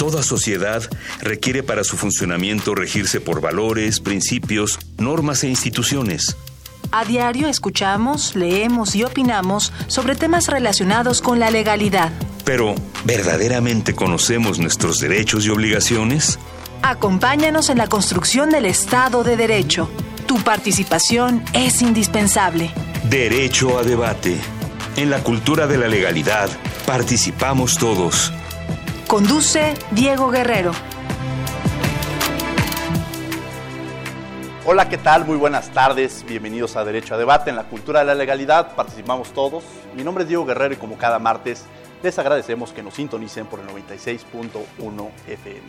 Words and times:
Toda 0.00 0.22
sociedad 0.22 0.82
requiere 1.20 1.62
para 1.62 1.84
su 1.84 1.98
funcionamiento 1.98 2.74
regirse 2.74 3.20
por 3.20 3.42
valores, 3.42 4.00
principios, 4.00 4.78
normas 4.96 5.44
e 5.44 5.48
instituciones. 5.48 6.38
A 6.90 7.04
diario 7.04 7.48
escuchamos, 7.48 8.34
leemos 8.34 8.96
y 8.96 9.04
opinamos 9.04 9.74
sobre 9.88 10.14
temas 10.14 10.46
relacionados 10.46 11.20
con 11.20 11.38
la 11.38 11.50
legalidad. 11.50 12.12
Pero, 12.46 12.76
¿verdaderamente 13.04 13.94
conocemos 13.94 14.58
nuestros 14.58 15.00
derechos 15.00 15.44
y 15.44 15.50
obligaciones? 15.50 16.38
Acompáñanos 16.80 17.68
en 17.68 17.76
la 17.76 17.86
construcción 17.86 18.48
del 18.48 18.64
Estado 18.64 19.22
de 19.22 19.36
Derecho. 19.36 19.90
Tu 20.24 20.38
participación 20.38 21.44
es 21.52 21.82
indispensable. 21.82 22.70
Derecho 23.10 23.78
a 23.78 23.82
debate. 23.82 24.38
En 24.96 25.10
la 25.10 25.22
cultura 25.22 25.66
de 25.66 25.76
la 25.76 25.88
legalidad, 25.88 26.48
participamos 26.86 27.76
todos. 27.76 28.32
Conduce 29.10 29.74
Diego 29.90 30.30
Guerrero. 30.30 30.70
Hola, 34.64 34.88
¿qué 34.88 34.98
tal? 34.98 35.24
Muy 35.24 35.36
buenas 35.36 35.72
tardes. 35.72 36.24
Bienvenidos 36.28 36.76
a 36.76 36.84
Derecho 36.84 37.16
a 37.16 37.18
Debate. 37.18 37.50
En 37.50 37.56
la 37.56 37.64
cultura 37.64 37.98
de 37.98 38.06
la 38.06 38.14
legalidad 38.14 38.76
participamos 38.76 39.32
todos. 39.32 39.64
Mi 39.96 40.04
nombre 40.04 40.22
es 40.22 40.28
Diego 40.28 40.46
Guerrero 40.46 40.74
y 40.74 40.76
como 40.76 40.96
cada 40.96 41.18
martes 41.18 41.66
les 42.04 42.16
agradecemos 42.20 42.72
que 42.72 42.84
nos 42.84 42.94
sintonicen 42.94 43.46
por 43.46 43.58
el 43.58 43.66
96.1 43.66 45.10
FM. 45.26 45.60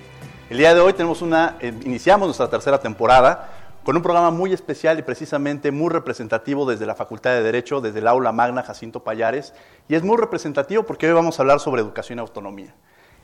El 0.52 0.58
día 0.60 0.76
de 0.76 0.80
hoy 0.80 0.94
tenemos 0.94 1.24
una, 1.24 1.58
eh, 1.62 1.74
iniciamos 1.84 2.28
nuestra 2.28 2.48
tercera 2.48 2.80
temporada 2.80 3.50
con 3.84 3.96
un 3.96 4.04
programa 4.04 4.30
muy 4.30 4.54
especial 4.54 5.00
y 5.00 5.02
precisamente 5.02 5.72
muy 5.72 5.90
representativo 5.90 6.70
desde 6.70 6.86
la 6.86 6.94
Facultad 6.94 7.32
de 7.32 7.42
Derecho, 7.42 7.82
desde 7.82 8.02
el 8.02 8.08
aula 8.08 8.32
magna 8.32 8.62
Jacinto 8.62 9.04
Payares. 9.04 9.56
Y 9.90 9.96
es 9.96 10.04
muy 10.04 10.18
representativo 10.18 10.84
porque 10.84 11.08
hoy 11.08 11.14
vamos 11.14 11.40
a 11.40 11.42
hablar 11.42 11.60
sobre 11.60 11.82
educación 11.82 12.20
y 12.20 12.22
autonomía. 12.22 12.76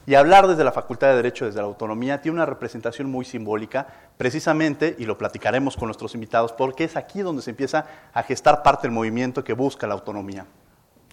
Y 0.07 0.15
hablar 0.15 0.47
desde 0.47 0.63
la 0.63 0.71
Facultad 0.71 1.09
de 1.09 1.15
Derecho, 1.17 1.45
desde 1.45 1.59
la 1.59 1.65
autonomía, 1.65 2.21
tiene 2.21 2.37
una 2.37 2.45
representación 2.45 3.11
muy 3.11 3.25
simbólica, 3.25 3.87
precisamente, 4.15 4.95
y 4.97 5.05
lo 5.05 5.17
platicaremos 5.17 5.75
con 5.75 5.87
nuestros 5.87 6.15
invitados, 6.15 6.53
porque 6.53 6.85
es 6.85 6.95
aquí 6.95 7.19
donde 7.19 7.41
se 7.41 7.49
empieza 7.49 7.85
a 8.13 8.23
gestar 8.23 8.63
parte 8.63 8.83
del 8.83 8.93
movimiento 8.93 9.43
que 9.43 9.51
busca 9.51 9.85
la 9.85 9.95
autonomía. 9.95 10.45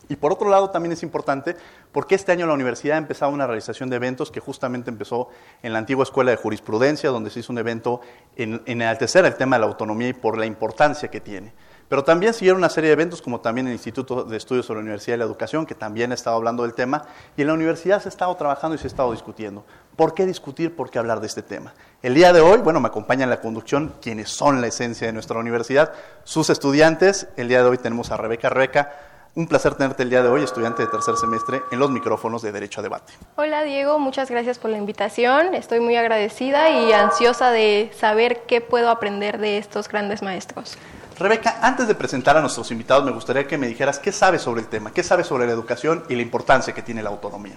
Y 0.08 0.14
por 0.14 0.32
otro 0.32 0.48
lado 0.48 0.70
también 0.70 0.92
es 0.92 1.02
importante 1.02 1.56
porque 1.90 2.14
este 2.14 2.30
año 2.30 2.46
la 2.46 2.52
universidad 2.52 2.94
ha 2.94 2.98
empezado 2.98 3.32
una 3.32 3.48
realización 3.48 3.90
de 3.90 3.96
eventos 3.96 4.30
que 4.30 4.38
justamente 4.38 4.90
empezó 4.90 5.28
en 5.62 5.72
la 5.72 5.80
antigua 5.80 6.04
Escuela 6.04 6.30
de 6.30 6.36
Jurisprudencia, 6.36 7.10
donde 7.10 7.30
se 7.30 7.40
hizo 7.40 7.52
un 7.52 7.58
evento 7.58 8.00
en, 8.36 8.62
en 8.66 8.80
enaltecer 8.80 9.24
el 9.24 9.34
tema 9.34 9.56
de 9.56 9.60
la 9.60 9.66
autonomía 9.66 10.08
y 10.08 10.12
por 10.12 10.38
la 10.38 10.46
importancia 10.46 11.10
que 11.10 11.20
tiene. 11.20 11.52
Pero 11.88 12.04
también 12.04 12.34
siguieron 12.34 12.58
una 12.58 12.68
serie 12.68 12.88
de 12.88 12.94
eventos, 12.94 13.20
como 13.20 13.40
también 13.40 13.66
el 13.66 13.72
Instituto 13.72 14.24
de 14.24 14.36
Estudios 14.36 14.66
sobre 14.66 14.78
la 14.78 14.84
Universidad 14.84 15.16
y 15.16 15.18
la 15.18 15.24
Educación, 15.24 15.66
que 15.66 15.74
también 15.74 16.12
ha 16.12 16.14
estado 16.14 16.36
hablando 16.36 16.62
del 16.62 16.74
tema, 16.74 17.04
y 17.36 17.42
en 17.42 17.48
la 17.48 17.54
universidad 17.54 18.00
se 18.00 18.08
ha 18.08 18.10
estado 18.10 18.34
trabajando 18.36 18.74
y 18.74 18.78
se 18.78 18.86
ha 18.86 18.88
estado 18.88 19.12
discutiendo. 19.12 19.64
¿Por 19.96 20.14
qué 20.14 20.26
discutir? 20.26 20.74
¿Por 20.74 20.90
qué 20.90 20.98
hablar 20.98 21.20
de 21.20 21.26
este 21.26 21.42
tema? 21.42 21.74
El 22.02 22.14
día 22.14 22.32
de 22.32 22.40
hoy, 22.40 22.58
bueno, 22.58 22.80
me 22.80 22.88
acompaña 22.88 23.24
en 23.24 23.30
la 23.30 23.40
conducción 23.40 23.94
quienes 24.00 24.30
son 24.30 24.60
la 24.60 24.66
esencia 24.66 25.06
de 25.06 25.12
nuestra 25.12 25.38
universidad, 25.38 25.92
sus 26.24 26.50
estudiantes. 26.50 27.28
El 27.36 27.48
día 27.48 27.62
de 27.62 27.68
hoy 27.68 27.78
tenemos 27.78 28.10
a 28.10 28.16
Rebeca. 28.16 28.48
Rebeca, 28.48 28.92
un 29.36 29.46
placer 29.48 29.74
tenerte 29.74 30.04
el 30.04 30.10
día 30.10 30.22
de 30.22 30.28
hoy, 30.28 30.42
estudiante 30.42 30.82
de 30.82 30.88
tercer 30.88 31.16
semestre, 31.16 31.62
en 31.72 31.78
los 31.78 31.90
micrófonos 31.90 32.42
de 32.42 32.52
Derecho 32.52 32.80
a 32.80 32.82
Debate. 32.82 33.12
Hola 33.36 33.62
Diego, 33.62 33.98
muchas 33.98 34.30
gracias 34.30 34.58
por 34.58 34.70
la 34.70 34.78
invitación. 34.78 35.54
Estoy 35.54 35.80
muy 35.80 35.96
agradecida 35.96 36.70
y 36.70 36.92
ansiosa 36.92 37.50
de 37.50 37.90
saber 37.98 38.42
qué 38.46 38.60
puedo 38.60 38.90
aprender 38.90 39.38
de 39.38 39.58
estos 39.58 39.88
grandes 39.88 40.22
maestros. 40.22 40.78
Rebeca, 41.18 41.58
antes 41.62 41.86
de 41.86 41.94
presentar 41.94 42.36
a 42.36 42.40
nuestros 42.40 42.70
invitados, 42.72 43.04
me 43.04 43.12
gustaría 43.12 43.46
que 43.46 43.56
me 43.56 43.68
dijeras 43.68 43.98
qué 43.98 44.10
sabes 44.10 44.42
sobre 44.42 44.62
el 44.62 44.68
tema, 44.68 44.92
qué 44.92 45.02
sabes 45.02 45.26
sobre 45.26 45.46
la 45.46 45.52
educación 45.52 46.04
y 46.08 46.16
la 46.16 46.22
importancia 46.22 46.74
que 46.74 46.82
tiene 46.82 47.02
la 47.02 47.10
autonomía. 47.10 47.54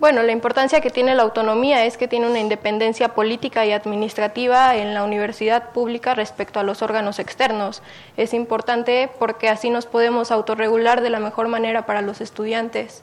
Bueno, 0.00 0.22
la 0.22 0.30
importancia 0.30 0.80
que 0.80 0.90
tiene 0.90 1.16
la 1.16 1.24
autonomía 1.24 1.84
es 1.84 1.96
que 1.96 2.06
tiene 2.06 2.28
una 2.28 2.38
independencia 2.38 3.14
política 3.14 3.66
y 3.66 3.72
administrativa 3.72 4.76
en 4.76 4.94
la 4.94 5.02
universidad 5.02 5.72
pública 5.72 6.14
respecto 6.14 6.60
a 6.60 6.62
los 6.62 6.82
órganos 6.82 7.18
externos. 7.18 7.82
Es 8.16 8.32
importante 8.32 9.10
porque 9.18 9.48
así 9.48 9.70
nos 9.70 9.86
podemos 9.86 10.30
autorregular 10.30 11.00
de 11.00 11.10
la 11.10 11.18
mejor 11.18 11.48
manera 11.48 11.84
para 11.84 12.00
los 12.00 12.20
estudiantes. 12.20 13.02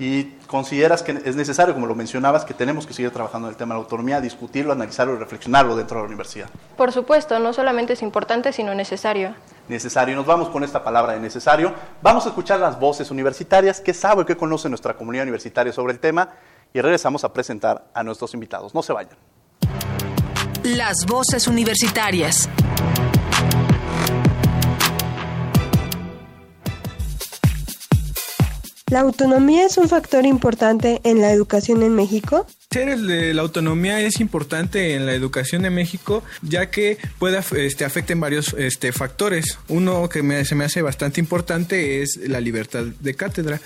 ¿Y 0.00 0.32
consideras 0.54 1.02
que 1.02 1.20
es 1.24 1.34
necesario, 1.34 1.74
como 1.74 1.88
lo 1.88 1.96
mencionabas, 1.96 2.44
que 2.44 2.54
tenemos 2.54 2.86
que 2.86 2.94
seguir 2.94 3.10
trabajando 3.10 3.48
en 3.48 3.54
el 3.54 3.56
tema 3.56 3.74
de 3.74 3.80
la 3.80 3.82
autonomía, 3.82 4.20
discutirlo, 4.20 4.72
analizarlo 4.72 5.14
y 5.14 5.16
reflexionarlo 5.18 5.74
dentro 5.74 5.96
de 5.96 6.02
la 6.02 6.06
universidad? 6.06 6.48
Por 6.76 6.92
supuesto, 6.92 7.40
no 7.40 7.52
solamente 7.52 7.94
es 7.94 8.02
importante, 8.02 8.52
sino 8.52 8.72
necesario. 8.72 9.34
Necesario. 9.66 10.14
Nos 10.14 10.26
vamos 10.26 10.50
con 10.50 10.62
esta 10.62 10.84
palabra 10.84 11.14
de 11.14 11.18
necesario. 11.18 11.74
Vamos 12.00 12.24
a 12.26 12.28
escuchar 12.28 12.60
las 12.60 12.78
voces 12.78 13.10
universitarias, 13.10 13.80
qué 13.80 13.92
sabe, 13.92 14.24
qué 14.24 14.36
conoce 14.36 14.68
nuestra 14.68 14.94
comunidad 14.94 15.24
universitaria 15.24 15.72
sobre 15.72 15.92
el 15.92 15.98
tema 15.98 16.28
y 16.72 16.80
regresamos 16.80 17.24
a 17.24 17.32
presentar 17.32 17.86
a 17.92 18.04
nuestros 18.04 18.32
invitados. 18.32 18.72
No 18.76 18.82
se 18.84 18.92
vayan. 18.92 19.16
Las 20.62 21.04
voces 21.04 21.48
universitarias. 21.48 22.48
¿La 28.90 29.00
autonomía 29.00 29.64
es 29.64 29.78
un 29.78 29.88
factor 29.88 30.26
importante 30.26 31.00
en 31.04 31.22
la 31.22 31.32
educación 31.32 31.82
en 31.82 31.94
México? 31.94 32.46
Ser 32.70 32.98
la 32.98 33.40
autonomía 33.40 34.00
es 34.00 34.20
importante 34.20 34.94
en 34.94 35.06
la 35.06 35.14
educación 35.14 35.64
en 35.64 35.74
México, 35.74 36.22
ya 36.42 36.70
que 36.70 36.98
puede 37.18 37.40
este, 37.56 37.86
afecten 37.86 38.20
varios 38.20 38.54
este, 38.58 38.92
factores. 38.92 39.58
Uno 39.68 40.08
que 40.10 40.44
se 40.44 40.54
me 40.54 40.64
hace 40.64 40.82
bastante 40.82 41.18
importante 41.18 42.02
es 42.02 42.20
la 42.28 42.40
libertad 42.40 42.84
de 42.84 43.14
cátedra. 43.14 43.60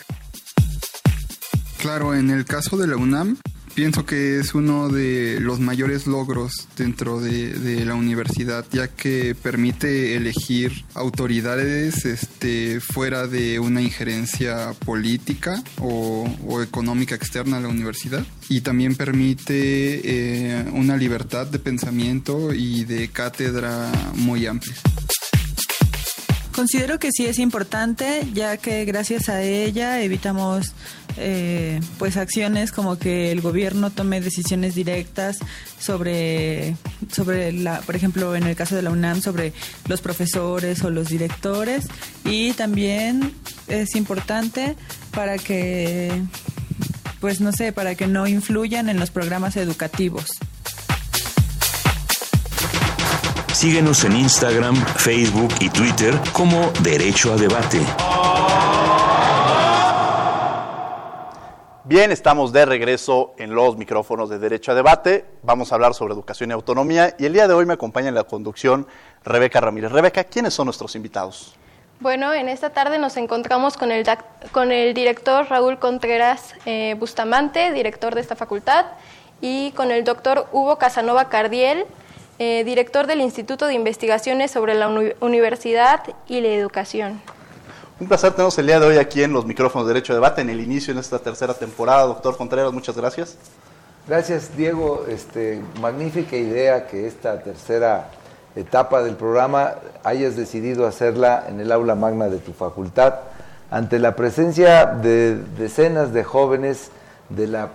Claro, 1.78 2.14
en 2.14 2.30
el 2.30 2.44
caso 2.44 2.76
de 2.76 2.86
la 2.86 2.96
UNAM, 2.96 3.38
pienso 3.78 4.04
que 4.04 4.40
es 4.40 4.56
uno 4.56 4.88
de 4.88 5.38
los 5.40 5.60
mayores 5.60 6.08
logros 6.08 6.66
dentro 6.76 7.20
de, 7.20 7.84
la 7.84 7.94
universidad, 7.94 8.66
ya 8.72 8.88
que 8.88 9.36
permite 9.40 10.16
elegir 10.16 10.84
autoridades 10.94 12.04
este, 12.04 12.80
fuera 12.80 13.28
de 13.28 13.60
una 13.60 13.80
injerencia 13.80 14.74
política 14.84 15.62
o, 15.80 16.26
económica 16.60 17.14
externa 17.14 17.58
a 17.58 17.60
la 17.60 17.68
universidad. 17.68 18.26
Y 18.48 18.62
también 18.62 18.96
permite 18.96 20.00
eh, 20.02 20.64
una 20.72 20.96
libertad 20.96 21.46
de 21.46 21.60
pensamiento 21.60 22.52
y 22.52 22.82
de 22.82 23.06
cátedra 23.10 23.92
muy 24.16 24.46
amplia. 24.46 24.74
Considero 26.58 26.98
que 26.98 27.10
sí 27.12 27.24
es 27.24 27.38
importante, 27.38 28.26
ya 28.34 28.56
que 28.56 28.84
gracias 28.84 29.28
a 29.28 29.42
ella 29.42 30.02
evitamos 30.02 30.72
eh, 31.16 31.78
pues 32.00 32.16
acciones 32.16 32.72
como 32.72 32.98
que 32.98 33.30
el 33.30 33.40
gobierno 33.42 33.90
tome 33.90 34.20
decisiones 34.20 34.74
directas 34.74 35.38
sobre 35.78 36.74
sobre 37.12 37.52
la, 37.52 37.80
por 37.82 37.94
ejemplo, 37.94 38.34
en 38.34 38.42
el 38.42 38.56
caso 38.56 38.74
de 38.74 38.82
la 38.82 38.90
UNAM 38.90 39.22
sobre 39.22 39.52
los 39.86 40.00
profesores 40.00 40.82
o 40.82 40.90
los 40.90 41.06
directores 41.06 41.86
y 42.24 42.52
también 42.54 43.34
es 43.68 43.94
importante 43.94 44.74
para 45.12 45.38
que 45.38 46.10
pues 47.20 47.40
no 47.40 47.52
sé, 47.52 47.72
para 47.72 47.94
que 47.94 48.08
no 48.08 48.26
influyan 48.26 48.88
en 48.88 48.98
los 48.98 49.12
programas 49.12 49.56
educativos. 49.56 50.26
Síguenos 53.58 54.04
en 54.04 54.14
Instagram, 54.14 54.76
Facebook 54.76 55.52
y 55.58 55.68
Twitter 55.68 56.14
como 56.32 56.70
Derecho 56.80 57.32
a 57.32 57.36
Debate. 57.36 57.80
Bien, 61.82 62.12
estamos 62.12 62.52
de 62.52 62.64
regreso 62.66 63.34
en 63.36 63.56
los 63.56 63.76
micrófonos 63.76 64.30
de 64.30 64.38
Derecho 64.38 64.70
a 64.70 64.76
Debate. 64.76 65.24
Vamos 65.42 65.72
a 65.72 65.74
hablar 65.74 65.94
sobre 65.94 66.14
educación 66.14 66.50
y 66.50 66.52
autonomía 66.52 67.16
y 67.18 67.26
el 67.26 67.32
día 67.32 67.48
de 67.48 67.54
hoy 67.54 67.66
me 67.66 67.72
acompaña 67.72 68.06
en 68.10 68.14
la 68.14 68.22
conducción 68.22 68.86
Rebeca 69.24 69.60
Ramírez. 69.60 69.90
Rebeca, 69.90 70.22
¿quiénes 70.22 70.54
son 70.54 70.66
nuestros 70.66 70.94
invitados? 70.94 71.56
Bueno, 71.98 72.32
en 72.32 72.48
esta 72.48 72.70
tarde 72.70 73.00
nos 73.00 73.16
encontramos 73.16 73.76
con 73.76 73.90
el, 73.90 74.06
con 74.52 74.70
el 74.70 74.94
director 74.94 75.48
Raúl 75.50 75.80
Contreras 75.80 76.54
eh, 76.64 76.94
Bustamante, 76.96 77.72
director 77.72 78.14
de 78.14 78.20
esta 78.20 78.36
facultad, 78.36 78.86
y 79.40 79.72
con 79.72 79.90
el 79.90 80.04
doctor 80.04 80.46
Hugo 80.52 80.78
Casanova 80.78 81.28
Cardiel, 81.28 81.86
eh, 82.38 82.64
director 82.64 83.06
del 83.06 83.20
Instituto 83.20 83.66
de 83.66 83.74
Investigaciones 83.74 84.50
sobre 84.50 84.74
la 84.74 84.88
Universidad 85.20 86.02
y 86.28 86.40
la 86.40 86.48
Educación. 86.48 87.20
Un 88.00 88.06
placer 88.06 88.30
tenernos 88.30 88.56
el 88.58 88.66
día 88.66 88.78
de 88.78 88.86
hoy 88.86 88.96
aquí 88.96 89.24
en 89.24 89.32
los 89.32 89.44
micrófonos 89.44 89.86
de 89.88 89.94
Derecho 89.94 90.12
a 90.12 90.16
Debate, 90.16 90.40
en 90.40 90.50
el 90.50 90.60
inicio 90.60 90.94
de 90.94 91.00
esta 91.00 91.18
tercera 91.18 91.54
temporada. 91.54 92.04
Doctor 92.04 92.36
Contreras, 92.36 92.72
muchas 92.72 92.96
gracias. 92.96 93.36
Gracias, 94.06 94.56
Diego. 94.56 95.04
Este, 95.08 95.60
magnífica 95.80 96.36
idea 96.36 96.86
que 96.86 97.06
esta 97.08 97.42
tercera 97.42 98.08
etapa 98.54 99.02
del 99.02 99.16
programa 99.16 99.74
hayas 100.04 100.36
decidido 100.36 100.86
hacerla 100.86 101.44
en 101.48 101.60
el 101.60 101.72
aula 101.72 101.94
magna 101.94 102.28
de 102.28 102.38
tu 102.38 102.52
facultad, 102.52 103.14
ante 103.70 103.98
la 103.98 104.16
presencia 104.16 104.86
de 104.86 105.36
decenas 105.58 106.12
de 106.12 106.24
jóvenes 106.24 106.90
de 107.28 107.48
la 107.48 107.68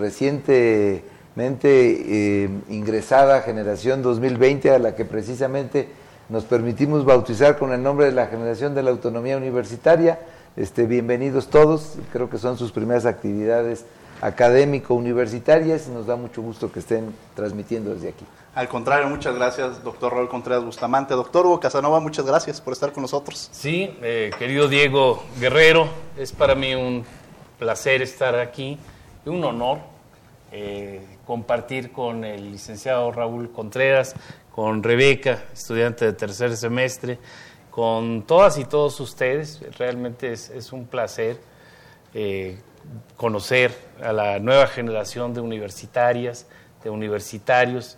recientemente 0.00 1.04
eh, 1.42 2.50
ingresada 2.68 3.40
generación 3.42 4.02
2020, 4.02 4.70
a 4.70 4.78
la 4.78 4.94
que 4.94 5.04
precisamente 5.04 5.88
nos 6.28 6.44
permitimos 6.44 7.04
bautizar 7.04 7.58
con 7.58 7.72
el 7.72 7.82
nombre 7.82 8.06
de 8.06 8.12
la 8.12 8.26
generación 8.26 8.74
de 8.74 8.82
la 8.82 8.90
autonomía 8.90 9.36
universitaria. 9.36 10.20
Este, 10.56 10.84
bienvenidos 10.86 11.48
todos, 11.48 11.94
creo 12.12 12.28
que 12.28 12.38
son 12.38 12.58
sus 12.58 12.72
primeras 12.72 13.06
actividades 13.06 13.84
académico-universitarias 14.20 15.88
y 15.88 15.90
nos 15.92 16.06
da 16.06 16.16
mucho 16.16 16.42
gusto 16.42 16.70
que 16.70 16.80
estén 16.80 17.14
transmitiendo 17.34 17.94
desde 17.94 18.10
aquí. 18.10 18.26
Al 18.54 18.68
contrario, 18.68 19.08
muchas 19.08 19.34
gracias, 19.34 19.82
doctor 19.82 20.12
Raúl 20.12 20.28
Contreras 20.28 20.62
Bustamante. 20.62 21.14
Doctor 21.14 21.46
Hugo 21.46 21.60
Casanova, 21.60 22.00
muchas 22.00 22.26
gracias 22.26 22.60
por 22.60 22.74
estar 22.74 22.92
con 22.92 23.02
nosotros. 23.02 23.48
Sí, 23.50 23.96
eh, 24.02 24.30
querido 24.38 24.68
Diego 24.68 25.22
Guerrero, 25.38 25.88
es 26.18 26.32
para 26.32 26.54
mí 26.54 26.74
un 26.74 27.04
placer 27.58 28.02
estar 28.02 28.34
aquí, 28.34 28.78
un 29.24 29.42
honor 29.42 29.78
eh, 30.52 31.00
compartir 31.30 31.92
con 31.92 32.24
el 32.24 32.50
licenciado 32.50 33.12
Raúl 33.12 33.52
Contreras, 33.52 34.16
con 34.52 34.82
Rebeca, 34.82 35.44
estudiante 35.52 36.04
de 36.04 36.12
tercer 36.12 36.56
semestre, 36.56 37.20
con 37.70 38.22
todas 38.22 38.58
y 38.58 38.64
todos 38.64 38.98
ustedes. 38.98 39.62
Realmente 39.78 40.32
es, 40.32 40.72
un 40.72 40.88
placer 40.88 41.38
eh, 42.14 42.58
conocer 43.16 43.72
a 44.02 44.12
la 44.12 44.40
nueva 44.40 44.66
generación 44.66 45.32
de 45.32 45.40
universitarias, 45.40 46.48
de 46.82 46.90
universitarios 46.90 47.96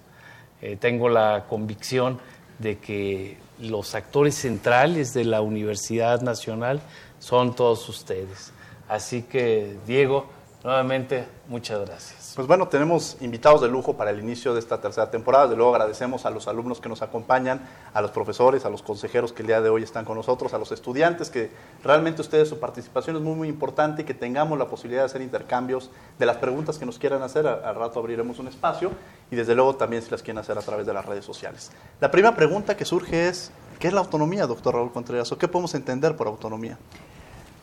eh, 0.61 0.77
tengo 0.79 1.09
la 1.09 1.47
convicción 1.49 2.21
de 2.59 2.81
que 2.81 3.39
los 3.61 3.95
actores 3.95 4.35
centrales 4.35 5.15
de 5.15 5.25
la 5.25 5.41
Universidad 5.41 6.21
Nacional 6.21 6.83
son 7.19 7.57
todos 7.57 7.89
ustedes. 7.89 8.53
Así 8.91 9.23
que, 9.23 9.79
Diego, 9.87 10.27
nuevamente, 10.63 11.25
muchas 11.49 11.81
gracias. 11.81 12.22
Pues 12.35 12.49
bueno, 12.49 12.67
tenemos 12.69 13.19
invitados 13.21 13.61
de 13.61 13.69
lujo 13.69 13.95
para 13.95 14.11
el 14.11 14.19
inicio 14.19 14.55
de 14.55 14.61
esta 14.61 14.81
tercera 14.81 15.11
temporada. 15.11 15.49
De 15.49 15.57
luego 15.57 15.75
agradecemos 15.75 16.25
a 16.25 16.31
los 16.31 16.49
alumnos 16.49 16.81
que 16.81 16.89
nos 16.89 17.03
acompañan, 17.03 17.61
a 17.93 18.01
los 18.01 18.11
profesores, 18.11 18.65
a 18.65 18.71
los 18.71 18.81
consejeros 18.83 19.35
que 19.35 19.43
el 19.43 19.49
día 19.49 19.61
de 19.61 19.69
hoy 19.69 19.83
están 19.83 20.07
con 20.07 20.17
nosotros, 20.17 20.55
a 20.55 20.59
los 20.59 20.73
estudiantes, 20.73 21.29
que 21.29 21.51
realmente 21.85 22.23
ustedes 22.23 22.49
su 22.49 22.59
participación 22.59 23.17
es 23.17 23.23
muy, 23.23 23.35
muy 23.35 23.49
importante 23.49 24.01
y 24.01 24.05
que 24.07 24.15
tengamos 24.15 24.59
la 24.59 24.67
posibilidad 24.67 25.03
de 25.03 25.07
hacer 25.07 25.21
intercambios 25.21 25.91
de 26.19 26.25
las 26.25 26.39
preguntas 26.39 26.79
que 26.79 26.87
nos 26.87 26.99
quieran 26.99 27.23
hacer. 27.23 27.47
Al 27.47 27.75
rato 27.75 28.01
abriremos 28.01 28.39
un 28.39 28.49
espacio 28.49 28.93
y 29.31 29.37
desde 29.37 29.55
luego 29.55 29.77
también 29.77 30.03
si 30.03 30.11
las 30.11 30.23
quieren 30.23 30.39
hacer 30.39 30.57
a 30.57 30.63
través 30.63 30.87
de 30.87 30.95
las 30.95 31.05
redes 31.05 31.27
sociales. 31.27 31.71
La 32.01 32.11
primera 32.11 32.35
pregunta 32.35 32.79
que 32.79 32.87
surge 32.87 33.29
es, 33.29 33.53
¿qué 33.79 33.89
es 33.89 33.93
la 33.93 34.01
autonomía, 34.01 34.47
doctor 34.47 34.75
Raúl 34.75 34.91
Contreras? 34.91 35.31
¿O 35.33 35.37
qué 35.37 35.49
podemos 35.49 35.75
entender 35.75 36.17
por 36.17 36.29
autonomía? 36.29 36.79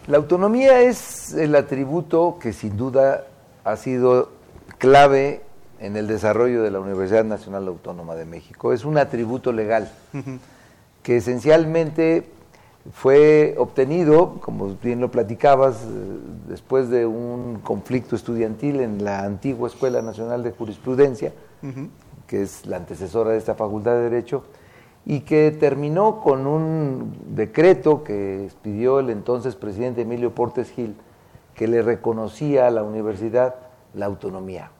La 0.05 0.17
autonomía 0.17 0.81
es 0.81 1.33
el 1.33 1.55
atributo 1.55 2.37
que 2.39 2.53
sin 2.53 2.77
duda 2.77 3.25
ha 3.63 3.75
sido 3.75 4.38
clave 4.77 5.41
en 5.79 5.95
el 5.95 6.07
desarrollo 6.07 6.61
de 6.61 6.71
la 6.71 6.79
Universidad 6.79 7.23
Nacional 7.23 7.67
Autónoma 7.67 8.15
de 8.15 8.25
México. 8.25 8.73
Es 8.73 8.85
un 8.85 8.97
atributo 8.97 9.51
legal 9.51 9.91
que 11.03 11.17
esencialmente 11.17 12.25
fue 12.93 13.55
obtenido, 13.57 14.39
como 14.41 14.75
bien 14.81 14.99
lo 14.99 15.11
platicabas, 15.11 15.83
eh, 15.83 15.87
después 16.47 16.89
de 16.89 17.05
un 17.05 17.59
conflicto 17.59 18.15
estudiantil 18.15 18.79
en 18.79 19.03
la 19.03 19.23
antigua 19.23 19.67
Escuela 19.67 20.01
Nacional 20.01 20.43
de 20.43 20.51
Jurisprudencia, 20.51 21.33
que 22.25 22.41
es 22.41 22.65
la 22.65 22.77
antecesora 22.77 23.31
de 23.31 23.37
esta 23.37 23.55
Facultad 23.55 23.93
de 23.93 24.09
Derecho, 24.09 24.43
y 25.05 25.21
que 25.21 25.51
terminó 25.51 26.19
con 26.21 26.47
un 26.47 27.15
decreto 27.35 28.03
que 28.03 28.45
expidió 28.45 28.99
el 28.99 29.09
entonces 29.09 29.55
presidente 29.55 30.01
Emilio 30.01 30.33
Portes 30.33 30.71
Gil, 30.71 30.95
que 31.55 31.67
le 31.67 31.81
reconocía 31.81 32.67
a 32.67 32.71
la 32.71 32.83
universidad 32.83 33.55
la 33.93 34.05
autonomía. 34.05 34.71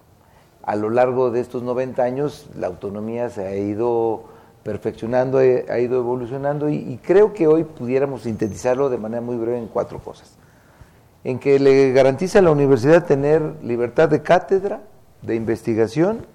A 0.64 0.76
lo 0.76 0.90
largo 0.90 1.32
de 1.32 1.40
estos 1.40 1.64
90 1.64 2.04
años 2.04 2.50
la 2.56 2.68
autonomía 2.68 3.30
se 3.30 3.48
ha 3.48 3.56
ido 3.56 4.26
perfeccionando, 4.64 5.42
eh, 5.42 5.66
ha 5.70 5.80
ido 5.80 6.00
evolucionando 6.00 6.70
y, 6.70 7.00
creo 7.02 7.34
que 7.34 7.48
hoy 7.48 7.64
pudiéramos 7.64 8.24
sintetizarlo 8.24 8.90
de 8.90 8.98
manera 8.98 9.22
muy 9.22 9.38
breve 9.38 9.58
en 9.58 9.68
cuatro 9.68 10.00
cosas. 10.00 10.38
En 11.24 11.40
que 11.40 11.60
le 11.60 11.92
garantiza 11.92 12.40
a 12.40 12.42
la 12.42 12.52
universidad 12.52 13.06
tener 13.06 13.42
libertad 13.64 14.10
de 14.10 14.22
cátedra, 14.22 14.82
de 15.22 15.36
investigación 15.36 16.26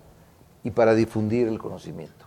y 0.62 0.70
para 0.70 0.94
difundir 0.94 1.49
el 1.49 1.59
conocimiento. 1.59 2.25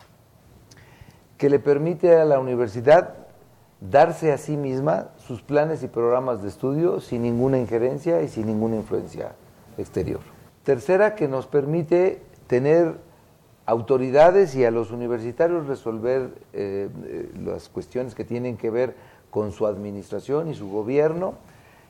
Que 1.37 1.49
le 1.49 1.59
permite 1.59 2.15
a 2.15 2.25
la 2.25 2.39
universidad 2.39 3.13
darse 3.79 4.31
a 4.31 4.37
sí 4.37 4.57
misma 4.57 5.09
sus 5.17 5.41
planes 5.41 5.83
y 5.83 5.87
programas 5.87 6.41
de 6.41 6.49
estudio 6.49 6.99
sin 6.99 7.21
ninguna 7.21 7.59
injerencia 7.59 8.21
y 8.21 8.27
sin 8.27 8.47
ninguna 8.47 8.75
influencia 8.77 9.33
exterior. 9.77 10.36
Tercera, 10.67 11.15
que 11.15 11.29
nos 11.29 11.47
permite 11.47 12.21
tener 12.47 12.95
autoridades 13.65 14.53
y 14.53 14.65
a 14.65 14.69
los 14.69 14.91
universitarios 14.91 15.65
resolver 15.65 16.31
eh, 16.51 16.89
eh, 17.05 17.31
las 17.41 17.69
cuestiones 17.69 18.15
que 18.15 18.25
tienen 18.25 18.57
que 18.57 18.69
ver 18.69 18.93
con 19.31 19.53
su 19.53 19.65
administración 19.65 20.49
y 20.49 20.55
su 20.55 20.69
gobierno, 20.69 21.35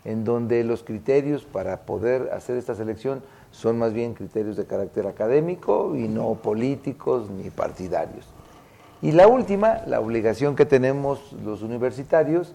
en 0.06 0.24
donde 0.24 0.63
los 0.63 0.83
criterios 0.83 1.44
para 1.44 1.88
poder 1.88 2.29
hacer 2.31 2.56
esta 2.56 2.75
selección 2.75 3.24
son 3.50 3.79
más 3.79 3.94
bien 3.94 4.13
criterios 4.13 4.56
de 4.56 4.68
carácter 4.68 5.07
académico 5.07 5.95
y 5.95 6.07
no 6.07 6.35
políticos 6.35 7.31
ni 7.31 7.50
partidarios. 7.50 8.27
Y 9.01 9.12
la 9.12 9.27
última, 9.27 9.81
la 9.88 10.01
obligación 10.01 10.56
que 10.56 10.68
tenemos 10.68 11.33
los 11.44 11.63
universitarios 11.63 12.53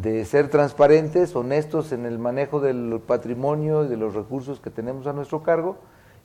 de 0.00 0.24
ser 0.24 0.48
transparentes, 0.48 1.34
honestos 1.34 1.90
en 1.90 2.06
el 2.06 2.18
manejo 2.20 2.60
del 2.60 3.00
patrimonio 3.04 3.84
y 3.84 3.88
de 3.88 3.96
los 3.96 4.14
recursos 4.14 4.60
que 4.60 4.70
tenemos 4.70 5.08
a 5.08 5.12
nuestro 5.12 5.42
cargo 5.42 5.76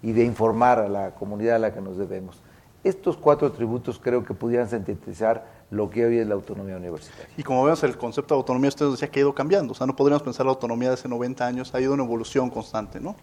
y 0.03 0.11
de 0.11 0.23
informar 0.25 0.77
a 0.77 0.87
la 0.87 1.11
comunidad 1.15 1.55
a 1.55 1.59
la 1.59 1.73
que 1.73 1.81
nos 1.81 1.97
debemos. 1.97 2.39
Estos 2.83 3.17
cuatro 3.17 3.47
atributos 3.47 3.97
creo 3.97 4.23
que 4.23 4.35
pudieran 4.35 4.69
sintetizar 4.69 5.45
lo 5.71 5.89
que 5.89 6.05
hoy 6.05 6.19
es 6.19 6.27
la 6.27 6.35
autonomía 6.35 6.77
universitaria. 6.77 7.27
Y 7.35 7.41
como 7.41 7.63
vemos, 7.63 7.83
el 7.83 7.97
concepto 7.97 8.35
de 8.35 8.39
autonomía, 8.39 8.67
usted 8.67 8.91
decía 8.91 9.09
que 9.09 9.19
ha 9.19 9.23
ido 9.23 9.33
cambiando. 9.33 9.71
O 9.71 9.75
sea, 9.75 9.87
no 9.87 9.95
podríamos 9.95 10.21
pensar 10.21 10.45
la 10.45 10.51
autonomía 10.51 10.89
de 10.89 10.95
hace 10.95 11.07
90 11.07 11.47
años, 11.47 11.73
ha 11.73 11.81
ido 11.81 11.95
en 11.95 12.01
evolución 12.01 12.51
constante, 12.51 12.99
¿no? 12.99 13.15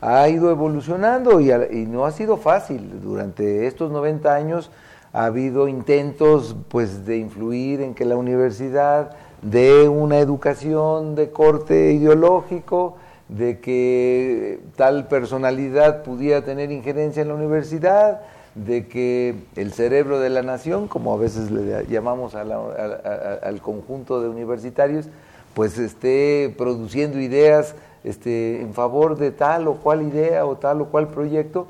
Ha 0.00 0.28
ido 0.28 0.50
evolucionando 0.50 1.38
y, 1.38 1.52
y 1.52 1.86
no 1.86 2.06
ha 2.06 2.10
sido 2.10 2.38
fácil. 2.38 3.00
Durante 3.02 3.68
estos 3.68 3.92
90 3.92 4.34
años 4.34 4.70
ha 5.12 5.26
habido 5.26 5.68
intentos 5.68 6.56
pues, 6.68 7.04
de 7.04 7.18
influir 7.18 7.82
en 7.82 7.94
que 7.94 8.04
la 8.04 8.16
universidad 8.16 9.14
de 9.42 9.88
una 9.88 10.18
educación 10.18 11.16
de 11.16 11.30
corte 11.30 11.92
ideológico, 11.92 12.96
de 13.28 13.58
que 13.60 14.60
tal 14.76 15.08
personalidad 15.08 16.02
pudiera 16.02 16.44
tener 16.44 16.70
injerencia 16.70 17.22
en 17.22 17.28
la 17.28 17.34
universidad, 17.34 18.22
de 18.54 18.86
que 18.86 19.34
el 19.56 19.72
cerebro 19.72 20.20
de 20.20 20.30
la 20.30 20.42
nación, 20.42 20.86
como 20.86 21.14
a 21.14 21.16
veces 21.16 21.50
le 21.50 21.86
llamamos 21.86 22.34
al 22.34 23.60
conjunto 23.62 24.20
de 24.20 24.28
universitarios, 24.28 25.08
pues 25.54 25.78
esté 25.78 26.54
produciendo 26.56 27.18
ideas 27.18 27.74
este, 28.04 28.60
en 28.60 28.74
favor 28.74 29.16
de 29.16 29.30
tal 29.30 29.68
o 29.68 29.74
cual 29.74 30.02
idea 30.02 30.46
o 30.46 30.56
tal 30.56 30.82
o 30.82 30.86
cual 30.86 31.08
proyecto. 31.08 31.66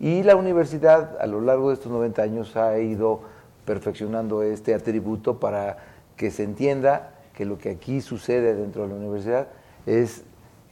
Y 0.00 0.24
la 0.24 0.36
universidad 0.36 1.16
a 1.20 1.26
lo 1.26 1.40
largo 1.40 1.68
de 1.68 1.74
estos 1.74 1.90
90 1.90 2.22
años 2.22 2.56
ha 2.56 2.78
ido 2.78 3.20
perfeccionando 3.64 4.42
este 4.42 4.74
atributo 4.74 5.38
para 5.38 5.78
que 6.16 6.30
se 6.30 6.42
entienda 6.42 7.13
que 7.34 7.44
lo 7.44 7.58
que 7.58 7.70
aquí 7.70 8.00
sucede 8.00 8.54
dentro 8.54 8.82
de 8.82 8.88
la 8.88 8.94
universidad 8.94 9.48
es 9.86 10.24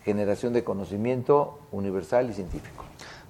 generación 0.05 0.53
de 0.53 0.65
conocimiento 0.65 1.59
universal 1.71 2.31
y 2.31 2.35
científico. 2.35 2.85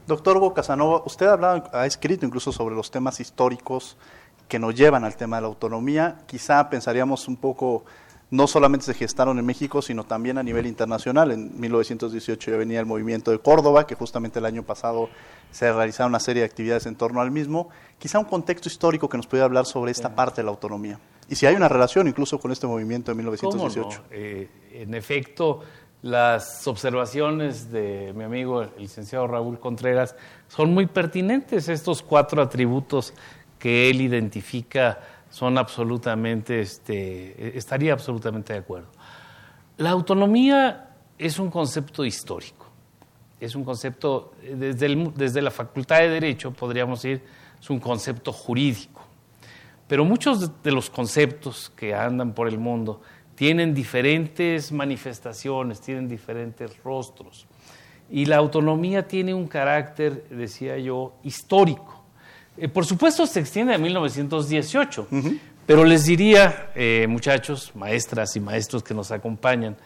Doctor 0.06 0.36
Hugo 0.36 0.54
Casanova, 0.54 1.02
usted 1.06 1.26
ha, 1.26 1.32
hablado, 1.34 1.64
ha 1.72 1.86
escrito 1.86 2.26
incluso 2.26 2.52
sobre 2.52 2.74
los 2.74 2.90
temas 2.90 3.20
históricos 3.20 3.96
que 4.48 4.58
nos 4.58 4.74
llevan 4.74 5.04
al 5.04 5.16
tema 5.16 5.36
de 5.36 5.42
la 5.42 5.48
autonomía. 5.48 6.18
Quizá 6.26 6.68
pensaríamos 6.68 7.28
un 7.28 7.36
poco, 7.36 7.84
no 8.32 8.46
solamente 8.46 8.86
se 8.86 8.94
gestaron 8.94 9.38
en 9.38 9.44
México, 9.44 9.82
sino 9.82 10.04
también 10.04 10.38
a 10.38 10.42
nivel 10.42 10.66
internacional. 10.66 11.32
En 11.32 11.60
1918 11.60 12.50
ya 12.50 12.56
venía 12.56 12.80
el 12.80 12.86
movimiento 12.86 13.30
de 13.30 13.38
Córdoba, 13.38 13.86
que 13.86 13.94
justamente 13.94 14.38
el 14.38 14.46
año 14.46 14.62
pasado 14.62 15.10
se 15.50 15.70
realizaron 15.70 16.12
una 16.12 16.18
serie 16.18 16.40
de 16.40 16.46
actividades 16.46 16.86
en 16.86 16.96
torno 16.96 17.20
al 17.20 17.30
mismo. 17.30 17.68
Quizá 17.98 18.18
un 18.18 18.24
contexto 18.24 18.70
histórico 18.70 19.06
que 19.06 19.18
nos 19.18 19.26
pudiera 19.26 19.44
hablar 19.44 19.66
sobre 19.66 19.92
esta 19.92 20.14
parte 20.14 20.40
de 20.40 20.44
la 20.44 20.50
autonomía. 20.50 20.98
Y 21.28 21.34
si 21.34 21.44
hay 21.44 21.54
una 21.54 21.68
relación 21.68 22.08
incluso 22.08 22.40
con 22.40 22.50
este 22.50 22.66
movimiento 22.66 23.10
de 23.10 23.16
1918. 23.16 24.04
Eh, 24.10 24.48
en 24.72 24.94
efecto, 24.94 25.60
las 26.00 26.66
observaciones 26.66 27.70
de 27.70 28.14
mi 28.16 28.24
amigo 28.24 28.62
el 28.62 28.70
licenciado 28.78 29.26
Raúl 29.26 29.60
Contreras 29.60 30.16
son 30.48 30.72
muy 30.72 30.86
pertinentes. 30.86 31.68
Estos 31.68 32.00
cuatro 32.00 32.40
atributos 32.40 33.12
que 33.58 33.90
él 33.90 34.00
identifica 34.00 35.00
son 35.32 35.58
absolutamente, 35.58 36.60
este, 36.60 37.58
estaría 37.58 37.92
absolutamente 37.92 38.52
de 38.52 38.60
acuerdo. 38.60 38.88
La 39.78 39.90
autonomía 39.90 40.90
es 41.18 41.40
un 41.40 41.50
concepto 41.50 42.04
histórico, 42.04 42.66
es 43.40 43.56
un 43.56 43.64
concepto, 43.64 44.34
desde, 44.40 44.94
desde 45.16 45.42
la 45.42 45.50
Facultad 45.50 45.98
de 45.98 46.10
Derecho, 46.10 46.52
podríamos 46.52 47.02
decir, 47.02 47.24
es 47.60 47.68
un 47.68 47.80
concepto 47.80 48.32
jurídico 48.32 49.02
pero 49.92 50.06
muchos 50.06 50.62
de 50.62 50.72
los 50.72 50.88
conceptos 50.88 51.70
que 51.76 51.94
andan 51.94 52.32
por 52.32 52.48
el 52.48 52.56
mundo 52.56 53.02
tienen 53.34 53.74
diferentes 53.74 54.72
manifestaciones, 54.72 55.82
tienen 55.82 56.08
diferentes 56.08 56.82
rostros. 56.82 57.46
Y 58.10 58.24
la 58.24 58.36
autonomía 58.36 59.06
tiene 59.06 59.34
un 59.34 59.46
carácter, 59.46 60.26
decía 60.30 60.78
yo, 60.78 61.12
histórico. 61.24 62.01
Eh, 62.56 62.68
por 62.68 62.84
supuesto 62.84 63.26
se 63.26 63.40
extiende 63.40 63.74
a 63.74 63.78
1918, 63.78 65.08
pero 65.66 65.84
les 65.84 66.04
diría, 66.04 66.70
eh, 66.74 67.06
muchachos, 67.08 67.72
maestras 67.74 68.36
y 68.36 68.40
maestros 68.40 68.82
que 68.82 68.94
nos 68.94 69.10
acompañan, 69.10 69.76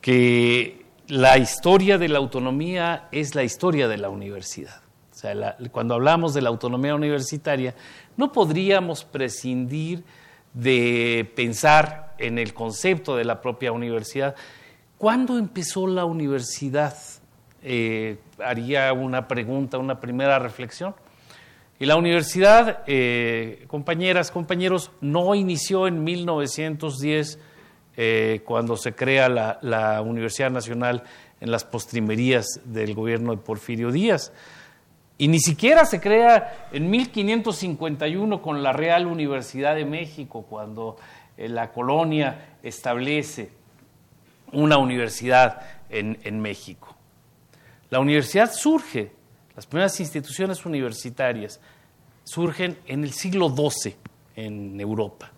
que 0.00 0.86
la 1.08 1.36
historia 1.38 1.98
de 1.98 2.08
la 2.08 2.18
autonomía 2.18 3.08
es 3.12 3.34
la 3.34 3.42
historia 3.42 3.88
de 3.88 3.98
la 3.98 4.08
universidad. 4.08 4.80
O 5.12 5.14
sea, 5.14 5.56
cuando 5.70 5.94
hablamos 5.94 6.34
de 6.34 6.42
la 6.42 6.48
autonomía 6.48 6.94
universitaria, 6.94 7.74
no 8.16 8.32
podríamos 8.32 9.04
prescindir 9.04 10.04
de 10.54 11.30
pensar 11.36 12.14
en 12.18 12.38
el 12.38 12.54
concepto 12.54 13.16
de 13.16 13.24
la 13.24 13.40
propia 13.40 13.72
universidad. 13.72 14.34
¿Cuándo 14.98 15.38
empezó 15.38 15.86
la 15.86 16.04
universidad? 16.04 16.96
Eh, 17.62 18.18
haría 18.44 18.92
una 18.92 19.28
pregunta, 19.28 19.78
una 19.78 20.00
primera 20.00 20.38
reflexión. 20.38 20.94
Y 21.82 21.86
la 21.86 21.96
universidad, 21.96 22.84
eh, 22.86 23.64
compañeras, 23.66 24.30
compañeros, 24.30 24.92
no 25.00 25.34
inició 25.34 25.88
en 25.88 26.04
1910 26.04 27.40
eh, 27.96 28.40
cuando 28.44 28.76
se 28.76 28.94
crea 28.94 29.28
la, 29.28 29.58
la, 29.62 30.00
Universidad 30.00 30.52
Nacional 30.52 31.02
en 31.40 31.50
las 31.50 31.64
postrimerías 31.64 32.60
del 32.66 32.94
gobierno 32.94 33.32
de 33.32 33.38
Porfirio 33.38 33.90
Díaz. 33.90 34.32
Y 35.18 35.26
ni 35.26 35.40
siquiera 35.40 35.84
se 35.84 36.00
crea 36.00 36.68
en 36.70 36.88
1551 36.88 38.40
con 38.42 38.62
la 38.62 38.72
Real 38.72 39.08
Universidad 39.08 39.74
de 39.74 39.84
México, 39.84 40.46
cuando 40.48 40.98
eh, 41.36 41.48
la 41.48 41.72
colonia 41.72 42.58
establece 42.62 43.50
una 44.52 44.78
universidad 44.78 45.62
en, 45.90 46.16
en 46.22 46.38
México. 46.38 46.94
La 47.90 47.98
universidad 47.98 48.52
surge, 48.52 49.10
las 49.56 49.66
primeras 49.66 49.98
instituciones 49.98 50.64
universitarias 50.64 51.60
surgen 52.24 52.78
en 52.86 53.04
el 53.04 53.12
siglo 53.12 53.48
XII 53.54 53.96
en 54.36 54.80
Europa. 54.80 55.32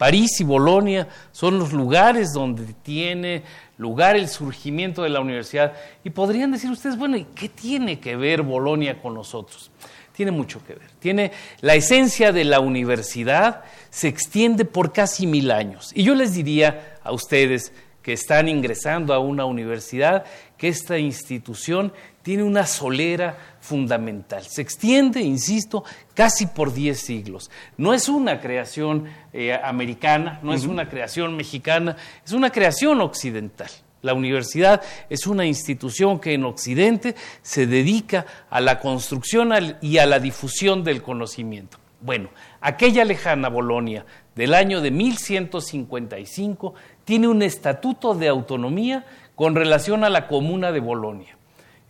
París 0.00 0.40
y 0.40 0.44
Bolonia 0.44 1.08
son 1.30 1.58
los 1.58 1.74
lugares 1.74 2.32
donde 2.32 2.72
tiene 2.82 3.42
lugar 3.76 4.16
el 4.16 4.28
surgimiento 4.28 5.02
de 5.02 5.10
la 5.10 5.20
universidad. 5.20 5.74
Y 6.02 6.08
podrían 6.08 6.52
decir 6.52 6.70
ustedes, 6.70 6.96
bueno, 6.96 7.18
¿y 7.18 7.24
qué 7.24 7.50
tiene 7.50 8.00
que 8.00 8.16
ver 8.16 8.42
Bolonia 8.42 9.00
con 9.02 9.12
nosotros? 9.12 9.70
Tiene 10.14 10.32
mucho 10.32 10.64
que 10.64 10.74
ver. 10.74 10.90
Tiene 10.98 11.32
la 11.60 11.74
esencia 11.74 12.32
de 12.32 12.44
la 12.44 12.60
universidad 12.60 13.62
se 13.90 14.08
extiende 14.08 14.64
por 14.64 14.92
casi 14.92 15.26
mil 15.26 15.50
años. 15.50 15.92
Y 15.94 16.02
yo 16.02 16.14
les 16.14 16.32
diría 16.32 16.98
a 17.02 17.12
ustedes 17.12 17.72
que 18.02 18.12
están 18.12 18.48
ingresando 18.48 19.12
a 19.12 19.18
una 19.18 19.44
universidad 19.44 20.24
que 20.56 20.68
esta 20.68 20.98
institución 20.98 21.92
tiene 22.22 22.42
una 22.42 22.66
solera 22.66 23.36
fundamental. 23.60 24.44
Se 24.44 24.62
extiende, 24.62 25.20
insisto, 25.20 25.84
casi 26.14 26.46
por 26.46 26.72
diez 26.72 27.00
siglos. 27.00 27.50
No 27.76 27.94
es 27.94 28.08
una 28.08 28.40
creación 28.40 29.06
eh, 29.32 29.58
americana, 29.62 30.38
no 30.42 30.52
es 30.52 30.64
una 30.64 30.88
creación 30.88 31.36
mexicana, 31.36 31.96
es 32.24 32.32
una 32.32 32.50
creación 32.50 33.00
occidental. 33.00 33.70
La 34.02 34.14
universidad 34.14 34.82
es 35.10 35.26
una 35.26 35.44
institución 35.44 36.20
que 36.20 36.32
en 36.32 36.44
Occidente 36.44 37.14
se 37.42 37.66
dedica 37.66 38.24
a 38.48 38.60
la 38.60 38.80
construcción 38.80 39.50
y 39.82 39.98
a 39.98 40.06
la 40.06 40.18
difusión 40.18 40.84
del 40.84 41.02
conocimiento. 41.02 41.78
Bueno, 42.00 42.30
aquella 42.62 43.04
lejana 43.04 43.50
Bolonia 43.50 44.06
del 44.34 44.54
año 44.54 44.80
de 44.80 44.90
1155 44.90 46.74
tiene 47.10 47.26
un 47.26 47.42
estatuto 47.42 48.14
de 48.14 48.28
autonomía 48.28 49.04
con 49.34 49.56
relación 49.56 50.04
a 50.04 50.08
la 50.08 50.28
comuna 50.28 50.70
de 50.70 50.78
Bolonia. 50.78 51.36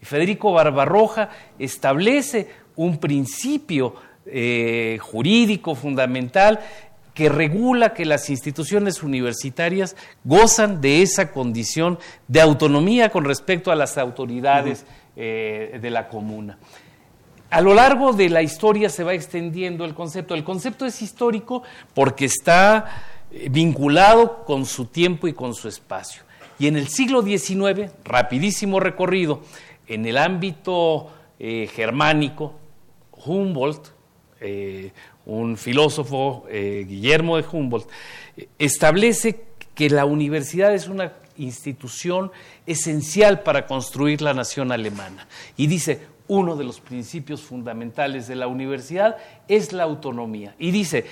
Federico 0.00 0.50
Barbarroja 0.50 1.28
establece 1.58 2.48
un 2.74 2.96
principio 2.96 3.96
eh, 4.24 4.96
jurídico 4.98 5.74
fundamental 5.74 6.60
que 7.12 7.28
regula 7.28 7.92
que 7.92 8.06
las 8.06 8.30
instituciones 8.30 9.02
universitarias 9.02 9.94
gozan 10.24 10.80
de 10.80 11.02
esa 11.02 11.32
condición 11.32 11.98
de 12.26 12.40
autonomía 12.40 13.10
con 13.10 13.26
respecto 13.26 13.70
a 13.70 13.76
las 13.76 13.98
autoridades 13.98 14.86
eh, 15.16 15.78
de 15.82 15.90
la 15.90 16.08
comuna. 16.08 16.56
A 17.50 17.60
lo 17.60 17.74
largo 17.74 18.14
de 18.14 18.30
la 18.30 18.40
historia 18.40 18.88
se 18.88 19.04
va 19.04 19.12
extendiendo 19.12 19.84
el 19.84 19.92
concepto. 19.92 20.34
El 20.34 20.44
concepto 20.44 20.86
es 20.86 21.02
histórico 21.02 21.62
porque 21.92 22.24
está 22.24 22.86
vinculado 23.50 24.44
con 24.44 24.66
su 24.66 24.86
tiempo 24.86 25.28
y 25.28 25.32
con 25.32 25.54
su 25.54 25.68
espacio. 25.68 26.22
Y 26.58 26.66
en 26.66 26.76
el 26.76 26.88
siglo 26.88 27.22
XIX, 27.22 27.90
rapidísimo 28.04 28.80
recorrido, 28.80 29.42
en 29.86 30.06
el 30.06 30.18
ámbito 30.18 31.10
eh, 31.38 31.68
germánico, 31.72 32.54
Humboldt, 33.24 33.88
eh, 34.40 34.92
un 35.26 35.56
filósofo, 35.56 36.44
eh, 36.50 36.84
Guillermo 36.88 37.36
de 37.36 37.44
Humboldt, 37.50 37.88
establece 38.58 39.44
que 39.74 39.88
la 39.90 40.04
universidad 40.04 40.74
es 40.74 40.88
una 40.88 41.14
institución 41.36 42.30
esencial 42.66 43.42
para 43.42 43.66
construir 43.66 44.20
la 44.20 44.34
nación 44.34 44.72
alemana. 44.72 45.26
Y 45.56 45.66
dice, 45.66 46.00
uno 46.28 46.56
de 46.56 46.64
los 46.64 46.80
principios 46.80 47.40
fundamentales 47.40 48.28
de 48.28 48.36
la 48.36 48.46
universidad 48.46 49.16
es 49.48 49.72
la 49.72 49.84
autonomía. 49.84 50.54
Y 50.58 50.70
dice, 50.70 51.06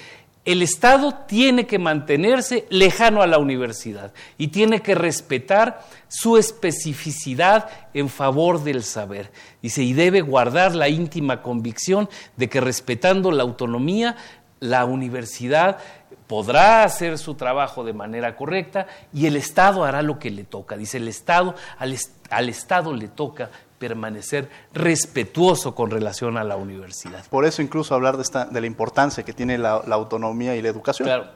el 0.49 0.63
Estado 0.63 1.13
tiene 1.27 1.67
que 1.67 1.79
mantenerse 1.79 2.67
lejano 2.71 3.21
a 3.21 3.27
la 3.27 3.37
universidad 3.37 4.15
y 4.39 4.49
tiene 4.49 4.81
que 4.81 4.95
respetar 4.95 5.85
su 6.09 6.39
especificidad 6.39 7.69
en 7.93 8.09
favor 8.09 8.65
del 8.65 8.83
saber. 8.83 9.31
Dice, 9.61 9.83
y 9.83 9.93
debe 9.93 10.23
guardar 10.23 10.75
la 10.75 10.89
íntima 10.89 11.43
convicción 11.43 12.09
de 12.39 12.49
que 12.49 12.63
respetando 12.63 13.31
la 13.31 13.43
autonomía, 13.43 14.17
la 14.59 14.87
universidad 14.87 15.81
podrá 16.27 16.83
hacer 16.83 17.19
su 17.19 17.35
trabajo 17.35 17.85
de 17.85 17.93
manera 17.93 18.35
correcta 18.35 18.87
y 19.13 19.27
el 19.27 19.37
Estado 19.37 19.85
hará 19.85 20.01
lo 20.01 20.19
que 20.19 20.31
le 20.31 20.45
toca. 20.45 20.79
Dice, 20.79 20.97
el 20.97 21.09
Estado, 21.09 21.57
al, 21.77 21.95
al 22.31 22.49
Estado 22.49 22.95
le 22.95 23.09
toca 23.09 23.51
permanecer 23.79 24.49
respetuoso 24.75 25.75
con 25.75 25.91
relación 25.91 26.37
a 26.37 26.45
la 26.45 26.57
universidad. 26.57 27.25
Por 27.29 27.45
eso 27.45 27.63
incluso 27.63 27.95
hablar 27.95 28.17
de, 28.17 28.23
esta, 28.23 28.47
de 28.47 28.61
la 28.61 28.67
importancia 28.67 29.25
que 29.25 29.33
tiene 29.33 29.59
la, 29.59 29.73
autonomía 29.73 30.57
y 30.57 30.63
la 30.63 30.69
educación. 30.69 31.07
Claro, 31.07 31.27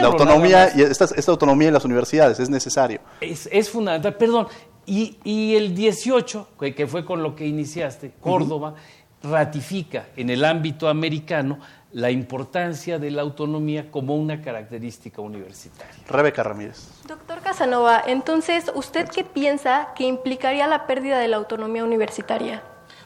la 0.00 0.06
autonomía 0.06 0.70
y 0.74 0.82
esta, 0.82 1.06
autonomía 1.30 1.68
en 1.68 1.74
las 1.74 1.84
universidades 1.84 2.38
es 2.40 2.50
necesario. 2.50 3.00
Es, 3.20 3.70
fundamental, 3.70 4.16
perdón. 4.16 4.46
Y, 4.84 5.54
el 5.54 5.74
18, 5.74 6.48
que, 6.58 6.86
fue 6.86 7.04
con 7.04 7.22
lo 7.22 7.36
que 7.36 7.46
iniciaste, 7.46 8.14
Córdoba, 8.20 8.74
ratifica 9.22 10.08
en 10.16 10.30
el 10.30 10.44
ámbito 10.44 10.88
americano 10.88 11.60
la 11.92 12.10
importancia 12.10 12.98
de 12.98 13.10
la 13.10 13.22
autonomía 13.22 13.90
como 13.90 14.16
una 14.16 14.40
característica 14.40 15.20
universitaria. 15.20 15.94
Rebeca 16.08 16.42
Ramírez. 16.42 16.88
Doctor 17.06 17.40
Casanova, 17.40 18.02
entonces, 18.06 18.72
¿usted 18.74 19.08
qué 19.08 19.24
piensa 19.24 19.88
que 19.94 20.04
implicaría 20.04 20.66
la 20.66 20.86
pérdida 20.86 21.18
de 21.18 21.28
la 21.28 21.36
autonomía 21.36 21.84
universitaria? 21.84 22.62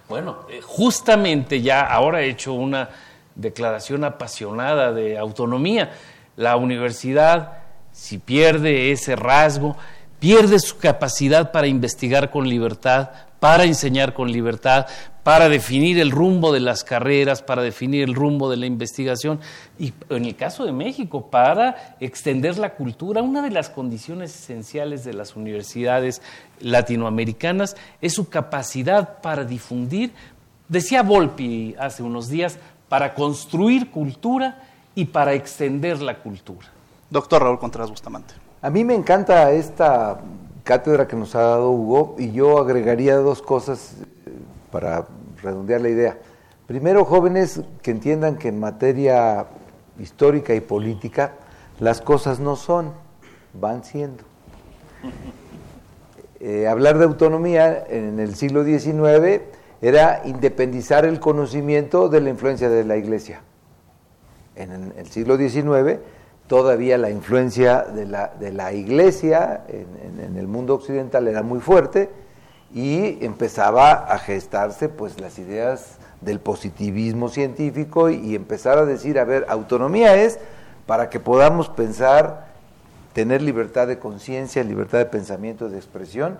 Bueno, 0.08 0.46
eh, 0.48 0.60
justamente 0.62 1.62
ya 1.62 1.82
ahora 1.82 2.22
he 2.22 2.30
hecho 2.30 2.52
una 2.52 2.90
declaración 3.34 4.04
apasionada 4.04 4.92
de 4.92 5.18
autonomía. 5.18 5.90
La 6.36 6.56
universidad, 6.56 7.58
si 7.90 8.18
pierde 8.18 8.92
ese 8.92 9.16
rasgo, 9.16 9.76
pierde 10.20 10.60
su 10.60 10.78
capacidad 10.78 11.50
para 11.50 11.66
investigar 11.66 12.30
con 12.30 12.48
libertad, 12.48 13.10
para 13.40 13.64
enseñar 13.64 14.14
con 14.14 14.30
libertad, 14.32 14.86
para 15.22 15.48
definir 15.48 15.98
el 15.98 16.10
rumbo 16.10 16.52
de 16.52 16.60
las 16.60 16.84
carreras, 16.84 17.42
para 17.42 17.62
definir 17.62 18.04
el 18.04 18.14
rumbo 18.14 18.48
de 18.48 18.56
la 18.56 18.66
investigación 18.66 19.40
y 19.78 19.92
en 20.08 20.24
el 20.24 20.36
caso 20.36 20.64
de 20.64 20.72
México, 20.72 21.30
para 21.30 21.96
extender 22.00 22.58
la 22.58 22.74
cultura. 22.74 23.22
Una 23.22 23.42
de 23.42 23.50
las 23.50 23.68
condiciones 23.68 24.34
esenciales 24.34 25.04
de 25.04 25.14
las 25.14 25.34
universidades 25.34 26.22
latinoamericanas 26.60 27.76
es 28.00 28.14
su 28.14 28.28
capacidad 28.28 29.20
para 29.20 29.44
difundir, 29.44 30.12
decía 30.68 31.02
Volpi 31.02 31.74
hace 31.78 32.02
unos 32.02 32.28
días, 32.28 32.58
para 32.88 33.14
construir 33.14 33.90
cultura 33.90 34.62
y 34.94 35.06
para 35.06 35.34
extender 35.34 36.00
la 36.00 36.18
cultura. 36.18 36.68
Doctor 37.10 37.42
Raúl 37.42 37.58
Contreras 37.58 37.90
Bustamante. 37.90 38.34
A 38.62 38.70
mí 38.70 38.84
me 38.84 38.94
encanta 38.94 39.50
esta 39.50 40.18
cátedra 40.66 41.06
que 41.06 41.14
nos 41.14 41.36
ha 41.36 41.42
dado 41.42 41.70
Hugo 41.70 42.16
y 42.18 42.32
yo 42.32 42.58
agregaría 42.58 43.14
dos 43.16 43.40
cosas 43.40 43.94
para 44.72 45.06
redondear 45.40 45.80
la 45.80 45.88
idea. 45.88 46.18
Primero, 46.66 47.04
jóvenes 47.04 47.60
que 47.82 47.92
entiendan 47.92 48.36
que 48.36 48.48
en 48.48 48.58
materia 48.58 49.46
histórica 50.00 50.54
y 50.56 50.60
política 50.60 51.34
las 51.78 52.00
cosas 52.00 52.40
no 52.40 52.56
son, 52.56 52.92
van 53.54 53.84
siendo. 53.84 54.24
Eh, 56.40 56.66
hablar 56.66 56.98
de 56.98 57.04
autonomía 57.04 57.84
en 57.88 58.18
el 58.18 58.34
siglo 58.34 58.64
XIX 58.64 59.42
era 59.80 60.22
independizar 60.24 61.04
el 61.04 61.20
conocimiento 61.20 62.08
de 62.08 62.20
la 62.20 62.30
influencia 62.30 62.68
de 62.68 62.84
la 62.84 62.96
iglesia. 62.96 63.40
en 64.56 64.92
el 64.96 65.06
siglo 65.06 65.36
XIX, 65.36 66.00
todavía 66.46 66.96
la 66.98 67.10
influencia 67.10 67.82
de 67.82 68.06
la, 68.06 68.32
de 68.38 68.52
la 68.52 68.72
iglesia 68.72 69.62
en, 69.68 70.36
el 70.36 70.46
mundo 70.46 70.74
occidental 70.74 71.28
era 71.28 71.42
muy 71.42 71.60
fuerte 71.60 72.10
y 72.74 73.24
empezaba 73.24 73.92
a 73.92 74.18
gestarse 74.18 74.88
pues 74.88 75.20
las 75.20 75.38
ideas 75.38 75.96
del 76.20 76.40
positivismo 76.40 77.28
científico 77.28 78.10
y, 78.10 78.34
empezar 78.34 78.78
a 78.78 78.84
decir, 78.84 79.18
a 79.18 79.24
ver, 79.24 79.46
autonomía 79.48 80.16
es 80.16 80.38
para 80.86 81.10
que 81.10 81.20
podamos 81.20 81.68
pensar, 81.68 82.46
tener 83.12 83.42
libertad 83.42 83.86
de 83.86 83.98
conciencia, 83.98 84.62
libertad 84.62 84.98
de 84.98 85.06
pensamiento, 85.06 85.68
de 85.68 85.76
expresión, 85.76 86.38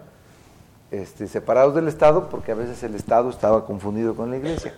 este, 0.91 1.27
separados 1.27 1.75
del 1.75 1.89
Estado, 1.89 2.29
porque 2.29 2.53
a 2.53 2.55
veces 2.55 2.83
el 2.83 2.95
Estado 2.95 3.31
estaba 3.31 3.67
confundido 3.67 4.15
con 4.15 4.31
la 4.31 4.37
Iglesia. 4.37 4.75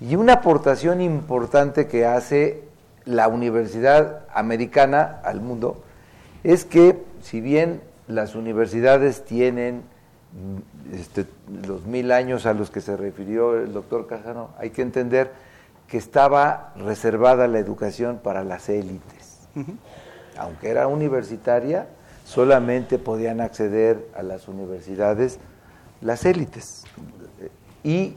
Y 0.00 0.16
una 0.16 0.34
aportación 0.34 1.00
importante 1.00 1.86
que 1.86 2.06
hace 2.06 2.69
la 3.10 3.28
universidad 3.28 4.20
americana 4.32 5.20
al 5.24 5.40
mundo 5.40 5.82
es 6.44 6.64
que 6.64 7.02
si 7.22 7.40
bien 7.40 7.80
las 8.06 8.34
universidades 8.34 9.24
tienen 9.24 9.82
este, 10.92 11.26
los 11.66 11.86
mil 11.86 12.12
años 12.12 12.46
a 12.46 12.54
los 12.54 12.70
que 12.70 12.80
se 12.80 12.96
refirió 12.96 13.58
el 13.58 13.72
doctor 13.72 14.06
Casano, 14.06 14.50
hay 14.58 14.70
que 14.70 14.82
entender 14.82 15.32
que 15.88 15.98
estaba 15.98 16.72
reservada 16.76 17.48
la 17.48 17.58
educación 17.58 18.20
para 18.22 18.44
las 18.44 18.68
élites. 18.68 19.48
Aunque 20.38 20.70
era 20.70 20.86
universitaria, 20.86 21.88
solamente 22.24 22.98
podían 22.98 23.40
acceder 23.40 24.06
a 24.14 24.22
las 24.22 24.46
universidades 24.46 25.40
las 26.00 26.24
élites. 26.24 26.84
Y 27.82 28.14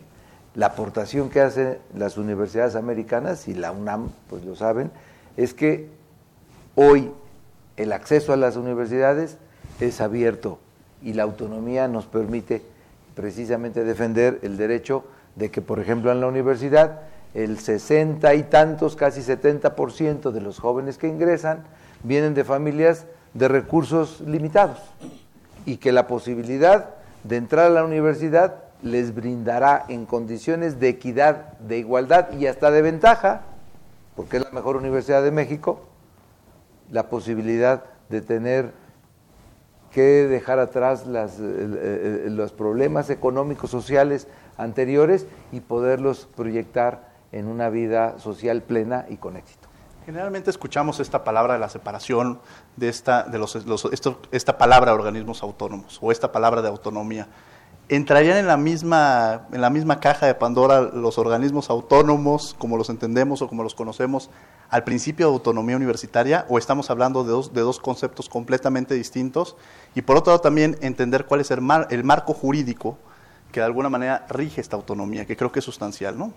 la 0.55 0.67
aportación 0.67 1.29
que 1.29 1.41
hacen 1.41 1.77
las 1.95 2.17
universidades 2.17 2.75
americanas, 2.75 3.47
y 3.47 3.53
la 3.53 3.71
UNAM, 3.71 4.11
pues 4.29 4.43
lo 4.45 4.55
saben, 4.55 4.91
es 5.37 5.53
que 5.53 5.89
hoy 6.75 7.11
el 7.77 7.91
acceso 7.91 8.33
a 8.33 8.37
las 8.37 8.55
universidades 8.55 9.37
es 9.79 9.99
abierto 9.99 10.59
y 11.01 11.13
la 11.13 11.23
autonomía 11.23 11.87
nos 11.87 12.05
permite 12.05 12.61
precisamente 13.15 13.83
defender 13.83 14.39
el 14.43 14.57
derecho 14.57 15.05
de 15.35 15.49
que, 15.49 15.61
por 15.61 15.79
ejemplo, 15.79 16.11
en 16.11 16.21
la 16.21 16.27
universidad 16.27 17.01
el 17.33 17.57
60 17.57 18.33
y 18.35 18.43
tantos, 18.43 18.95
casi 18.95 19.21
70% 19.21 20.31
de 20.31 20.41
los 20.41 20.59
jóvenes 20.59 20.97
que 20.97 21.07
ingresan 21.07 21.63
vienen 22.03 22.35
de 22.35 22.43
familias 22.43 23.05
de 23.33 23.47
recursos 23.47 24.21
limitados 24.21 24.77
y 25.65 25.77
que 25.77 25.91
la 25.91 26.05
posibilidad 26.05 26.91
de 27.23 27.37
entrar 27.37 27.67
a 27.67 27.69
la 27.69 27.83
universidad 27.83 28.62
les 28.83 29.15
brindará 29.15 29.85
en 29.87 30.05
condiciones 30.05 30.79
de 30.79 30.89
equidad, 30.89 31.57
de 31.59 31.79
igualdad 31.79 32.33
y 32.33 32.47
hasta 32.47 32.69
de 32.69 32.81
ventaja, 32.81 33.41
porque 34.15 34.37
es 34.37 34.43
la 34.43 34.51
mejor 34.51 34.75
universidad 34.75 35.23
de 35.23 35.31
México, 35.31 35.87
la 36.91 37.09
posibilidad 37.09 37.85
de 38.09 38.21
tener 38.21 38.73
que 39.91 40.27
dejar 40.27 40.59
atrás 40.59 41.07
las, 41.07 41.39
los 41.39 42.51
problemas 42.51 43.09
económicos, 43.09 43.69
sociales 43.69 44.27
anteriores 44.57 45.27
y 45.51 45.61
poderlos 45.61 46.27
proyectar 46.35 47.13
en 47.31 47.47
una 47.47 47.69
vida 47.69 48.19
social 48.19 48.61
plena 48.61 49.05
y 49.07 49.17
con 49.17 49.37
éxito. 49.37 49.69
Generalmente 50.05 50.49
escuchamos 50.49 50.99
esta 50.99 51.23
palabra 51.23 51.53
de 51.53 51.59
la 51.59 51.69
separación 51.69 52.39
de 52.75 52.89
esta, 52.89 53.23
de 53.23 53.37
los, 53.39 53.55
esta 54.31 54.57
palabra 54.57 54.93
organismos 54.93 55.41
autónomos 55.41 55.99
o 56.01 56.11
esta 56.11 56.31
palabra 56.31 56.61
de 56.61 56.67
autonomía. 56.67 57.27
¿Entrarían 57.89 58.37
en 58.37 58.47
la, 58.47 58.55
misma, 58.55 59.47
en 59.51 59.59
la 59.61 59.69
misma 59.69 59.99
caja 59.99 60.25
de 60.25 60.35
Pandora 60.35 60.81
los 60.81 61.17
organismos 61.17 61.69
autónomos, 61.69 62.55
como 62.57 62.77
los 62.77 62.89
entendemos 62.89 63.41
o 63.41 63.49
como 63.49 63.61
los 63.61 63.75
conocemos, 63.75 64.29
al 64.69 64.83
principio 64.85 65.27
de 65.27 65.33
autonomía 65.33 65.75
universitaria? 65.75 66.45
¿O 66.47 66.57
estamos 66.57 66.89
hablando 66.89 67.23
de 67.23 67.31
dos, 67.31 67.53
de 67.53 67.61
dos 67.61 67.79
conceptos 67.79 68.29
completamente 68.29 68.95
distintos? 68.95 69.57
Y 69.95 70.01
por 70.01 70.15
otro 70.15 70.31
lado 70.31 70.41
también 70.41 70.77
entender 70.81 71.25
cuál 71.25 71.41
es 71.41 71.51
el, 71.51 71.59
el 71.89 72.03
marco 72.03 72.33
jurídico 72.33 72.97
que 73.51 73.59
de 73.59 73.65
alguna 73.65 73.89
manera 73.89 74.25
rige 74.29 74.61
esta 74.61 74.75
autonomía, 74.75 75.25
que 75.25 75.37
creo 75.37 75.51
que 75.51 75.59
es 75.59 75.65
sustancial, 75.65 76.17
¿no? 76.17 76.33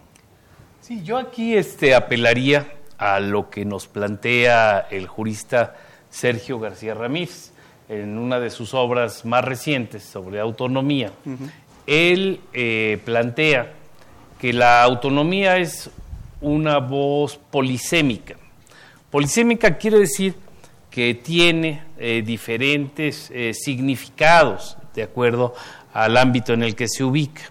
Sí, 0.80 1.02
yo 1.02 1.16
aquí 1.16 1.56
este, 1.56 1.94
apelaría 1.94 2.74
a 2.98 3.20
lo 3.20 3.50
que 3.50 3.64
nos 3.64 3.86
plantea 3.86 4.80
el 4.90 5.06
jurista 5.06 5.74
Sergio 6.10 6.58
García 6.58 6.94
Ramírez 6.94 7.52
en 7.88 8.18
una 8.18 8.40
de 8.40 8.50
sus 8.50 8.74
obras 8.74 9.24
más 9.24 9.44
recientes 9.44 10.02
sobre 10.02 10.40
autonomía, 10.40 11.12
él 11.86 12.40
eh, 12.52 13.00
plantea 13.04 13.72
que 14.40 14.52
la 14.52 14.82
autonomía 14.82 15.58
es 15.58 15.90
una 16.40 16.78
voz 16.78 17.36
polisémica. 17.36 18.34
Polisémica 19.10 19.78
quiere 19.78 20.00
decir 20.00 20.34
que 20.90 21.14
tiene 21.14 21.82
eh, 21.98 22.22
diferentes 22.24 23.30
eh, 23.30 23.52
significados 23.54 24.76
de 24.94 25.04
acuerdo 25.04 25.54
al 25.92 26.16
ámbito 26.16 26.52
en 26.52 26.62
el 26.62 26.74
que 26.74 26.88
se 26.88 27.04
ubica. 27.04 27.42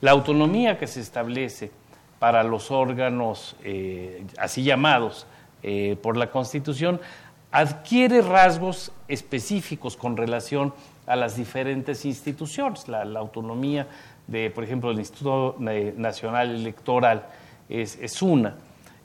La 0.00 0.10
autonomía 0.10 0.78
que 0.78 0.86
se 0.86 1.00
establece 1.00 1.70
para 2.18 2.42
los 2.42 2.70
órganos 2.70 3.56
así 4.36 4.62
llamados 4.62 5.26
por 6.02 6.18
la 6.18 6.30
Constitución 6.30 7.00
adquiere 7.52 8.22
rasgos 8.22 8.92
específicos 9.08 9.96
con 9.96 10.16
relación 10.16 10.72
a 11.06 11.16
las 11.16 11.36
diferentes 11.36 12.04
instituciones. 12.04 12.88
La, 12.88 13.02
autonomía 13.18 13.86
de, 14.26 14.50
por 14.50 14.64
ejemplo, 14.64 14.90
el 14.90 14.98
Instituto 14.98 15.56
Nacional 15.58 16.54
Electoral 16.54 17.26
es, 17.68 18.22
una. 18.22 18.56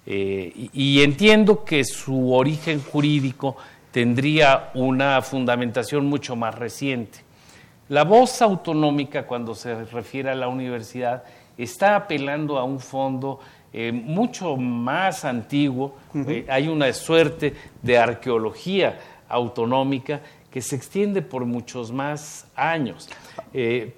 Eh, 0.06 0.70
y, 0.74 1.02
entiendo 1.02 1.64
que 1.64 1.84
su 1.84 2.34
origen 2.34 2.82
jurídico 2.82 3.58
tendría 3.92 4.70
una 4.76 5.22
fundamentación 5.22 6.06
mucho 6.06 6.36
más 6.36 6.54
reciente. 6.54 7.20
La 7.90 8.04
voz 8.04 8.42
autonómica, 8.42 9.26
cuando 9.26 9.56
se 9.56 9.86
refiere 9.86 10.30
a 10.30 10.36
la 10.36 10.48
universidad, 10.48 11.24
está 11.58 11.96
apelando 11.96 12.58
a 12.58 12.64
un 12.64 12.80
fondo 12.80 13.40
eh, 13.78 13.92
mucho 13.92 14.56
más 14.56 15.26
antiguo. 15.26 15.98
Eh, 16.14 16.46
hay 16.48 16.70
una 16.70 16.94
suerte 16.94 17.54
de 17.82 17.98
arqueología 17.98 18.98
autonómica 19.28 20.22
que 20.50 20.62
se 20.62 20.78
extiende 20.78 21.22
por 21.22 21.44
muchos 21.44 21.92
más 21.92 22.48
años. 22.56 23.10
Eh, 23.54 23.94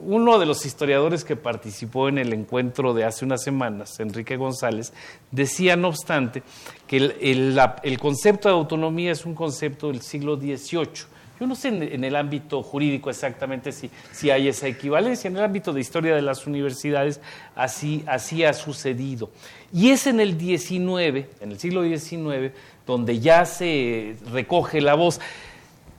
uno 0.00 0.40
de 0.40 0.46
los 0.46 0.66
historiadores 0.66 1.22
que 1.22 1.36
participó 1.36 2.08
en 2.08 2.18
el 2.18 2.32
encuentro 2.32 2.94
de 2.94 3.04
hace 3.04 3.24
unas 3.24 3.44
semanas, 3.44 4.00
Enrique 4.00 4.36
González, 4.36 4.92
decía, 5.30 5.76
no 5.76 5.86
obstante, 5.86 6.42
que 6.88 6.96
el, 6.96 7.60
el 7.84 7.98
concepto 8.00 8.48
de 8.48 8.54
autonomía 8.56 9.12
es 9.12 9.24
un 9.24 9.36
concepto 9.36 9.86
del 9.86 10.02
siglo 10.02 10.34
XVIII 10.36 11.15
yo 11.38 11.46
no 11.46 11.54
sé 11.54 11.68
en, 11.68 12.02
el 12.02 12.16
ámbito 12.16 12.62
jurídico 12.62 13.10
exactamente 13.10 13.72
si, 13.72 13.90
si, 14.12 14.30
hay 14.30 14.48
esa 14.48 14.68
equivalencia. 14.68 15.28
En 15.28 15.36
el 15.36 15.44
ámbito 15.44 15.72
de 15.72 15.80
historia 15.80 16.14
de 16.14 16.22
las 16.22 16.46
universidades 16.46 17.20
así, 17.54 18.02
así 18.06 18.44
ha 18.44 18.54
sucedido. 18.54 19.30
Y 19.72 19.90
es 19.90 20.06
en 20.06 20.20
el 20.20 20.38
XIX, 20.38 21.26
en 21.40 21.52
el 21.52 21.58
siglo 21.58 21.82
XIX, 21.82 22.52
donde 22.86 23.20
ya 23.20 23.44
se 23.44 24.16
recoge 24.32 24.80
la 24.80 24.94
voz. 24.94 25.20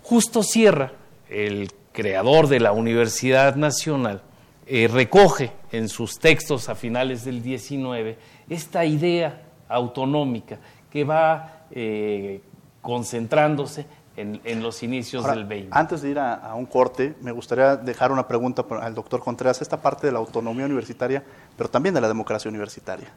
Justo 0.01 0.41
Sierra, 0.41 0.93
el 1.29 1.71
creador 1.91 2.47
de 2.47 2.59
la 2.59 2.71
Universidad 2.71 3.55
Nacional, 3.55 4.21
eh, 4.65 4.87
recoge 4.87 5.51
en 5.71 5.87
sus 5.87 6.19
textos 6.19 6.67
a 6.69 6.75
finales 6.75 7.23
del 7.23 7.41
XIX 7.41 8.17
esta 8.49 8.85
idea 8.85 9.41
autonómica 9.69 10.59
que 10.91 11.03
va 11.03 11.65
eh, 11.71 12.41
concentrándose 12.81 13.85
en, 14.17 14.63
los 14.63 14.81
inicios 14.81 15.25
del 15.25 15.45
20. 15.45 15.69
Antes 15.71 16.01
de 16.01 16.09
ir 16.09 16.19
a, 16.19 16.53
un 16.55 16.65
corte, 16.65 17.15
me 17.21 17.31
gustaría 17.31 17.75
dejar 17.75 18.11
una 18.11 18.27
pregunta 18.27 18.65
al 18.81 18.95
doctor 18.95 19.21
Contreras, 19.21 19.61
esta 19.61 19.81
parte 19.81 20.07
de 20.07 20.13
la 20.13 20.19
autonomía 20.19 20.65
universitaria, 20.65 21.23
pero 21.55 21.69
también 21.69 21.93
de 21.93 22.01
la 22.01 22.07
democracia 22.07 22.49
universitaria. 22.49 23.07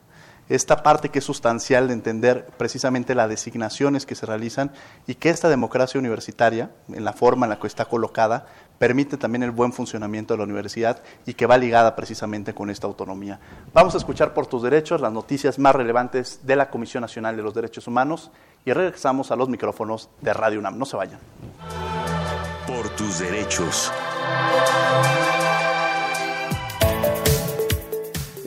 Esta 0.48 0.82
parte 0.82 1.08
que 1.10 1.20
es 1.20 1.24
sustancial 1.24 1.86
de 1.86 1.94
entender 1.94 2.48
precisamente 2.58 3.14
las 3.14 3.28
designaciones 3.28 4.04
que 4.04 4.16
se 4.16 4.26
realizan 4.26 4.72
y 5.06 5.14
que 5.14 5.30
esta 5.30 5.48
democracia 5.48 5.98
universitaria, 5.98 6.70
en 6.88 7.04
la 7.04 7.12
forma 7.12 7.46
en 7.46 7.50
la 7.50 7.60
que 7.60 7.68
está 7.68 7.84
colocada, 7.84 8.46
permite 8.76 9.16
también 9.16 9.42
el 9.42 9.52
buen 9.52 9.72
funcionamiento 9.72 10.34
de 10.34 10.38
la 10.38 10.44
universidad 10.44 11.02
y 11.24 11.34
que 11.34 11.46
va 11.46 11.56
ligada 11.56 11.94
precisamente 11.94 12.52
con 12.52 12.68
esta 12.68 12.86
autonomía. 12.86 13.38
Vamos 13.72 13.94
a 13.94 13.98
escuchar 13.98 14.34
por 14.34 14.46
tus 14.48 14.62
derechos 14.62 15.00
las 15.00 15.12
noticias 15.12 15.58
más 15.58 15.74
relevantes 15.74 16.40
de 16.44 16.56
la 16.56 16.68
Comisión 16.68 17.02
Nacional 17.02 17.36
de 17.36 17.42
los 17.42 17.54
Derechos 17.54 17.86
Humanos 17.86 18.30
y 18.64 18.72
regresamos 18.72 19.30
a 19.30 19.36
los 19.36 19.48
micrófonos 19.48 20.10
de 20.20 20.32
Radio 20.32 20.58
UNAM. 20.58 20.78
No 20.78 20.84
se 20.84 20.96
vayan. 20.96 21.20
Por 22.66 22.88
tus 22.90 23.18
derechos. 23.18 23.92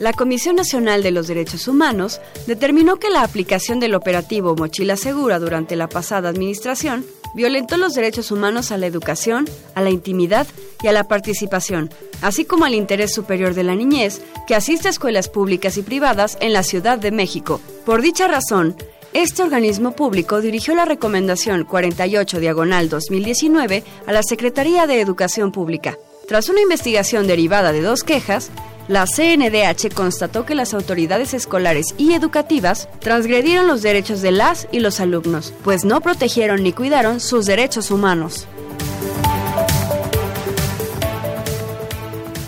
la 0.04 0.12
Comisión 0.12 0.56
Nacional 0.56 1.02
de 1.02 1.10
los 1.10 1.28
Derechos 1.28 1.66
Humanos 1.66 2.20
determinó 2.46 2.96
que 2.96 3.08
la 3.08 3.22
aplicación 3.22 3.80
del 3.80 3.94
operativo 3.94 4.54
Mochila 4.54 4.98
Segura 4.98 5.38
durante 5.38 5.76
la 5.76 5.88
pasada 5.88 6.28
administración 6.28 7.06
violentó 7.34 7.78
los 7.78 7.94
derechos 7.94 8.30
humanos 8.30 8.70
a 8.70 8.76
la 8.76 8.86
educación, 8.86 9.48
a 9.74 9.80
la 9.80 9.88
intimidad 9.88 10.46
y 10.82 10.88
a 10.88 10.92
la 10.92 11.04
participación, 11.04 11.88
así 12.20 12.44
como 12.44 12.66
al 12.66 12.74
interés 12.74 13.14
superior 13.14 13.54
de 13.54 13.64
la 13.64 13.74
niñez 13.74 14.20
que 14.46 14.54
asiste 14.54 14.88
a 14.88 14.90
escuelas 14.90 15.30
públicas 15.30 15.78
y 15.78 15.82
privadas 15.82 16.36
en 16.42 16.52
la 16.52 16.64
Ciudad 16.64 16.98
de 16.98 17.10
México. 17.10 17.58
Por 17.86 18.02
dicha 18.02 18.28
razón, 18.28 18.76
este 19.14 19.44
organismo 19.44 19.92
público 19.92 20.40
dirigió 20.40 20.74
la 20.74 20.84
recomendación 20.84 21.64
48 21.64 22.40
diagonal 22.40 22.88
2019 22.88 23.84
a 24.06 24.12
la 24.12 24.24
Secretaría 24.24 24.88
de 24.88 25.00
Educación 25.00 25.52
Pública. 25.52 25.96
Tras 26.26 26.48
una 26.48 26.60
investigación 26.60 27.28
derivada 27.28 27.70
de 27.70 27.80
dos 27.80 28.02
quejas, 28.02 28.50
la 28.88 29.06
CNDH 29.06 29.94
constató 29.94 30.44
que 30.44 30.56
las 30.56 30.74
autoridades 30.74 31.32
escolares 31.32 31.94
y 31.96 32.14
educativas 32.14 32.88
transgredieron 32.98 33.68
los 33.68 33.82
derechos 33.82 34.20
de 34.20 34.32
las 34.32 34.66
y 34.72 34.80
los 34.80 34.98
alumnos, 34.98 35.54
pues 35.62 35.84
no 35.84 36.00
protegieron 36.00 36.64
ni 36.64 36.72
cuidaron 36.72 37.20
sus 37.20 37.46
derechos 37.46 37.92
humanos. 37.92 38.46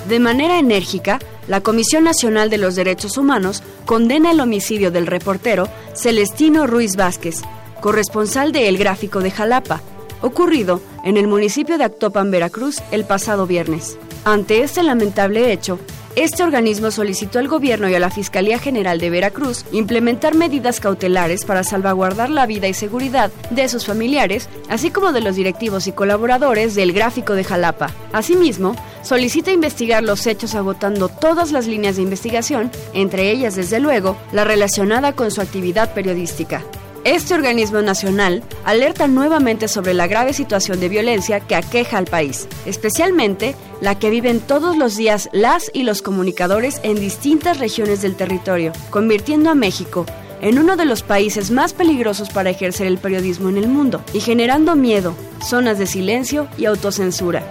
De 0.08 0.18
manera 0.18 0.58
enérgica, 0.58 1.20
la 1.48 1.60
Comisión 1.60 2.04
Nacional 2.04 2.50
de 2.50 2.58
los 2.58 2.74
Derechos 2.74 3.16
Humanos 3.16 3.62
condena 3.84 4.30
el 4.30 4.40
homicidio 4.40 4.90
del 4.90 5.06
reportero 5.06 5.68
Celestino 5.94 6.66
Ruiz 6.66 6.96
Vázquez, 6.96 7.42
corresponsal 7.80 8.52
de 8.52 8.68
El 8.68 8.78
Gráfico 8.78 9.20
de 9.20 9.30
Jalapa, 9.30 9.80
ocurrido 10.22 10.80
en 11.04 11.16
el 11.16 11.28
municipio 11.28 11.78
de 11.78 11.84
Actopan, 11.84 12.30
Veracruz, 12.30 12.82
el 12.90 13.04
pasado 13.04 13.46
viernes. 13.46 13.98
Ante 14.24 14.62
este 14.62 14.82
lamentable 14.82 15.52
hecho, 15.52 15.78
este 16.16 16.42
organismo 16.42 16.90
solicitó 16.90 17.38
al 17.38 17.46
gobierno 17.46 17.90
y 17.90 17.94
a 17.94 18.00
la 18.00 18.10
Fiscalía 18.10 18.58
General 18.58 18.98
de 18.98 19.10
Veracruz 19.10 19.66
implementar 19.70 20.34
medidas 20.34 20.80
cautelares 20.80 21.44
para 21.44 21.62
salvaguardar 21.62 22.30
la 22.30 22.46
vida 22.46 22.68
y 22.68 22.74
seguridad 22.74 23.30
de 23.50 23.68
sus 23.68 23.84
familiares, 23.84 24.48
así 24.70 24.90
como 24.90 25.12
de 25.12 25.20
los 25.20 25.36
directivos 25.36 25.86
y 25.86 25.92
colaboradores 25.92 26.74
del 26.74 26.94
Gráfico 26.94 27.34
de 27.34 27.44
Jalapa. 27.44 27.90
Asimismo, 28.14 28.74
solicita 29.02 29.52
investigar 29.52 30.02
los 30.02 30.26
hechos 30.26 30.54
agotando 30.54 31.08
todas 31.08 31.52
las 31.52 31.66
líneas 31.66 31.96
de 31.96 32.02
investigación, 32.02 32.70
entre 32.94 33.30
ellas, 33.30 33.54
desde 33.54 33.78
luego, 33.78 34.16
la 34.32 34.44
relacionada 34.44 35.12
con 35.12 35.30
su 35.30 35.42
actividad 35.42 35.92
periodística. 35.92 36.64
Este 37.06 37.34
organismo 37.34 37.82
nacional 37.82 38.42
alerta 38.64 39.06
nuevamente 39.06 39.68
sobre 39.68 39.94
la 39.94 40.08
grave 40.08 40.32
situación 40.32 40.80
de 40.80 40.88
violencia 40.88 41.38
que 41.38 41.54
aqueja 41.54 41.98
al 41.98 42.06
país, 42.06 42.48
especialmente 42.66 43.54
la 43.80 43.96
que 43.96 44.10
viven 44.10 44.40
todos 44.40 44.76
los 44.76 44.96
días 44.96 45.28
las 45.30 45.70
y 45.72 45.84
los 45.84 46.02
comunicadores 46.02 46.80
en 46.82 46.96
distintas 46.96 47.60
regiones 47.60 48.02
del 48.02 48.16
territorio, 48.16 48.72
convirtiendo 48.90 49.50
a 49.50 49.54
México 49.54 50.04
en 50.40 50.58
uno 50.58 50.74
de 50.74 50.84
los 50.84 51.04
países 51.04 51.52
más 51.52 51.74
peligrosos 51.74 52.28
para 52.28 52.50
ejercer 52.50 52.88
el 52.88 52.98
periodismo 52.98 53.50
en 53.50 53.58
el 53.58 53.68
mundo 53.68 54.02
y 54.12 54.18
generando 54.18 54.74
miedo, 54.74 55.14
zonas 55.40 55.78
de 55.78 55.86
silencio 55.86 56.48
y 56.58 56.64
autocensura. 56.64 57.44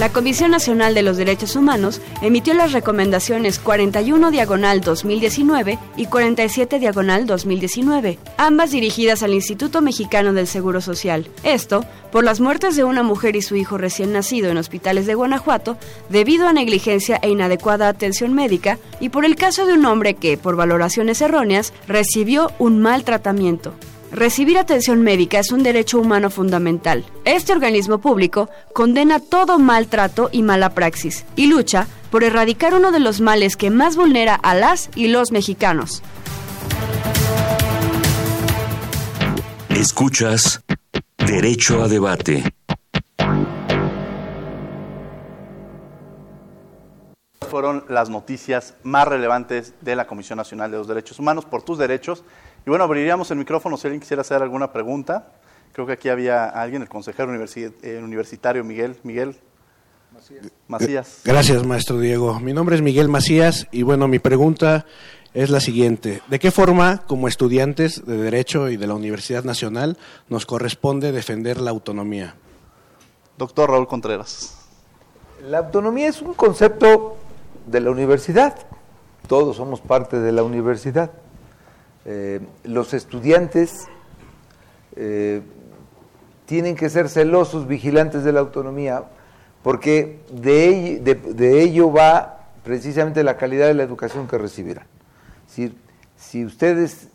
La 0.00 0.08
Comisión 0.08 0.50
Nacional 0.50 0.94
de 0.94 1.02
los 1.02 1.18
Derechos 1.18 1.56
Humanos 1.56 2.00
emitió 2.22 2.54
las 2.54 2.72
recomendaciones 2.72 3.58
41 3.58 4.30
diagonal 4.30 4.80
2019 4.80 5.78
y 5.98 6.06
47 6.06 6.78
diagonal 6.78 7.26
2019, 7.26 8.18
ambas 8.38 8.70
dirigidas 8.70 9.22
al 9.22 9.34
Instituto 9.34 9.82
Mexicano 9.82 10.32
del 10.32 10.46
Seguro 10.46 10.80
Social. 10.80 11.28
Esto 11.42 11.84
por 12.10 12.24
las 12.24 12.40
muertes 12.40 12.76
de 12.76 12.84
una 12.84 13.02
mujer 13.02 13.36
y 13.36 13.42
su 13.42 13.56
hijo 13.56 13.76
recién 13.76 14.14
nacido 14.14 14.48
en 14.48 14.56
hospitales 14.56 15.04
de 15.04 15.16
Guanajuato 15.16 15.76
debido 16.08 16.48
a 16.48 16.54
negligencia 16.54 17.18
e 17.20 17.28
inadecuada 17.28 17.86
atención 17.86 18.32
médica 18.32 18.78
y 19.00 19.10
por 19.10 19.26
el 19.26 19.36
caso 19.36 19.66
de 19.66 19.74
un 19.74 19.84
hombre 19.84 20.14
que, 20.14 20.38
por 20.38 20.56
valoraciones 20.56 21.20
erróneas, 21.20 21.74
recibió 21.86 22.52
un 22.58 22.80
mal 22.80 23.04
tratamiento. 23.04 23.74
Recibir 24.12 24.58
atención 24.58 25.02
médica 25.02 25.38
es 25.38 25.52
un 25.52 25.62
derecho 25.62 26.00
humano 26.00 26.30
fundamental. 26.30 27.04
Este 27.24 27.52
organismo 27.52 27.98
público 27.98 28.50
condena 28.74 29.20
todo 29.20 29.60
maltrato 29.60 30.30
y 30.32 30.42
mala 30.42 30.70
praxis 30.70 31.24
y 31.36 31.46
lucha 31.46 31.86
por 32.10 32.24
erradicar 32.24 32.74
uno 32.74 32.90
de 32.90 32.98
los 32.98 33.20
males 33.20 33.56
que 33.56 33.70
más 33.70 33.94
vulnera 33.94 34.34
a 34.34 34.56
las 34.56 34.90
y 34.96 35.08
los 35.08 35.30
mexicanos. 35.30 36.02
Escuchas 39.68 40.64
Derecho 41.16 41.80
a 41.80 41.86
Debate. 41.86 42.42
Fueron 47.48 47.84
las 47.88 48.10
noticias 48.10 48.74
más 48.82 49.06
relevantes 49.06 49.74
de 49.80 49.94
la 49.94 50.06
Comisión 50.06 50.36
Nacional 50.36 50.70
de 50.70 50.78
los 50.78 50.88
Derechos 50.88 51.18
Humanos 51.20 51.44
por 51.44 51.62
tus 51.62 51.78
derechos. 51.78 52.24
Y 52.66 52.70
bueno, 52.70 52.84
abriríamos 52.84 53.30
el 53.30 53.38
micrófono 53.38 53.76
si 53.76 53.86
alguien 53.86 54.00
quisiera 54.00 54.20
hacer 54.20 54.42
alguna 54.42 54.72
pregunta. 54.72 55.32
Creo 55.72 55.86
que 55.86 55.92
aquí 55.92 56.08
había 56.08 56.46
alguien, 56.46 56.82
el 56.82 56.88
consejero 56.88 57.32
eh, 57.34 58.00
universitario 58.02 58.64
Miguel. 58.64 58.96
Miguel. 59.02 59.36
Macías. 60.68 61.20
Gracias, 61.24 61.64
maestro 61.64 61.98
Diego. 61.98 62.38
Mi 62.40 62.52
nombre 62.52 62.76
es 62.76 62.82
Miguel 62.82 63.08
Macías 63.08 63.66
y 63.70 63.82
bueno, 63.82 64.06
mi 64.06 64.18
pregunta 64.18 64.84
es 65.32 65.50
la 65.50 65.60
siguiente. 65.60 66.22
¿De 66.28 66.38
qué 66.38 66.50
forma, 66.50 66.98
como 67.06 67.28
estudiantes 67.28 68.04
de 68.04 68.16
Derecho 68.16 68.68
y 68.68 68.76
de 68.76 68.86
la 68.86 68.94
Universidad 68.94 69.44
Nacional, 69.44 69.96
nos 70.28 70.46
corresponde 70.46 71.12
defender 71.12 71.60
la 71.60 71.70
autonomía? 71.70 72.34
Doctor 73.38 73.70
Raúl 73.70 73.86
Contreras. 73.86 74.56
La 75.48 75.58
autonomía 75.58 76.08
es 76.08 76.20
un 76.20 76.34
concepto 76.34 77.16
de 77.66 77.80
la 77.80 77.90
universidad. 77.90 78.56
Todos 79.26 79.56
somos 79.56 79.80
parte 79.80 80.18
de 80.18 80.32
la 80.32 80.42
universidad. 80.42 81.12
Eh, 82.06 82.40
los 82.64 82.94
estudiantes 82.94 83.86
eh, 84.96 85.42
tienen 86.46 86.74
que 86.74 86.88
ser 86.88 87.08
celosos, 87.08 87.68
vigilantes 87.68 88.24
de 88.24 88.32
la 88.32 88.40
autonomía, 88.40 89.04
porque 89.62 90.20
de, 90.32 91.62
ello 91.62 91.92
va 91.92 92.48
precisamente 92.64 93.22
la 93.22 93.36
calidad 93.36 93.66
de 93.66 93.74
la 93.74 93.82
educación 93.82 94.26
que 94.26 94.38
recibirán. 94.38 94.86
Si, 95.46 96.44
ustedes 96.44 97.08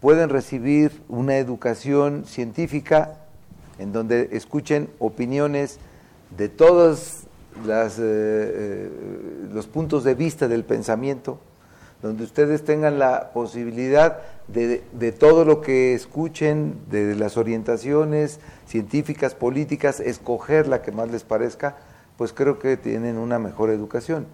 pueden 0.00 0.28
recibir 0.28 1.02
una 1.08 1.36
educación 1.38 2.24
científica 2.26 3.18
en 3.78 3.92
donde 3.92 4.28
escuchen 4.32 4.88
opiniones 4.98 5.78
de 6.36 6.48
todos 6.48 7.24
eh, 7.66 8.90
los 9.52 9.66
puntos 9.66 10.04
de 10.04 10.14
vista 10.14 10.46
del 10.46 10.64
pensamiento, 10.64 11.38
donde 12.04 12.24
ustedes 12.24 12.62
tengan 12.62 12.98
la 12.98 13.30
posibilidad 13.32 14.18
de, 14.46 14.84
de, 14.92 15.10
todo 15.10 15.46
lo 15.46 15.62
que 15.62 15.94
escuchen, 15.94 16.76
de 16.90 17.14
las 17.14 17.38
orientaciones 17.38 18.40
científicas, 18.66 19.34
políticas, 19.34 20.00
escoger 20.00 20.68
la 20.68 20.82
que 20.82 20.92
más 20.92 21.10
les 21.10 21.24
parezca, 21.24 21.76
pues 22.18 22.34
creo 22.34 22.58
que 22.58 22.76
tienen 22.76 23.16
una 23.16 23.38
mejor 23.38 23.70
educación. 23.70 24.26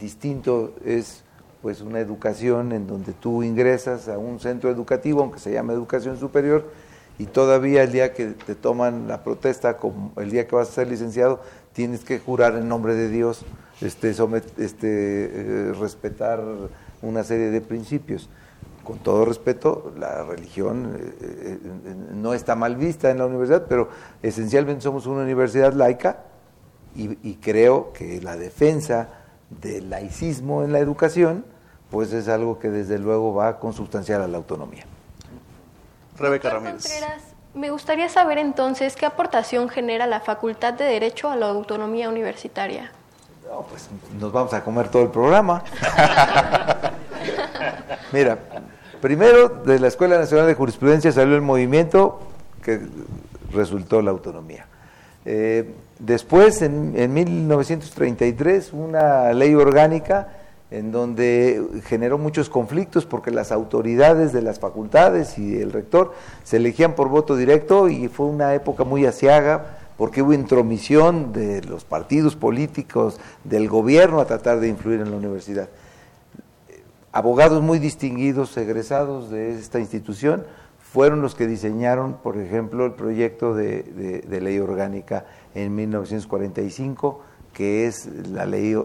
Distinto 0.00 0.74
es 0.84 1.22
pues 1.62 1.82
una 1.82 2.00
educación 2.00 2.72
en 2.72 2.88
donde 2.88 3.12
tú 3.12 3.44
ingresas 3.44 4.08
a 4.08 4.18
un 4.18 4.40
centro 4.40 4.68
educativo, 4.68 5.20
aunque 5.20 5.38
se 5.38 5.52
llame 5.52 5.74
educación 5.74 6.18
superior, 6.18 6.68
y 7.16 7.26
todavía 7.26 7.84
el 7.84 7.92
día 7.92 8.12
que 8.12 8.26
te 8.26 8.56
toman 8.56 9.06
la 9.06 9.22
protesta, 9.22 9.76
como 9.76 10.10
el 10.16 10.32
día 10.32 10.48
que 10.48 10.56
vas 10.56 10.70
a 10.70 10.72
ser 10.72 10.88
licenciado, 10.88 11.42
tienes 11.74 12.02
que 12.02 12.18
jurar 12.18 12.56
en 12.56 12.68
nombre 12.68 12.96
de 12.96 13.08
Dios, 13.08 13.44
este, 13.82 14.10
este, 14.58 15.24
eh, 15.24 15.72
respetar 15.72 16.42
una 17.02 17.24
serie 17.24 17.50
de 17.50 17.60
principios. 17.60 18.28
Con 18.84 18.98
todo 18.98 19.24
respeto, 19.24 19.92
la 19.96 20.24
religión 20.24 20.96
eh, 20.98 21.58
eh, 21.62 21.94
no 22.14 22.34
está 22.34 22.56
mal 22.56 22.76
vista 22.76 23.10
en 23.10 23.18
la 23.18 23.26
universidad, 23.26 23.66
pero 23.68 23.88
esencialmente 24.22 24.82
somos 24.82 25.06
una 25.06 25.22
universidad 25.22 25.72
laica 25.72 26.24
y, 26.96 27.16
y 27.28 27.36
creo 27.36 27.92
que 27.92 28.20
la 28.20 28.36
defensa 28.36 29.08
del 29.50 29.90
laicismo 29.90 30.64
en 30.64 30.72
la 30.72 30.80
educación, 30.80 31.44
pues 31.90 32.12
es 32.12 32.26
algo 32.28 32.58
que 32.58 32.70
desde 32.70 32.98
luego 32.98 33.34
va 33.34 33.48
a 33.48 33.58
consubstanciar 33.58 34.20
a 34.20 34.26
la 34.26 34.38
autonomía. 34.38 34.84
Rebeca 36.18 36.50
Ramírez. 36.50 36.84
Me 37.54 37.70
gustaría 37.70 38.08
saber 38.08 38.38
entonces 38.38 38.96
qué 38.96 39.04
aportación 39.04 39.68
genera 39.68 40.06
la 40.06 40.20
Facultad 40.20 40.72
de 40.72 40.84
Derecho 40.84 41.28
a 41.28 41.36
la 41.36 41.50
autonomía 41.50 42.08
universitaria. 42.08 42.90
No, 43.52 43.66
pues 43.68 43.86
nos 44.18 44.32
vamos 44.32 44.54
a 44.54 44.64
comer 44.64 44.88
todo 44.88 45.02
el 45.02 45.10
programa. 45.10 45.62
Mira, 48.12 48.38
primero 49.02 49.50
de 49.50 49.78
la 49.78 49.88
Escuela 49.88 50.16
Nacional 50.16 50.46
de 50.46 50.54
Jurisprudencia 50.54 51.12
salió 51.12 51.34
el 51.34 51.42
movimiento 51.42 52.18
que 52.62 52.80
resultó 53.52 54.00
la 54.00 54.10
autonomía. 54.10 54.64
Eh, 55.26 55.70
después, 55.98 56.62
en, 56.62 56.94
en 56.96 57.12
1933, 57.12 58.72
una 58.72 59.34
ley 59.34 59.54
orgánica 59.54 60.28
en 60.70 60.90
donde 60.90 61.62
generó 61.84 62.16
muchos 62.16 62.48
conflictos 62.48 63.04
porque 63.04 63.30
las 63.30 63.52
autoridades 63.52 64.32
de 64.32 64.40
las 64.40 64.60
facultades 64.60 65.36
y 65.36 65.60
el 65.60 65.72
rector 65.72 66.14
se 66.42 66.56
elegían 66.56 66.94
por 66.94 67.10
voto 67.10 67.36
directo 67.36 67.90
y 67.90 68.08
fue 68.08 68.24
una 68.24 68.54
época 68.54 68.84
muy 68.84 69.04
asiaga 69.04 69.81
porque 69.96 70.22
hubo 70.22 70.32
intromisión 70.32 71.32
de 71.32 71.62
los 71.62 71.84
partidos 71.84 72.36
políticos, 72.36 73.20
del 73.44 73.68
gobierno 73.68 74.20
a 74.20 74.26
tratar 74.26 74.60
de 74.60 74.68
influir 74.68 75.00
en 75.00 75.10
la 75.10 75.16
universidad. 75.16 75.68
Abogados 77.12 77.62
muy 77.62 77.78
distinguidos, 77.78 78.56
egresados 78.56 79.30
de 79.30 79.58
esta 79.58 79.78
institución, 79.78 80.44
fueron 80.92 81.22
los 81.22 81.34
que 81.34 81.46
diseñaron, 81.46 82.18
por 82.22 82.36
ejemplo, 82.36 82.84
el 82.84 82.92
proyecto 82.92 83.54
de, 83.54 84.24
ley 84.28 84.58
orgánica 84.58 85.24
en 85.54 85.74
1945, 85.74 87.20
que 87.54 87.86
es 87.86 88.06
la 88.28 88.44
ley 88.44 88.76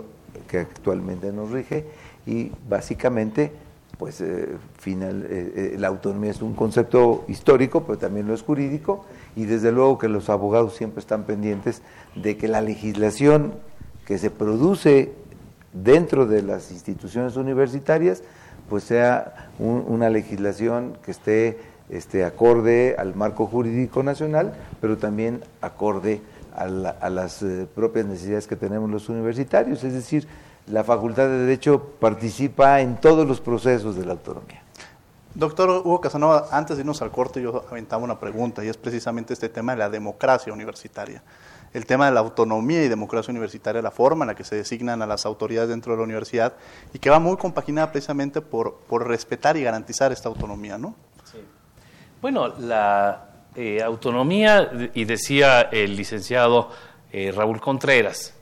que 0.47 0.59
actualmente 0.59 1.33
nos 1.33 1.51
rige, 1.51 1.85
y 2.25 2.51
básicamente, 2.69 3.51
pues, 3.97 4.21
eh, 4.21 4.55
eh, 4.85 4.93
eh, 5.05 5.75
la 5.77 5.87
autonomía 5.87 6.31
es 6.31 6.41
un 6.41 6.53
concepto 6.53 7.25
histórico, 7.27 7.83
pero 7.83 7.97
también 7.97 8.25
lo 8.25 8.33
es 8.33 8.41
jurídico, 8.41 9.05
y 9.37 9.45
desde 9.45 9.71
luego 9.71 9.99
que 9.99 10.09
los 10.09 10.31
abogados 10.31 10.75
siempre 10.75 10.99
están 10.99 11.23
pendientes 11.23 11.83
de 12.15 12.37
que 12.37 12.47
la 12.47 12.59
legislación 12.59 13.53
que 14.03 14.17
se 14.17 14.31
produce 14.31 15.13
dentro 15.73 16.25
de 16.25 16.41
las 16.41 16.71
instituciones 16.71 17.35
universitarias, 17.35 18.23
pues 18.67 18.83
sea 18.85 19.51
una 19.59 20.09
legislación 20.09 20.97
que 21.05 21.11
esté 21.11 21.59
este, 21.89 22.25
acorde 22.25 22.95
al 22.97 23.13
marco 23.15 23.45
jurídico 23.45 24.01
nacional, 24.01 24.55
pero 24.81 24.97
también 24.97 25.43
acorde 25.61 26.19
a, 26.55 26.65
las 27.11 27.43
eh, 27.43 27.67
propias 27.75 28.07
necesidades 28.07 28.47
que 28.47 28.55
tenemos 28.55 28.89
los 28.89 29.07
universitarios. 29.07 29.83
Es 29.83 29.93
decir, 29.93 30.27
la 30.65 30.83
Facultad 30.83 31.27
de 31.27 31.37
Derecho 31.41 31.91
participa 31.99 32.81
en 32.81 32.95
todos 32.95 33.27
los 33.27 33.39
procesos 33.39 33.95
de 33.95 34.05
la 34.05 34.13
autonomía. 34.13 34.63
Doctor 35.37 35.69
Hugo 35.69 36.01
Casanova, 36.01 36.47
antes 36.51 36.77
de 36.77 36.81
irnos 36.81 37.03
al 37.03 37.11
corte, 37.11 37.39
yo 37.39 37.63
aventaba 37.69 38.03
una 38.03 38.19
pregunta 38.19 38.65
y 38.65 38.69
es 38.69 38.77
precisamente 38.77 39.33
este 39.33 39.49
tema 39.49 39.73
de 39.73 39.77
la 39.77 39.87
democracia 39.87 40.51
universitaria. 40.51 41.21
El 41.73 41.85
tema 41.85 42.07
de 42.07 42.11
la 42.11 42.21
autonomía 42.21 42.83
y 42.83 42.87
democracia 42.87 43.29
universitaria, 43.29 43.83
la 43.83 43.91
forma 43.91 44.25
en 44.25 44.29
la 44.29 44.35
que 44.35 44.43
se 44.43 44.55
designan 44.55 45.03
a 45.03 45.05
las 45.05 45.27
autoridades 45.27 45.69
dentro 45.69 45.91
de 45.91 45.97
la 45.99 46.05
universidad 46.05 46.53
y 46.91 46.97
que 46.97 47.11
va 47.11 47.19
muy 47.19 47.37
compaginada 47.37 47.91
precisamente 47.91 48.41
por, 48.41 48.79
por 48.87 49.07
respetar 49.07 49.55
y 49.57 49.61
garantizar 49.61 50.11
esta 50.11 50.27
autonomía, 50.27 50.79
¿no? 50.79 50.95
Bueno, 52.19 52.47
la 52.57 53.29
eh, 53.55 53.83
autonomía, 53.83 54.71
y 54.95 55.05
decía 55.05 55.61
el 55.61 55.95
licenciado 55.95 56.71
eh, 57.11 57.31
Raúl 57.31 57.61
Contreras, 57.61 58.33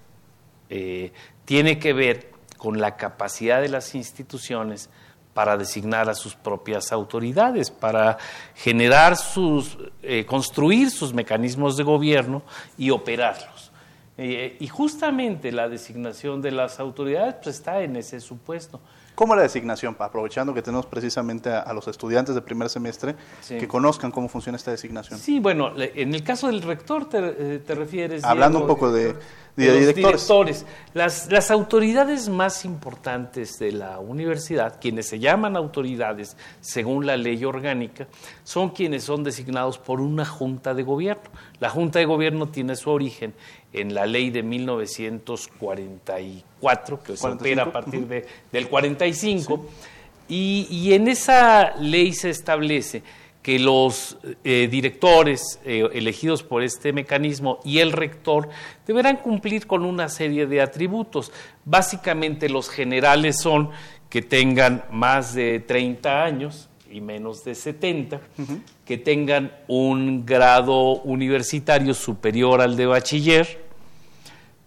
eh, 0.70 1.12
tiene 1.44 1.78
que 1.78 1.92
ver 1.92 2.32
con 2.58 2.80
la 2.80 2.96
capacidad 2.96 3.60
de 3.60 3.68
las 3.68 3.96
instituciones 3.96 4.90
para 5.36 5.58
designar 5.58 6.10
a 6.10 6.16
sus 6.16 6.34
propias 6.34 6.94
autoridades, 6.94 7.70
para 7.70 8.18
generar 8.56 9.18
sus, 9.18 9.78
construir 10.26 10.90
sus 10.90 11.14
mecanismos 11.14 11.76
de 11.76 11.84
gobierno 11.84 12.42
y 12.78 12.90
operarlos. 12.90 13.70
y 14.18 14.66
justamente 14.68 15.52
la 15.52 15.68
designación 15.68 16.42
de 16.42 16.52
las 16.52 16.80
autoridades 16.80 17.36
pues, 17.44 17.58
está 17.58 17.82
en 17.82 17.98
ese 17.98 18.22
supuesto. 18.22 18.80
¿Cómo 19.16 19.36
la 19.36 19.42
designación? 19.42 19.96
Aprovechando 19.98 20.54
que 20.54 20.62
tenemos 20.62 20.86
precisamente 20.86 21.50
a, 21.50 21.74
los 21.74 21.88
estudiantes 21.88 22.36
de 22.36 22.42
primer 22.42 22.70
semestre 22.70 23.16
que 23.48 23.68
conozcan 23.68 24.12
cómo 24.12 24.28
funciona 24.28 24.58
esta 24.58 24.72
designación. 24.72 25.20
Sí, 25.20 25.40
bueno, 25.40 25.72
en 25.78 26.14
el 26.14 26.24
caso 26.24 26.48
del 26.48 26.62
rector 26.62 27.10
te, 27.10 27.20
eh, 27.20 27.76
refieres... 27.76 28.26
Hablando 28.26 28.60
un 28.60 28.68
poco 28.68 28.92
de, 28.92 29.16
directores. 29.56 30.66
Las, 30.94 31.32
las 31.32 31.50
autoridades 31.50 32.28
más 32.28 32.66
importantes 32.66 33.58
de 33.58 33.72
la 33.72 34.00
universidad, 34.00 34.82
quienes 34.82 35.08
se 35.08 35.20
llaman 35.20 35.56
autoridades 35.56 36.36
según 36.60 37.06
la 37.06 37.16
ley 37.16 37.46
orgánica, 37.46 38.08
son 38.44 38.72
quienes 38.72 39.06
son 39.06 39.24
designados 39.24 39.78
por 39.78 40.02
una 40.02 40.26
junta 40.26 40.74
de 40.74 40.84
gobierno. 40.84 41.24
La 41.60 41.70
junta 41.70 42.00
de 42.00 42.06
gobierno 42.06 42.50
tiene 42.50 42.76
su 42.76 42.90
origen 42.90 43.34
en 43.72 43.94
la 43.94 44.06
ley 44.06 44.30
de 44.30 44.44
1944, 44.44 46.44
que 47.04 47.18
se 47.18 47.28
opera 47.28 47.64
a 47.64 47.72
partir 47.72 48.08
de, 48.08 48.26
del 48.52 48.68
45, 48.68 49.66
y, 50.28 50.68
y, 50.72 50.94
en 50.94 51.08
esa 51.08 51.76
ley 51.78 52.12
se 52.14 52.32
establece 52.32 53.04
que 53.46 53.60
los 53.60 54.18
eh, 54.44 54.68
directores 54.72 55.60
eh, 55.64 55.88
elegidos 55.94 56.42
por 56.42 56.64
este 56.64 56.94
mecanismo 56.94 57.60
y 57.64 57.78
el 57.78 57.92
rector 57.92 58.50
deberán 58.88 59.18
cumplir 59.18 59.68
con 59.68 59.86
una 59.86 60.10
serie 60.10 60.48
de 60.48 60.62
atributos. 60.62 61.32
Básicamente 61.64 62.50
los 62.50 62.72
generales 62.72 63.38
son 63.38 63.70
que 64.10 64.24
tengan 64.24 64.86
más 64.90 65.36
de 65.36 65.60
30 65.60 66.24
años 66.24 66.70
y 66.90 67.02
menos 67.02 67.44
de 67.44 67.54
70, 67.54 68.20
que 68.84 68.98
tengan 68.98 69.52
un 69.68 70.26
grado 70.26 71.02
universitario 71.02 71.94
superior 71.94 72.62
al 72.62 72.76
de 72.76 72.88
bachiller, 72.88 73.65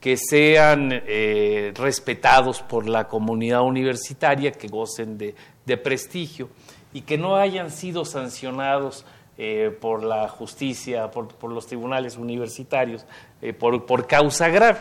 que 0.00 0.16
sean 0.16 0.90
eh, 0.92 1.72
respetados 1.74 2.62
por 2.62 2.88
la 2.88 3.08
comunidad 3.08 3.62
universitaria, 3.62 4.52
que 4.52 4.68
gocen 4.68 5.18
de, 5.18 5.34
prestigio 5.76 6.48
y 6.94 7.02
que 7.02 7.18
no 7.18 7.37
hayan 7.37 7.70
sido 7.70 8.04
sancionados 8.04 9.04
eh, 9.37 9.76
por 9.80 10.02
la 10.02 10.28
justicia, 10.28 11.11
por, 11.11 11.50
los 11.50 11.66
tribunales 11.66 12.16
universitarios, 12.16 13.04
eh, 13.42 13.52
por, 13.52 14.06
causa 14.06 14.48
grave. 14.48 14.78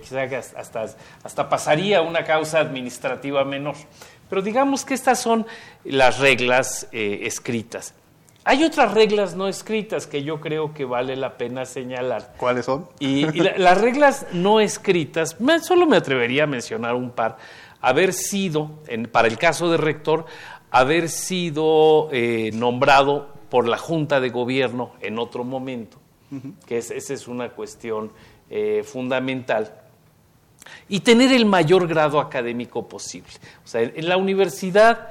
quizá 0.00 0.22
hasta, 0.56 0.86
hasta 1.22 1.48
pasaría 1.48 2.00
una 2.00 2.24
causa 2.24 2.60
administrativa 2.60 3.44
menor. 3.44 3.74
Pero 4.28 4.42
digamos 4.42 4.84
que 4.84 4.94
estas 4.94 5.18
son 5.18 5.46
las 5.84 6.18
reglas 6.18 6.88
escritas. 6.92 7.94
Hay 8.44 8.64
otras 8.64 8.94
reglas 8.94 9.36
no 9.36 9.48
escritas 9.48 10.06
que 10.06 10.22
yo 10.22 10.40
creo 10.40 10.72
que 10.72 10.86
vale 10.86 11.14
la 11.14 11.36
pena 11.36 11.66
señalar. 11.66 12.32
¿Cuáles 12.38 12.64
son? 12.64 12.88
Y, 12.98 13.26
las 13.26 13.80
reglas 13.80 14.26
no 14.32 14.60
escritas, 14.60 15.36
solo 15.62 15.86
me 15.86 15.96
atrevería 15.96 16.44
a 16.44 16.46
mencionar 16.46 16.94
un 16.94 17.10
par. 17.10 17.36
Haber 17.82 18.12
sido, 18.12 18.70
para 19.12 19.28
el 19.28 19.36
caso 19.36 19.70
de 19.70 19.76
rector, 19.76 20.24
haber 20.70 21.08
sido 21.08 22.08
eh, 22.12 22.50
nombrado 22.54 23.28
por 23.50 23.68
la 23.68 23.76
Junta 23.76 24.20
de 24.20 24.30
Gobierno 24.30 24.92
en 25.00 25.18
otro 25.18 25.44
momento, 25.44 25.98
que 26.66 26.78
esa 26.78 26.94
es 26.94 27.28
una 27.28 27.50
cuestión 27.50 28.10
eh, 28.48 28.82
fundamental. 28.84 29.74
Y 30.88 31.00
tener 31.00 31.32
el 31.32 31.44
mayor 31.44 31.86
grado 31.88 32.20
académico 32.20 32.88
posible. 32.88 33.32
O 33.64 33.68
sea, 33.68 33.82
en 33.82 34.08
la 34.08 34.16
universidad, 34.16 35.08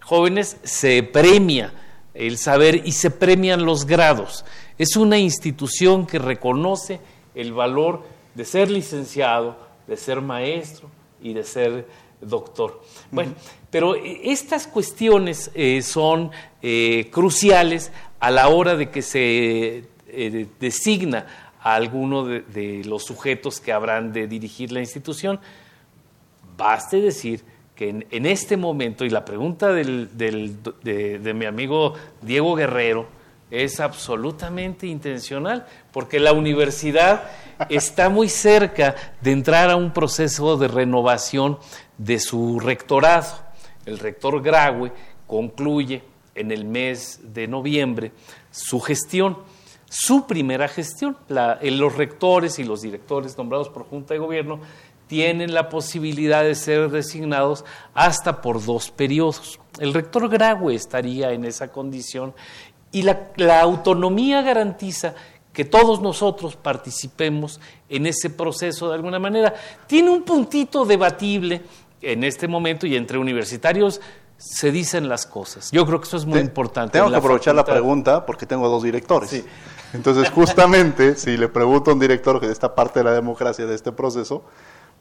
jóvenes, 0.00 0.56
se 0.62 1.02
premia 1.02 1.72
el 2.18 2.36
saber 2.36 2.82
y 2.84 2.92
se 2.92 3.10
premian 3.10 3.64
los 3.64 3.86
grados. 3.86 4.44
Es 4.76 4.96
una 4.96 5.18
institución 5.18 6.06
que 6.06 6.18
reconoce 6.18 7.00
el 7.34 7.52
valor 7.52 8.02
de 8.34 8.44
ser 8.44 8.70
licenciado, 8.70 9.56
de 9.86 9.96
ser 9.96 10.20
maestro 10.20 10.90
y 11.22 11.32
de 11.32 11.44
ser 11.44 11.86
doctor. 12.20 12.82
Bueno, 13.12 13.34
pero 13.70 13.94
eh, 13.94 14.20
estas 14.24 14.66
cuestiones 14.66 15.50
eh, 15.54 15.80
son 15.82 16.32
eh, 16.60 17.08
cruciales 17.12 17.92
a 18.18 18.30
la 18.32 18.48
hora 18.48 18.76
de 18.76 18.90
que 18.90 19.02
se 19.02 19.84
designa 20.58 21.26
a 21.60 21.74
alguno 21.74 22.24
de, 22.24 22.82
los 22.84 23.04
sujetos 23.04 23.60
que 23.60 23.72
habrán 23.72 24.12
de 24.12 24.26
dirigir 24.26 24.72
la 24.72 24.80
institución. 24.80 25.38
Baste 26.56 27.00
decir 27.00 27.44
que 27.78 27.90
en, 28.10 28.26
este 28.26 28.56
momento, 28.56 29.04
y 29.04 29.10
la 29.10 29.24
pregunta 29.24 29.72
del, 29.72 30.08
de, 30.16 31.32
mi 31.32 31.44
amigo 31.44 31.94
Diego 32.20 32.56
Guerrero 32.56 33.06
es 33.52 33.78
absolutamente 33.78 34.88
intencional, 34.88 35.64
porque 35.92 36.18
la 36.18 36.32
universidad 36.32 37.30
está 37.68 38.08
muy 38.08 38.28
cerca 38.28 38.96
de 39.20 39.30
entrar 39.30 39.70
a 39.70 39.76
un 39.76 39.92
proceso 39.92 40.56
de 40.56 40.66
renovación 40.66 41.60
de 41.98 42.18
su 42.18 42.58
rectorado. 42.58 43.28
El 43.86 44.00
rector 44.00 44.42
Graue 44.42 44.90
concluye 45.28 46.02
en 46.34 46.50
el 46.50 46.64
mes 46.64 47.20
de 47.32 47.46
noviembre 47.46 48.10
su 48.50 48.80
gestión, 48.80 49.38
su 49.88 50.26
primera 50.26 50.66
gestión. 50.66 51.16
los 51.28 51.94
rectores 51.94 52.58
y 52.58 52.64
los 52.64 52.82
directores 52.82 53.38
nombrados 53.38 53.68
por 53.68 53.84
Junta 53.84 54.14
de 54.14 54.18
Gobierno 54.18 54.58
tienen 55.08 55.54
la 55.54 55.68
posibilidad 55.68 56.44
de 56.44 56.54
ser 56.54 56.90
designados 56.90 57.64
hasta 57.94 58.40
por 58.40 58.64
dos 58.64 58.90
periodos. 58.90 59.58
El 59.80 59.94
rector 59.94 60.28
Graue 60.28 60.74
estaría 60.74 61.32
en 61.32 61.44
esa 61.44 61.68
condición 61.68 62.34
y 62.92 63.02
la, 63.02 63.60
autonomía 63.60 64.42
garantiza 64.42 65.14
que 65.52 65.64
todos 65.64 66.00
nosotros 66.00 66.56
participemos 66.56 67.60
en 67.88 68.06
ese 68.06 68.30
proceso 68.30 68.88
de 68.88 68.94
alguna 68.94 69.18
manera. 69.18 69.54
Tiene 69.86 70.10
un 70.10 70.22
puntito 70.22 70.84
debatible 70.84 71.62
en 72.00 72.22
este 72.22 72.46
momento 72.46 72.86
y 72.86 72.94
entre 72.94 73.18
universitarios 73.18 74.00
se 74.36 74.70
dicen 74.70 75.08
las 75.08 75.26
cosas. 75.26 75.70
Yo 75.72 75.84
creo 75.84 76.00
que 76.00 76.06
eso 76.06 76.16
es 76.16 76.24
muy 76.24 76.38
importante. 76.38 76.98
Tengo 76.98 77.10
que 77.10 77.16
aprovechar 77.16 77.54
la 77.54 77.64
pregunta 77.64 78.24
porque 78.24 78.46
tengo 78.46 78.68
dos 78.68 78.84
directores. 78.84 79.44
Entonces, 79.92 80.30
justamente, 80.30 81.14
si 81.16 81.36
le 81.36 81.48
pregunto 81.48 81.90
a 81.90 81.94
un 81.94 82.00
director 82.00 82.38
que 82.38 82.46
de 82.46 82.52
esta 82.52 82.74
parte 82.74 83.00
de 83.00 83.04
la 83.04 83.12
democracia, 83.12 83.66
de 83.66 83.74
este 83.74 83.90
proceso, 83.90 84.44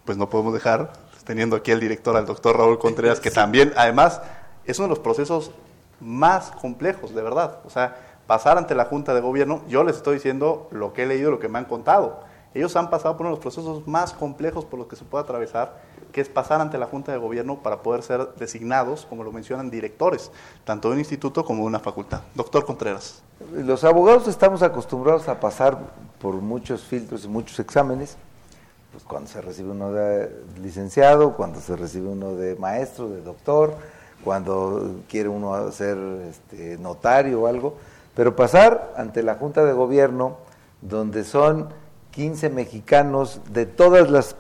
pues 0.08 0.18
no 0.18 0.30
podemos 0.30 0.54
dejar, 0.54 0.94
teniendo 1.26 1.58
aquí 1.58 1.74
al 1.74 1.82
director, 1.82 2.16
al 2.16 2.26
doctor 2.26 2.58
Raúl 2.58 2.80
Contreras, 2.80 3.20
que 3.20 3.30
también, 3.44 3.74
además, 3.76 4.22
es 4.66 4.80
uno 4.80 4.88
de 4.88 4.92
los 4.92 5.00
procesos 5.00 5.52
más 6.00 6.52
complejos, 6.52 7.14
de 7.14 7.22
verdad. 7.22 7.60
O 7.66 7.70
sea, 7.70 7.98
pasar 8.26 8.58
ante 8.58 8.74
la 8.74 8.86
Junta 8.86 9.14
de 9.14 9.20
Gobierno, 9.20 9.62
yo 9.68 9.84
les 9.84 9.98
estoy 9.98 10.16
diciendo 10.16 10.70
lo 10.72 10.94
que 10.94 11.04
he 11.04 11.06
leído, 11.06 11.30
lo 11.30 11.40
que 11.40 11.50
me 11.50 11.60
han 11.60 11.66
contado. 11.66 12.22
Ellos 12.54 12.76
han 12.78 12.90
pasado 12.90 13.18
por 13.18 13.26
uno 13.26 13.36
de 13.36 13.36
los 13.36 13.44
procesos 13.44 13.86
más 13.86 14.14
complejos 14.14 14.64
por 14.64 14.80
los 14.80 14.88
que 14.88 14.96
se 14.96 15.04
puede 15.04 15.26
atravesar, 15.26 15.82
que 16.14 16.22
es 16.22 16.30
pasar 16.30 16.62
ante 16.62 16.78
la 16.78 16.86
Junta 16.86 17.12
de 17.12 17.18
Gobierno 17.18 17.62
para 17.62 17.84
poder 17.84 18.02
ser 18.02 18.34
designados, 18.36 19.06
como 19.06 19.26
lo 19.26 19.34
mencionan, 19.34 19.70
directores, 19.70 20.32
tanto 20.64 20.88
de 20.88 20.94
un 20.94 21.00
instituto 21.00 21.44
como 21.44 21.64
de 21.64 21.68
una 21.68 21.80
facultad. 21.80 22.22
Doctor 22.34 22.66
Contreras. 22.66 23.22
Los 23.54 23.84
abogados 23.84 24.30
estamos 24.30 24.64
acostumbrados 24.64 25.28
a 25.28 25.42
pasar 25.42 25.78
por 26.20 26.36
muchos 26.36 26.82
filtros 26.84 27.26
y 27.26 27.28
muchos 27.28 27.60
exámenes, 27.60 28.18
pues 28.92 29.04
cuando 29.04 29.30
se 29.30 29.42
recibe 29.42 29.72
uno 29.72 29.92
de 29.92 30.32
licenciado, 30.62 31.36
cuando 31.36 31.60
se 31.60 31.76
recibe 31.76 32.10
uno 32.10 32.36
de 32.36 32.56
maestro, 32.56 33.10
de 33.10 33.22
doctor, 33.22 33.76
cuando 34.24 35.02
quiere 35.08 35.30
uno 35.30 35.72
ser 35.72 35.98
este, 36.30 36.78
notario 36.78 37.42
o 37.42 37.48
algo, 37.48 37.76
pero 38.16 38.36
pasar 38.36 38.94
ante 38.98 39.24
la 39.24 39.36
Junta 39.36 39.64
de 39.64 39.74
Gobierno, 39.74 40.38
donde 40.82 41.24
son 41.24 41.70
15 42.12 42.50
mexicanos 42.50 43.42
de 43.52 43.66
todas 43.66 44.10
las 44.10 44.36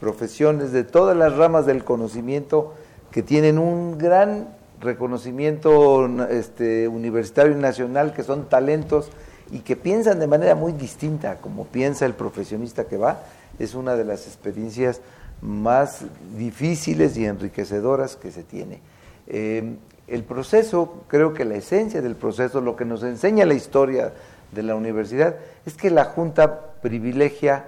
profesiones, 0.00 0.72
de 0.72 0.84
todas 0.84 1.16
las 1.16 1.36
ramas 1.36 1.64
del 1.64 1.84
conocimiento, 1.84 2.74
que 3.10 3.22
tienen 3.22 3.58
un 3.58 3.96
gran 3.96 4.48
reconocimiento 4.80 6.06
este, 6.28 6.88
universitario 6.88 7.52
y 7.52 7.60
nacional, 7.60 8.12
que 8.12 8.22
son 8.22 8.48
talentos 8.48 9.08
y 9.50 9.60
que 9.60 9.76
piensan 9.76 10.18
de 10.18 10.26
manera 10.26 10.54
muy 10.54 10.72
distinta, 10.72 11.36
como 11.36 11.64
piensa 11.64 12.06
el 12.06 12.14
profesionista 12.14 12.84
que 12.84 12.96
va, 12.96 13.20
es 13.58 13.74
una 13.74 13.96
de 13.96 14.04
las 14.04 14.26
experiencias 14.26 15.00
más 15.40 16.02
difíciles 16.36 17.16
y 17.16 17.26
enriquecedoras 17.26 18.16
que 18.16 18.30
se 18.30 18.42
tiene. 18.42 18.80
Eh, 19.26 19.76
el 20.06 20.22
proceso, 20.24 21.04
creo 21.08 21.32
que 21.32 21.44
la 21.44 21.56
esencia 21.56 22.02
del 22.02 22.14
proceso, 22.14 22.60
lo 22.60 22.76
que 22.76 22.84
nos 22.84 23.02
enseña 23.02 23.46
la 23.46 23.54
historia 23.54 24.12
de 24.52 24.62
la 24.62 24.74
universidad, 24.74 25.36
es 25.66 25.74
que 25.74 25.90
la 25.90 26.04
Junta 26.04 26.72
privilegia 26.82 27.66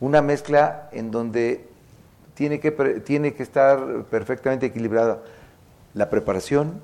una 0.00 0.22
mezcla 0.22 0.88
en 0.92 1.10
donde 1.10 1.66
tiene 2.34 2.60
que, 2.60 2.70
tiene 2.70 3.34
que 3.34 3.42
estar 3.42 4.04
perfectamente 4.04 4.66
equilibrada 4.66 5.22
la 5.94 6.10
preparación, 6.10 6.80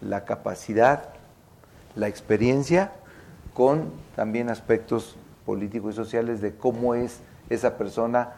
la 0.00 0.24
capacidad, 0.24 1.10
la 1.94 2.08
experiencia, 2.08 2.92
con 3.54 3.92
también 4.16 4.50
aspectos 4.50 5.16
políticos 5.46 5.94
y 5.94 5.96
sociales 5.96 6.40
de 6.40 6.54
cómo 6.54 6.94
es 6.94 7.20
esa 7.50 7.76
persona 7.76 8.32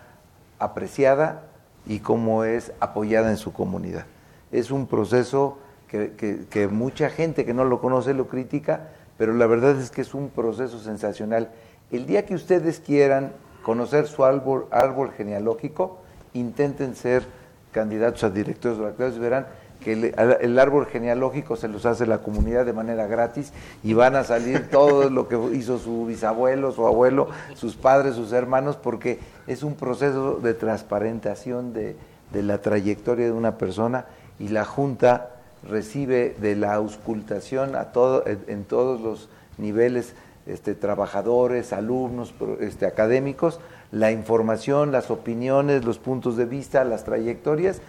apreciada 0.58 1.42
y 1.86 2.00
cómo 2.00 2.42
es 2.42 2.72
apoyada 2.80 3.30
en 3.30 3.36
su 3.36 3.52
comunidad 3.52 4.06
es 4.52 4.70
un 4.70 4.86
proceso 4.86 5.58
que, 5.88 6.68
mucha 6.70 7.10
gente 7.10 7.44
que 7.44 7.52
no 7.52 7.64
lo 7.64 7.80
conoce 7.80 8.14
lo 8.14 8.28
critica, 8.28 8.88
pero 9.18 9.34
la 9.34 9.46
verdad 9.46 9.78
es 9.78 9.90
que 9.90 10.02
es 10.02 10.14
un 10.14 10.30
proceso 10.30 10.78
sensacional. 10.78 11.50
El 11.90 12.06
día 12.06 12.24
que 12.24 12.34
ustedes 12.34 12.80
quieran 12.80 13.32
conocer 13.62 14.06
su 14.06 14.24
árbol, 14.24 14.66
árbol 14.70 15.10
genealógico, 15.12 15.98
intenten 16.32 16.94
ser 16.94 17.24
candidatos 17.72 18.24
a 18.24 18.30
directores 18.30 18.78
de 18.78 19.16
y 19.16 19.18
verán 19.18 19.46
que 19.82 20.14
el, 20.40 20.58
árbol 20.58 20.86
genealógico 20.86 21.56
se 21.56 21.68
los 21.68 21.86
hace 21.86 22.06
la 22.06 22.18
comunidad 22.18 22.64
de 22.64 22.72
manera 22.72 23.06
gratis 23.06 23.52
y 23.82 23.94
van 23.94 24.16
a 24.16 24.24
salir 24.24 24.70
todo 24.70 25.10
lo 25.10 25.28
que 25.28 25.36
hizo 25.54 25.78
su 25.78 26.06
bisabuelo, 26.06 26.72
su 26.72 26.86
abuelo, 26.86 27.28
sus 27.54 27.76
padres, 27.76 28.14
sus 28.14 28.32
hermanos, 28.32 28.76
porque 28.76 29.18
es 29.46 29.62
un 29.62 29.74
proceso 29.74 30.34
de 30.36 30.54
transparentación 30.54 31.72
de, 31.72 31.96
de 32.32 32.42
la 32.42 32.58
trayectoria 32.58 33.26
de 33.26 33.32
una 33.32 33.58
persona 33.58 34.06
y 34.38 34.48
la 34.48 34.64
Junta 34.64 35.30
recibe 35.68 36.34
de 36.40 36.56
la 36.56 36.74
auscultación 36.74 37.76
a 37.76 37.92
todo, 37.92 38.24
en 38.26 38.64
todos 38.64 39.00
los 39.00 39.28
niveles, 39.58 40.14
este, 40.46 40.74
trabajadores, 40.74 41.72
alumnos, 41.72 42.34
este, 42.60 42.86
académicos, 42.86 43.60
la 43.92 44.10
información, 44.10 44.90
las 44.90 45.10
opiniones, 45.10 45.84
los 45.84 45.98
puntos 45.98 46.36
de 46.36 46.46
vista, 46.46 46.82
las 46.84 47.04
trayectorias, 47.04 47.80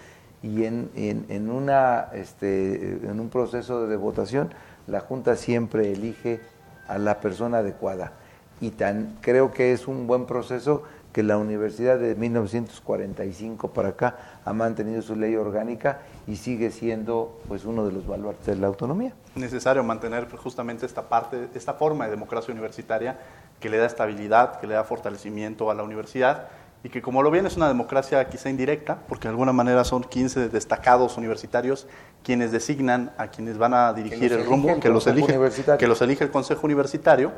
y 0.44 0.66
en, 0.66 0.92
en, 0.94 1.50
una, 1.50 2.10
este, 2.14 3.00
en 3.08 3.20
un 3.20 3.30
proceso 3.30 3.88
de 3.88 3.96
votación, 3.96 4.50
la 4.88 5.00
Junta 5.00 5.38
siempre 5.38 5.94
elige 5.94 6.42
a 6.88 6.98
la 6.98 7.22
persona 7.22 7.60
adecuada. 7.60 8.12
Y 8.60 8.72
tan, 8.72 9.18
creo 9.22 9.52
que 9.52 9.72
es 9.72 9.88
un 9.88 10.06
buen 10.06 10.26
proceso 10.26 10.84
que 11.14 11.24
la 11.24 11.38
universidad 11.38 11.98
de 11.98 12.16
1945 12.16 13.70
para 13.72 13.90
acá 13.90 14.18
ha 14.44 14.52
mantenido 14.52 15.02
su 15.02 15.16
ley 15.16 15.36
orgánica 15.36 16.00
y 16.28 16.36
sigue 16.36 16.72
siendo 16.72 17.40
pues 17.48 17.66
uno 17.66 17.86
de 17.86 17.94
los 17.94 18.06
baluartes 18.06 18.46
de 18.48 18.56
la 18.56 18.68
autonomía. 18.68 19.14
Necesario 19.36 19.84
mantener 19.84 20.28
justamente 20.36 20.86
esta 20.86 21.04
parte, 21.04 21.50
esta 21.54 21.76
forma 21.76 22.06
de 22.06 22.12
democracia 22.12 22.52
universitaria 22.52 23.18
que 23.60 23.70
le 23.70 23.78
da 23.78 23.86
estabilidad, 23.86 24.60
que 24.60 24.68
le 24.68 24.74
da 24.74 24.84
fortalecimiento 24.84 25.72
a 25.72 25.76
la 25.76 25.84
universidad 25.84 26.48
y 26.84 26.90
que 26.90 27.02
como 27.02 27.24
lo 27.24 27.32
ven 27.32 27.46
es 27.46 27.56
una 27.56 27.68
democracia 27.68 28.28
quizá 28.28 28.50
indirecta, 28.50 29.00
porque 29.08 29.24
de 29.24 29.30
alguna 29.30 29.54
manera 29.54 29.84
son 29.86 30.04
15 30.04 30.50
destacados 30.50 31.18
universitarios 31.18 31.88
quienes 32.24 32.52
designan 32.52 33.14
a 33.18 33.28
quienes 33.28 33.58
van 33.58 33.74
a 33.74 33.94
dirigir 33.94 34.34
el 34.34 34.46
rumbo, 34.46 34.80
que 34.80 34.90
los, 34.90 35.08
elige, 35.08 35.40
que 35.80 35.88
los 35.88 36.02
elige 36.02 36.26
el 36.26 36.32
Consejo 36.32 36.66
Universitario 36.66 37.32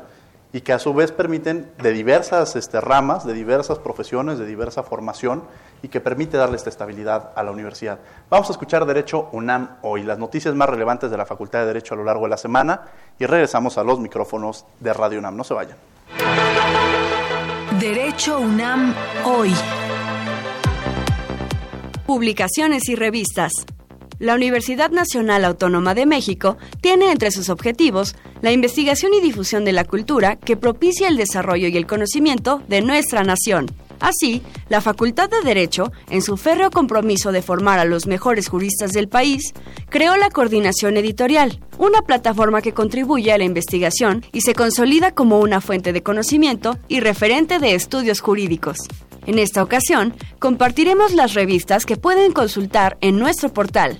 y 0.52 0.62
que 0.62 0.72
a 0.72 0.78
su 0.78 0.94
vez 0.94 1.12
permiten 1.12 1.70
de 1.82 1.92
diversas 1.92 2.56
este, 2.56 2.80
ramas, 2.80 3.24
de 3.24 3.34
diversas 3.34 3.78
profesiones, 3.78 4.38
de 4.38 4.46
diversa 4.46 4.82
formación 4.82 5.44
y 5.82 5.88
que 5.88 6.00
permite 6.00 6.36
darle 6.36 6.56
esta 6.56 6.70
estabilidad 6.70 7.32
a 7.36 7.42
la 7.42 7.50
universidad. 7.50 7.98
Vamos 8.30 8.48
a 8.48 8.52
escuchar 8.52 8.84
Derecho 8.86 9.28
UNAM 9.32 9.76
hoy, 9.82 10.02
las 10.02 10.18
noticias 10.18 10.54
más 10.54 10.68
relevantes 10.68 11.10
de 11.10 11.16
la 11.16 11.26
Facultad 11.26 11.60
de 11.60 11.66
Derecho 11.66 11.94
a 11.94 11.96
lo 11.98 12.04
largo 12.04 12.24
de 12.24 12.30
la 12.30 12.36
semana 12.36 12.82
y 13.18 13.26
regresamos 13.26 13.78
a 13.78 13.84
los 13.84 14.00
micrófonos 14.00 14.64
de 14.80 14.92
Radio 14.92 15.18
UNAM. 15.18 15.36
No 15.36 15.44
se 15.44 15.54
vayan. 15.54 15.76
Derecho 17.80 18.38
UNAM 18.38 18.94
hoy. 19.26 19.52
Publicaciones 22.06 22.88
y 22.88 22.94
revistas. 22.94 23.52
La 24.18 24.34
Universidad 24.34 24.90
Nacional 24.90 25.44
Autónoma 25.44 25.94
de 25.94 26.06
México 26.06 26.56
tiene 26.80 27.12
entre 27.12 27.30
sus 27.30 27.50
objetivos 27.50 28.16
la 28.40 28.50
investigación 28.50 29.12
y 29.12 29.20
difusión 29.20 29.66
de 29.66 29.72
la 29.72 29.84
cultura 29.84 30.36
que 30.36 30.56
propicia 30.56 31.08
el 31.08 31.18
desarrollo 31.18 31.68
y 31.68 31.76
el 31.76 31.86
conocimiento 31.86 32.62
de 32.66 32.80
nuestra 32.80 33.24
nación. 33.24 33.66
Así, 34.06 34.40
la 34.68 34.80
Facultad 34.80 35.28
de 35.28 35.40
Derecho, 35.42 35.90
en 36.10 36.22
su 36.22 36.36
férreo 36.36 36.70
compromiso 36.70 37.32
de 37.32 37.42
formar 37.42 37.80
a 37.80 37.84
los 37.84 38.06
mejores 38.06 38.46
juristas 38.46 38.92
del 38.92 39.08
país, 39.08 39.52
creó 39.90 40.16
la 40.16 40.30
Coordinación 40.30 40.96
Editorial, 40.96 41.58
una 41.76 42.02
plataforma 42.02 42.62
que 42.62 42.72
contribuye 42.72 43.32
a 43.32 43.38
la 43.38 43.42
investigación 43.42 44.24
y 44.32 44.42
se 44.42 44.54
consolida 44.54 45.10
como 45.10 45.40
una 45.40 45.60
fuente 45.60 45.92
de 45.92 46.04
conocimiento 46.04 46.78
y 46.86 47.00
referente 47.00 47.58
de 47.58 47.74
estudios 47.74 48.20
jurídicos. 48.20 48.78
En 49.26 49.40
esta 49.40 49.60
ocasión, 49.60 50.14
compartiremos 50.38 51.12
las 51.12 51.34
revistas 51.34 51.84
que 51.84 51.96
pueden 51.96 52.30
consultar 52.30 52.98
en 53.00 53.18
nuestro 53.18 53.52
portal. 53.52 53.98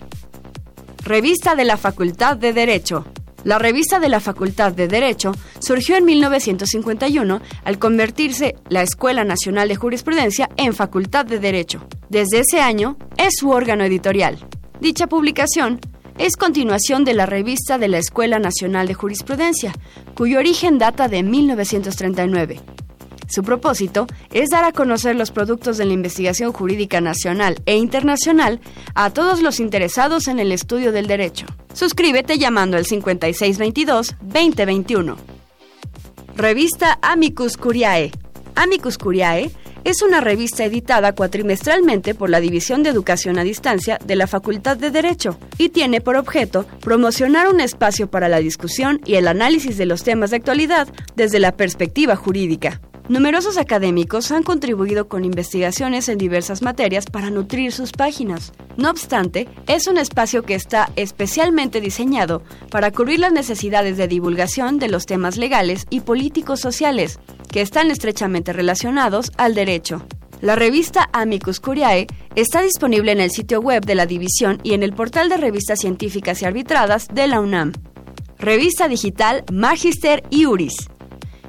Revista 1.03 1.57
de 1.57 1.65
la 1.65 1.77
Facultad 1.77 2.37
de 2.37 2.53
Derecho. 2.53 3.07
La 3.47 3.61
revista 3.61 4.01
de 4.01 4.09
la 4.09 4.19
Facultad 4.19 4.73
de 4.73 4.89
Derecho 4.89 5.31
surgió 5.61 5.97
en 5.97 6.05
1951 6.05 7.41
al 7.63 7.79
convertirse 7.79 8.57
la 8.69 8.83
Escuela 8.83 9.23
Nacional 9.23 9.69
de 9.69 9.77
Jurisprudencia 9.77 10.51
en 10.57 10.75
Facultad 10.75 11.27
de 11.27 11.39
Derecho. 11.39 11.87
Desde 12.09 12.41
ese 12.41 12.61
año 12.61 12.97
es 13.17 13.35
su 13.39 13.51
órgano 13.51 13.85
editorial. 13.85 14.37
Dicha 14.81 15.07
publicación 15.07 15.79
es 16.19 16.37
continuación 16.37 17.05
de 17.05 17.15
la 17.15 17.27
revista 17.27 17.79
de 17.79 17.87
la 17.87 17.99
Escuela 17.99 18.41
Nacional 18.41 18.89
de 18.89 18.95
Jurisprudencia, 18.95 19.73
cuyo 20.17 20.41
origen 20.41 20.79
data 20.79 21.07
de 21.07 21.23
1939. 21.23 22.61
Su 23.29 23.43
propósito 23.43 24.07
es 24.33 24.51
dar 24.51 24.65
a 24.65 24.73
conocer 24.73 25.17
los 25.17 25.31
productos 25.31 25.79
de 25.79 25.85
la 25.85 25.93
investigación 25.93 26.53
jurídica 26.53 27.01
nacional 27.01 27.63
e 27.67 27.77
internacional 27.77 28.61
a 28.95 29.11
todos 29.11 29.43
los 29.43 29.61
interesados 29.61 30.27
en 30.29 30.39
el 30.39 30.53
estudio 30.53 30.93
del 30.93 31.07
derecho. 31.07 31.47
Suscríbete 31.75 32.39
llamando 32.39 32.77
al 32.77 32.85
5622-2021. 32.85 35.17
Revista 36.37 36.99
Amicus 37.03 37.57
Curiae. 37.57 38.13
Amicus 38.55 38.99
Curiae 38.99 39.51
es 39.87 40.03
una 40.03 40.21
revista 40.21 40.65
editada 40.65 41.15
cuatrimestralmente 41.15 42.17
por 42.17 42.29
la 42.29 42.41
División 42.41 42.83
de 42.83 42.91
Educación 42.91 43.39
a 43.39 43.45
Distancia 43.45 44.01
de 44.05 44.17
la 44.17 44.27
Facultad 44.27 44.77
de 44.77 44.91
Derecho 44.91 45.39
y 45.59 45.69
tiene 45.69 46.01
por 46.01 46.17
objeto 46.17 46.67
promocionar 46.81 47.49
un 47.49 47.61
espacio 47.61 48.11
para 48.11 48.29
la 48.29 48.39
discusión 48.39 49.01
y 49.05 49.15
el 49.15 49.29
análisis 49.29 49.77
de 49.77 49.87
los 49.87 50.03
temas 50.03 50.31
de 50.31 50.37
actualidad 50.37 50.89
desde 51.15 51.39
la 51.39 51.57
perspectiva 51.57 52.17
jurídica. 52.17 52.81
Numerosos 53.09 53.57
académicos 53.57 54.33
han 54.33 54.43
contribuido 54.43 55.07
con 55.07 55.25
investigaciones 55.25 56.09
en 56.09 56.19
diversas 56.19 56.63
materias 56.63 57.07
para 57.07 57.31
nutrir 57.31 57.71
sus 57.71 57.93
páginas. 57.93 58.53
No 58.77 58.91
obstante, 58.91 59.47
es 59.69 59.87
un 59.87 59.97
espacio 59.97 60.43
que 60.43 60.57
está 60.57 60.91
especialmente 60.97 61.81
diseñado 61.81 62.43
para 62.69 62.91
cubrir 62.91 63.21
las 63.21 63.33
necesidades 63.33 63.97
de 63.97 64.09
divulgación 64.09 64.81
de 64.81 64.89
los 64.89 65.07
temas 65.07 65.37
legales 65.37 65.87
y 65.89 66.01
políticos 66.01 66.59
sociales, 66.59 67.21
que 67.53 67.61
están 67.61 67.93
estrechamente 67.93 68.53
relacionados 68.53 69.31
al 69.37 69.55
derecho. 69.55 70.05
La 70.41 70.57
revista 70.57 71.09
Amicus 71.13 71.61
Curiae 71.61 72.09
está 72.35 72.61
disponible 72.61 73.13
en 73.13 73.21
el 73.21 73.31
sitio 73.31 73.61
web 73.61 73.85
de 73.85 73.95
la 73.95 74.07
división 74.07 74.59
y 74.65 74.75
en 74.75 74.83
el 74.83 74.93
portal 74.93 75.29
de 75.29 75.37
revistas 75.37 75.79
científicas 75.79 76.43
y 76.43 76.45
arbitradas 76.45 77.07
de 77.07 77.29
la 77.29 77.39
UNAM. 77.39 77.73
Revista 78.37 78.89
Digital 78.89 79.45
Magister 79.53 80.25
Iuris. 80.31 80.89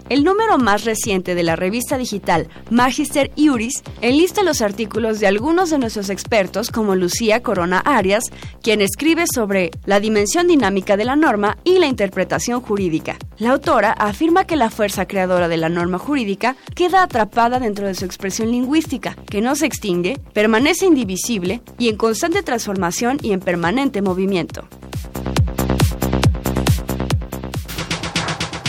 El 0.10 0.24
número 0.24 0.58
más 0.58 0.86
reciente 0.86 1.36
de 1.36 1.44
la 1.44 1.58
revista 1.58 1.98
digital 1.98 2.48
Magister 2.70 3.30
Iuris 3.36 3.84
enlista 4.02 4.42
los 4.42 4.62
artículos 4.62 5.20
de 5.20 5.28
algunos 5.28 5.70
de 5.70 5.80
nuestros 5.80 6.10
expertos 6.10 6.72
como 6.72 6.96
Lucía 6.96 7.44
Corona 7.44 7.80
Arias, 7.80 8.24
quien 8.62 8.82
escribe 8.82 9.26
sobre 9.28 9.70
la 9.86 10.00
dimensión 10.00 10.48
dinámica 10.48 10.96
de 10.96 11.04
la 11.04 11.18
norma 11.18 11.58
y 11.66 11.80
la 11.80 11.88
interpretación 11.88 12.62
jurídica. 12.62 13.18
La 13.38 13.52
autora 13.52 13.92
afirma 13.92 14.46
que 14.46 14.56
la 14.56 14.70
fuerza 14.70 15.08
creadora 15.08 15.50
de 15.50 15.58
la 15.58 15.68
norma 15.68 16.00
jurídica 16.00 16.56
queda 16.74 17.04
atrapada 17.04 17.60
dentro 17.60 17.86
de 17.86 17.96
su 17.96 18.06
expresión 18.06 18.50
lingüística, 18.52 19.16
que 19.30 19.42
no 19.42 19.56
se 19.56 19.66
extingue, 19.66 20.18
permanece 20.34 20.86
indivisible 20.86 21.62
y 21.78 21.90
en 21.90 21.98
constante 21.98 22.44
transformación 22.44 23.18
y 23.22 23.34
en 23.34 23.42
permanente 23.42 24.02
movimiento. 24.02 24.68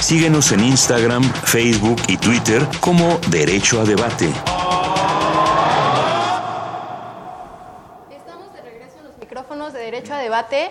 Síguenos 0.09 0.53
en 0.53 0.61
Instagram, 0.61 1.23
Facebook 1.23 2.01
y 2.09 2.17
Twitter 2.17 2.67
como 2.81 3.19
Derecho 3.29 3.83
a 3.83 3.85
Debate. 3.85 4.33
Estamos 8.11 8.55
de 8.55 8.63
regreso 8.63 8.97
en 9.01 9.05
los 9.05 9.19
micrófonos 9.21 9.75
de 9.75 9.81
Derecho 9.81 10.15
a 10.15 10.17
Debate 10.17 10.71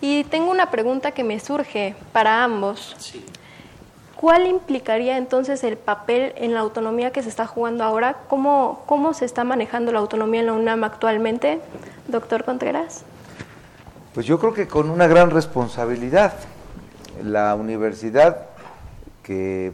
y 0.00 0.24
tengo 0.24 0.50
una 0.50 0.70
pregunta 0.70 1.10
que 1.10 1.24
me 1.24 1.40
surge 1.40 1.94
para 2.14 2.42
ambos. 2.42 2.96
¿Cuál 4.16 4.46
implicaría 4.46 5.18
entonces 5.18 5.62
el 5.62 5.76
papel 5.76 6.32
en 6.36 6.54
la 6.54 6.60
autonomía 6.60 7.10
que 7.10 7.22
se 7.22 7.28
está 7.28 7.46
jugando 7.46 7.84
ahora? 7.84 8.16
¿Cómo, 8.28 8.82
¿Cómo 8.86 9.12
se 9.12 9.26
está 9.26 9.44
manejando 9.44 9.92
la 9.92 9.98
autonomía 9.98 10.40
en 10.40 10.46
la 10.46 10.54
UNAM 10.54 10.84
actualmente, 10.84 11.60
doctor 12.08 12.46
Contreras? 12.46 13.02
Pues 14.14 14.24
yo 14.24 14.38
creo 14.38 14.54
que 14.54 14.66
con 14.66 14.88
una 14.88 15.06
gran 15.06 15.28
responsabilidad. 15.28 16.32
La 17.22 17.54
universidad 17.54 18.53
que 19.24 19.72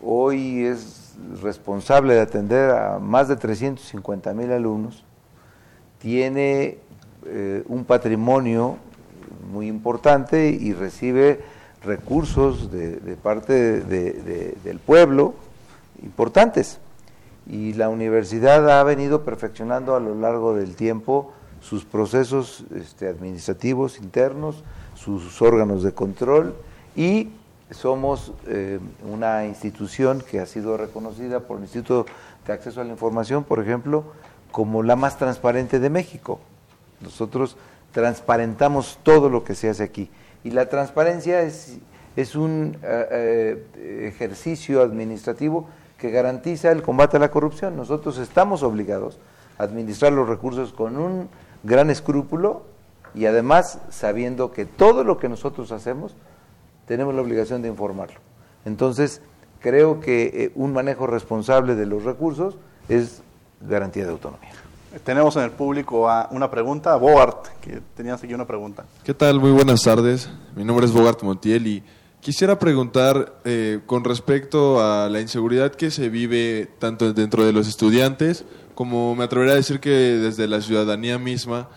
hoy 0.00 0.64
es 0.64 1.14
responsable 1.42 2.14
de 2.14 2.20
atender 2.20 2.70
a 2.70 2.98
más 3.00 3.26
de 3.28 3.36
350 3.36 4.32
mil 4.34 4.52
alumnos, 4.52 5.04
tiene 5.98 6.78
eh, 7.26 7.64
un 7.66 7.84
patrimonio 7.84 8.76
muy 9.52 9.66
importante 9.66 10.48
y 10.50 10.72
recibe 10.72 11.40
recursos 11.82 12.70
de, 12.70 13.16
parte 13.22 13.80
del 13.82 14.78
pueblo 14.78 15.34
importantes. 16.02 16.78
Y 17.46 17.72
la 17.72 17.88
universidad 17.88 18.78
ha 18.78 18.84
venido 18.84 19.24
perfeccionando 19.24 19.96
a 19.96 20.00
lo 20.00 20.14
largo 20.14 20.54
del 20.54 20.76
tiempo 20.76 21.32
sus 21.60 21.84
procesos 21.84 22.64
este, 22.74 23.08
administrativos 23.08 23.98
internos, 23.98 24.62
sus 24.94 25.40
órganos 25.42 25.82
de 25.82 25.92
control 25.92 26.54
y 26.96 27.30
somos 27.70 28.32
eh, 28.46 28.80
una 29.08 29.46
institución 29.46 30.22
que 30.28 30.40
ha 30.40 30.46
sido 30.46 30.76
reconocida 30.76 31.40
por 31.40 31.58
el 31.58 31.64
Instituto 31.64 32.06
de 32.46 32.52
Acceso 32.52 32.80
a 32.80 32.84
la 32.84 32.90
Información, 32.90 33.44
por 33.44 33.60
ejemplo, 33.60 34.04
como 34.50 34.82
la 34.82 34.96
más 34.96 35.18
transparente 35.18 35.78
de 35.78 35.90
México. 35.90 36.40
Nosotros 37.00 37.56
transparentamos 37.92 38.98
todo 39.02 39.28
lo 39.28 39.44
que 39.44 39.54
se 39.54 39.68
hace 39.68 39.82
aquí. 39.82 40.10
Y 40.44 40.50
la 40.50 40.68
transparencia 40.68 41.42
es, 41.42 41.78
un 42.34 42.76
eh, 42.82 43.64
eh, 43.76 44.08
ejercicio 44.12 44.82
administrativo 44.82 45.68
que 45.96 46.10
garantiza 46.10 46.70
el 46.70 46.82
combate 46.82 47.16
a 47.16 47.20
la 47.20 47.30
corrupción. 47.30 47.76
Nosotros 47.76 48.18
estamos 48.18 48.62
obligados 48.62 49.18
a 49.58 49.64
administrar 49.64 50.12
los 50.12 50.28
recursos 50.28 50.72
con 50.72 50.96
un 50.96 51.28
gran 51.62 51.90
escrúpulo 51.90 52.62
y 53.14 53.26
además 53.26 53.78
sabiendo 53.90 54.50
que 54.50 54.64
todo 54.64 55.04
lo 55.04 55.18
que 55.18 55.28
nosotros 55.28 55.72
hacemos 55.72 56.14
tenemos 56.90 57.14
la 57.14 57.20
obligación 57.20 57.62
de 57.62 57.68
informarlo. 57.68 58.18
Entonces, 58.64 59.20
creo 59.60 60.00
que 60.00 60.24
eh, 60.34 60.52
un 60.56 60.72
manejo 60.72 61.06
responsable 61.06 61.76
de 61.76 61.86
los 61.86 62.02
recursos 62.02 62.56
es 62.88 63.22
garantía 63.60 64.06
de 64.06 64.10
autonomía. 64.10 64.50
Tenemos 65.04 65.36
en 65.36 65.42
el 65.44 65.52
público 65.52 66.10
una 66.32 66.50
pregunta, 66.50 66.92
a 66.92 66.96
Bogart, 66.96 67.46
que 67.60 67.80
tenías 67.94 68.20
aquí 68.24 68.34
una 68.34 68.44
pregunta. 68.44 68.86
¿Qué 69.04 69.14
tal? 69.14 69.38
Muy 69.38 69.52
buenas 69.52 69.84
tardes. 69.84 70.28
Mi 70.56 70.64
nombre 70.64 70.84
es 70.84 70.92
Bogart 70.92 71.22
Montiel 71.22 71.64
y 71.68 71.84
quisiera 72.18 72.58
preguntar 72.58 73.34
eh, 73.44 73.78
con 73.86 74.02
respecto 74.02 74.82
a 74.82 75.08
la 75.08 75.20
inseguridad 75.20 75.70
que 75.70 75.92
se 75.92 76.08
vive 76.08 76.68
tanto 76.80 77.12
dentro 77.12 77.44
de 77.44 77.52
los 77.52 77.68
estudiantes 77.68 78.44
como 78.74 79.14
me 79.14 79.22
atrevería 79.22 79.52
a 79.52 79.58
decir 79.58 79.78
que 79.78 79.90
desde 79.90 80.48
la 80.48 80.60
ciudadanía 80.60 81.20
misma 81.20 81.68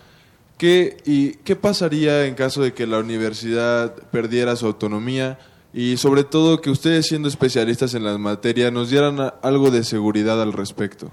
¿Qué, 0.58 0.96
y, 1.04 1.32
¿Qué 1.38 1.56
pasaría 1.56 2.26
en 2.26 2.34
caso 2.34 2.62
de 2.62 2.72
que 2.72 2.86
la 2.86 2.98
universidad 2.98 3.94
perdiera 4.10 4.56
su 4.56 4.66
autonomía? 4.66 5.38
Y 5.72 5.96
sobre 5.96 6.22
todo 6.22 6.60
que 6.60 6.70
ustedes 6.70 7.06
siendo 7.06 7.28
especialistas 7.28 7.94
en 7.94 8.04
la 8.04 8.16
materia 8.16 8.70
nos 8.70 8.90
dieran 8.90 9.32
algo 9.42 9.70
de 9.72 9.82
seguridad 9.82 10.40
al 10.40 10.52
respecto. 10.52 11.10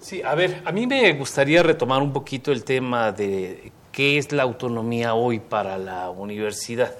Sí, 0.00 0.22
a 0.22 0.36
ver, 0.36 0.62
a 0.64 0.70
mí 0.70 0.86
me 0.86 1.12
gustaría 1.14 1.64
retomar 1.64 2.00
un 2.00 2.12
poquito 2.12 2.52
el 2.52 2.62
tema 2.62 3.10
de 3.10 3.72
qué 3.90 4.18
es 4.18 4.30
la 4.30 4.44
autonomía 4.44 5.14
hoy 5.14 5.40
para 5.40 5.78
la 5.78 6.10
universidad. 6.10 6.94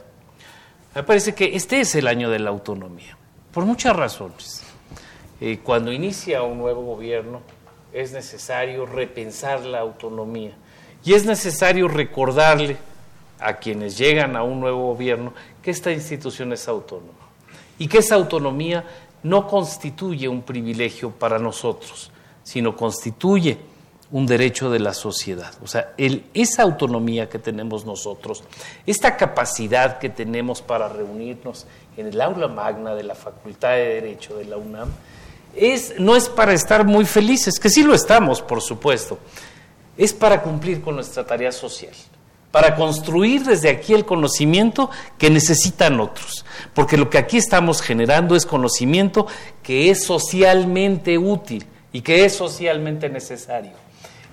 Me 0.92 1.04
parece 1.04 1.32
que 1.32 1.54
este 1.54 1.78
es 1.78 1.94
el 1.94 2.08
año 2.08 2.30
de 2.30 2.40
la 2.40 2.50
autonomía, 2.50 3.16
por 3.52 3.64
muchas 3.64 3.94
razones. 3.94 4.64
Eh, 5.40 5.60
cuando 5.62 5.92
inicia 5.92 6.42
un 6.42 6.58
nuevo 6.58 6.82
gobierno, 6.82 7.42
es 7.96 8.12
necesario 8.12 8.84
repensar 8.84 9.64
la 9.64 9.80
autonomía 9.80 10.52
y 11.02 11.14
es 11.14 11.24
necesario 11.24 11.88
recordarle 11.88 12.76
a 13.40 13.56
quienes 13.56 13.96
llegan 13.96 14.36
a 14.36 14.42
un 14.42 14.60
nuevo 14.60 14.88
gobierno 14.92 15.32
que 15.62 15.70
esta 15.70 15.90
institución 15.90 16.52
es 16.52 16.68
autónoma 16.68 17.12
y 17.78 17.88
que 17.88 17.98
esa 17.98 18.14
autonomía 18.14 18.84
no 19.22 19.46
constituye 19.46 20.28
un 20.28 20.42
privilegio 20.42 21.10
para 21.10 21.38
nosotros, 21.38 22.10
sino 22.42 22.76
constituye 22.76 23.56
un 24.10 24.26
derecho 24.26 24.70
de 24.70 24.78
la 24.78 24.92
sociedad. 24.92 25.52
O 25.62 25.66
sea, 25.66 25.94
esa 25.96 26.62
autonomía 26.62 27.30
que 27.30 27.38
tenemos 27.38 27.86
nosotros, 27.86 28.44
esta 28.86 29.16
capacidad 29.16 29.98
que 29.98 30.10
tenemos 30.10 30.60
para 30.60 30.88
reunirnos 30.88 31.66
en 31.96 32.08
el 32.08 32.20
aula 32.20 32.46
magna 32.46 32.94
de 32.94 33.04
la 33.04 33.14
Facultad 33.14 33.70
de 33.70 34.00
Derecho 34.00 34.36
de 34.36 34.44
la 34.44 34.58
UNAM, 34.58 34.90
no 35.98 36.16
es 36.16 36.28
para 36.28 36.52
estar 36.52 36.84
muy 36.84 37.04
felices, 37.04 37.58
que 37.58 37.70
sí 37.70 37.82
lo 37.82 37.94
estamos, 37.94 38.42
por 38.42 38.60
supuesto, 38.60 39.18
es 39.96 40.12
para 40.12 40.42
cumplir 40.42 40.82
con 40.82 40.94
nuestra 40.94 41.24
tarea 41.24 41.52
social, 41.52 41.92
para 42.50 42.74
construir 42.74 43.44
desde 43.44 43.70
aquí 43.70 43.94
el 43.94 44.04
conocimiento 44.04 44.90
que 45.18 45.30
necesitan 45.30 46.00
otros, 46.00 46.44
porque 46.74 46.96
lo 46.96 47.08
que 47.08 47.18
aquí 47.18 47.38
estamos 47.38 47.80
generando 47.80 48.36
es 48.36 48.44
conocimiento 48.44 49.26
que 49.62 49.90
es 49.90 50.04
socialmente 50.04 51.18
útil 51.18 51.64
y 51.92 52.02
que 52.02 52.24
es 52.24 52.34
socialmente 52.34 53.08
necesario. 53.08 53.72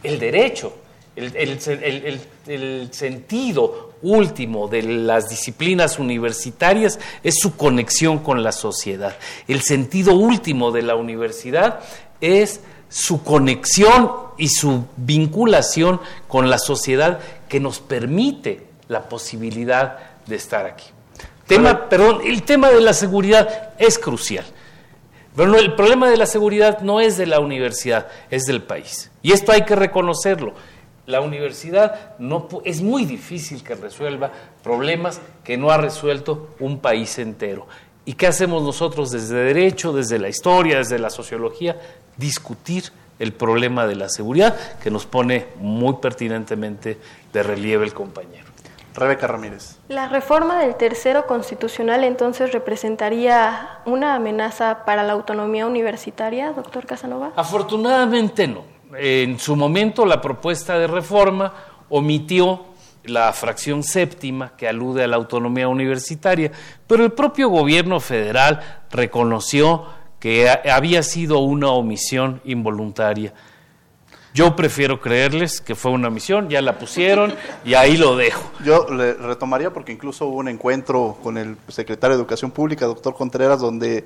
El 0.03 0.19
derecho, 0.19 0.73
el, 1.15 2.19
el 2.47 2.93
sentido 2.93 3.93
último 4.01 4.67
de 4.67 4.83
las 4.83 5.29
disciplinas 5.29 5.97
universitarias 5.99 6.99
es 7.23 7.35
su 7.39 7.55
conexión 7.55 8.19
con 8.19 8.43
la 8.43 8.51
sociedad. 8.51 9.15
El 9.47 9.61
sentido 9.61 10.13
último 10.13 10.71
de 10.71 10.81
la 10.81 10.95
universidad 10.95 11.79
es 12.21 12.61
su 12.89 13.23
conexión 13.23 14.11
y 14.37 14.49
su 14.49 14.85
vinculación 14.97 15.99
con 16.27 16.49
la 16.49 16.59
sociedad 16.59 17.19
que 17.47 17.59
nos 17.59 17.79
permite 17.79 18.67
la 18.87 19.09
posibilidad 19.09 19.97
de 20.27 20.35
estar 20.35 20.65
aquí. 20.65 20.85
Tema, 21.47 21.89
perdón, 21.89 22.21
el 22.23 22.43
tema 22.43 22.69
de 22.69 22.81
la 22.81 22.93
seguridad 22.93 23.73
es 23.77 23.97
crucial. 23.97 24.45
Pero 25.35 25.57
el 25.57 25.73
problema 25.73 26.09
de 26.09 26.17
la 26.17 26.27
seguridad 26.27 26.81
no 26.81 27.01
es 27.01 27.17
de 27.17 27.25
la 27.25 27.39
universidad, 27.39 28.07
es 28.29 28.43
del 28.43 28.61
país. 28.61 29.09
Y 29.23 29.31
esto 29.31 29.51
hay 29.51 29.63
que 29.63 29.75
reconocerlo. 29.75 30.53
La 31.05 31.19
universidad 31.19 32.17
no, 32.17 32.47
es 32.63 32.81
muy 32.81 33.05
difícil 33.05 33.63
que 33.63 33.75
resuelva 33.75 34.31
problemas 34.63 35.19
que 35.43 35.57
no 35.57 35.69
ha 35.69 35.77
resuelto 35.77 36.55
un 36.59 36.79
país 36.79 37.19
entero. 37.19 37.67
¿Y 38.05 38.13
qué 38.13 38.27
hacemos 38.27 38.63
nosotros 38.63 39.11
desde 39.11 39.35
derecho, 39.35 39.93
desde 39.93 40.19
la 40.19 40.29
historia, 40.29 40.77
desde 40.77 40.99
la 40.99 41.09
sociología? 41.09 41.77
Discutir 42.17 42.91
el 43.19 43.33
problema 43.33 43.85
de 43.85 43.95
la 43.95 44.09
seguridad 44.09 44.57
que 44.79 44.91
nos 44.91 45.05
pone 45.05 45.47
muy 45.57 45.95
pertinentemente 45.95 46.97
de 47.31 47.43
relieve 47.43 47.85
el 47.85 47.93
compañero. 47.93 48.45
Rebeca 48.93 49.27
Ramírez. 49.27 49.77
¿La 49.87 50.07
reforma 50.07 50.59
del 50.59 50.75
tercero 50.75 51.25
constitucional 51.25 52.03
entonces 52.03 52.51
representaría 52.51 53.79
una 53.85 54.15
amenaza 54.15 54.85
para 54.85 55.03
la 55.03 55.13
autonomía 55.13 55.65
universitaria, 55.65 56.51
doctor 56.51 56.85
Casanova? 56.85 57.31
Afortunadamente 57.35 58.47
no 58.47 58.72
en 58.97 59.39
su 59.39 59.55
momento 59.55 60.05
la 60.05 60.21
propuesta 60.21 60.77
de 60.77 60.87
reforma 60.87 61.53
omitió 61.89 62.65
la 63.05 63.33
fracción 63.33 63.83
séptima 63.83 64.55
que 64.55 64.67
alude 64.67 65.03
a 65.03 65.07
la 65.07 65.17
autonomía 65.17 65.67
universitaria, 65.67 66.51
pero 66.87 67.03
el 67.03 67.11
propio 67.11 67.49
gobierno 67.49 67.99
federal 67.99 68.61
reconoció 68.91 69.85
que 70.19 70.49
había 70.49 71.03
sido 71.03 71.39
una 71.39 71.69
omisión 71.69 72.41
involuntaria. 72.45 73.33
Yo 74.33 74.55
prefiero 74.55 74.99
creerles 74.99 75.61
que 75.61 75.75
fue 75.75 75.91
una 75.91 76.09
misión, 76.09 76.49
ya 76.49 76.59
la 76.61 76.79
pusieron 76.79 77.35
y 77.63 77.75
ahí 77.75 77.97
lo 77.97 78.15
dejo. 78.15 78.51
Yo 78.65 78.87
le 78.89 79.13
retomaría 79.13 79.71
porque 79.71 79.91
incluso 79.91 80.25
hubo 80.25 80.37
un 80.37 80.47
encuentro 80.47 81.17
con 81.21 81.37
el 81.37 81.55
secretario 81.67 82.15
de 82.15 82.21
Educación 82.21 82.49
Pública, 82.49 82.87
doctor 82.87 83.13
Contreras, 83.13 83.59
donde 83.59 84.05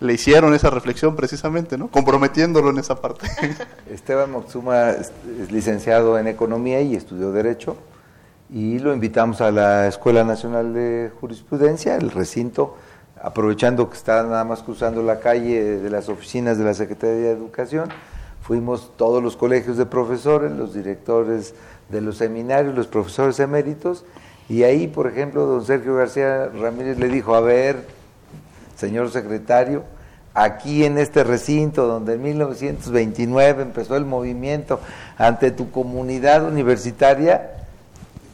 le 0.00 0.12
hicieron 0.12 0.54
esa 0.54 0.70
reflexión 0.70 1.16
precisamente, 1.16 1.76
¿no? 1.76 1.88
Comprometiéndolo 1.88 2.70
en 2.70 2.78
esa 2.78 3.00
parte. 3.00 3.26
Esteban 3.90 4.30
Moxuma 4.30 4.90
es 4.90 5.12
licenciado 5.50 6.18
en 6.18 6.28
Economía 6.28 6.80
y 6.80 6.94
estudió 6.94 7.32
Derecho 7.32 7.76
y 8.50 8.78
lo 8.78 8.94
invitamos 8.94 9.40
a 9.40 9.50
la 9.50 9.86
Escuela 9.88 10.24
Nacional 10.24 10.72
de 10.72 11.10
Jurisprudencia, 11.20 11.96
el 11.96 12.10
recinto, 12.10 12.76
aprovechando 13.20 13.90
que 13.90 13.96
está 13.96 14.22
nada 14.22 14.44
más 14.44 14.62
cruzando 14.62 15.02
la 15.02 15.20
calle 15.20 15.78
de 15.78 15.90
las 15.90 16.08
oficinas 16.08 16.56
de 16.56 16.64
la 16.64 16.74
Secretaría 16.74 17.16
de 17.16 17.30
Educación. 17.32 17.90
Fuimos 18.40 18.96
todos 18.96 19.22
los 19.22 19.36
colegios 19.36 19.76
de 19.76 19.84
profesores, 19.84 20.52
los 20.52 20.72
directores 20.72 21.54
de 21.90 22.00
los 22.00 22.16
seminarios, 22.16 22.74
los 22.74 22.86
profesores 22.86 23.38
eméritos, 23.40 24.04
y 24.48 24.62
ahí, 24.62 24.86
por 24.86 25.06
ejemplo, 25.06 25.44
don 25.44 25.64
Sergio 25.64 25.96
García 25.96 26.46
Ramírez 26.46 26.98
le 26.98 27.08
dijo, 27.08 27.34
a 27.34 27.40
ver, 27.40 27.84
señor 28.78 29.10
secretario, 29.10 29.82
aquí 30.34 30.84
en 30.84 30.98
este 30.98 31.24
recinto 31.24 31.86
donde 31.86 32.14
en 32.14 32.22
1929 32.22 33.62
empezó 33.62 33.96
el 33.96 34.04
movimiento 34.04 34.80
ante 35.16 35.50
tu 35.50 35.70
comunidad 35.70 36.44
universitaria, 36.44 37.50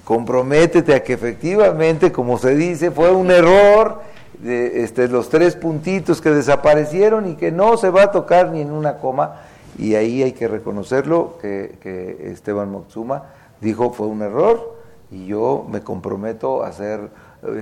comprométete 0.05 0.95
a 0.95 1.03
que 1.03 1.14
efectivamente, 1.14 2.12
como 2.12 2.38
se 2.38 2.55
dice, 2.55 2.90
fue 2.90 3.11
un 3.11 3.30
error 3.30 4.03
de 4.38 4.84
este, 4.84 5.09
los 5.09 5.30
tres 5.30 5.57
puntitos 5.57 6.20
que 6.20 6.30
desaparecieron 6.30 7.26
y 7.30 7.36
que 7.36 7.51
no 7.51 7.78
se 7.78 7.88
va 7.88 8.03
a 8.03 8.11
tocar 8.11 8.51
ni 8.51 8.61
en 8.61 8.70
una 8.70 8.99
coma. 8.99 9.40
Y 9.78 9.95
ahí 9.95 10.22
hay 10.22 10.32
que 10.32 10.47
reconocerlo, 10.47 11.38
que, 11.40 12.18
Esteban 12.30 12.70
Moxuma 12.70 13.24
dijo 13.61 13.92
fue 13.92 14.07
un 14.07 14.20
error 14.20 14.76
y 15.11 15.26
yo 15.26 15.66
me 15.70 15.80
comprometo 15.80 16.62
a 16.62 16.72
ser 16.72 17.09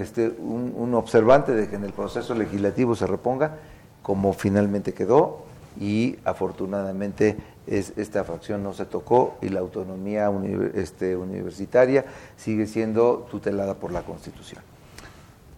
este, 0.00 0.28
un, 0.28 0.94
observante 0.94 1.52
de 1.52 1.68
que 1.68 1.76
en 1.76 1.84
el 1.84 1.92
proceso 1.92 2.34
legislativo 2.34 2.94
se 2.94 3.06
reponga 3.06 3.56
como 4.02 4.32
finalmente 4.32 4.92
quedó 4.92 5.44
y 5.80 6.18
afortunadamente 6.24 7.36
es, 7.66 7.92
esta 7.96 8.24
fracción 8.24 8.62
no 8.62 8.74
se 8.74 8.84
tocó 8.84 9.36
y 9.40 9.48
la 9.48 9.60
autonomía 9.60 10.30
este, 10.74 11.16
universitaria 11.16 12.04
sigue 12.36 12.66
siendo 12.66 13.26
tutelada 13.30 13.74
por 13.74 13.92
la 13.92 14.02
Constitución. 14.02 14.62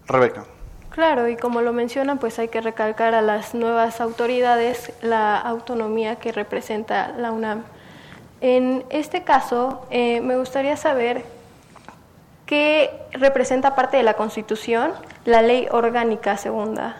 Rebeca. 0.06 0.44
Claro, 0.90 1.28
y 1.28 1.36
como 1.36 1.60
lo 1.60 1.72
mencionan, 1.72 2.18
pues 2.18 2.38
hay 2.38 2.46
que 2.46 2.60
recalcar 2.60 3.14
a 3.14 3.22
las 3.22 3.54
nuevas 3.54 4.00
autoridades 4.00 4.92
la 5.02 5.36
autonomía 5.36 6.16
que 6.16 6.30
representa 6.30 7.08
la 7.08 7.32
UNAM. 7.32 7.64
En 8.40 8.84
este 8.90 9.24
caso, 9.24 9.86
eh, 9.90 10.20
me 10.20 10.36
gustaría 10.36 10.76
saber 10.76 11.24
¿Qué 12.46 12.90
representa 13.12 13.74
parte 13.74 13.96
de 13.96 14.02
la 14.02 14.14
Constitución 14.14 14.92
la 15.24 15.40
ley 15.40 15.66
orgánica 15.70 16.36
segunda? 16.36 16.96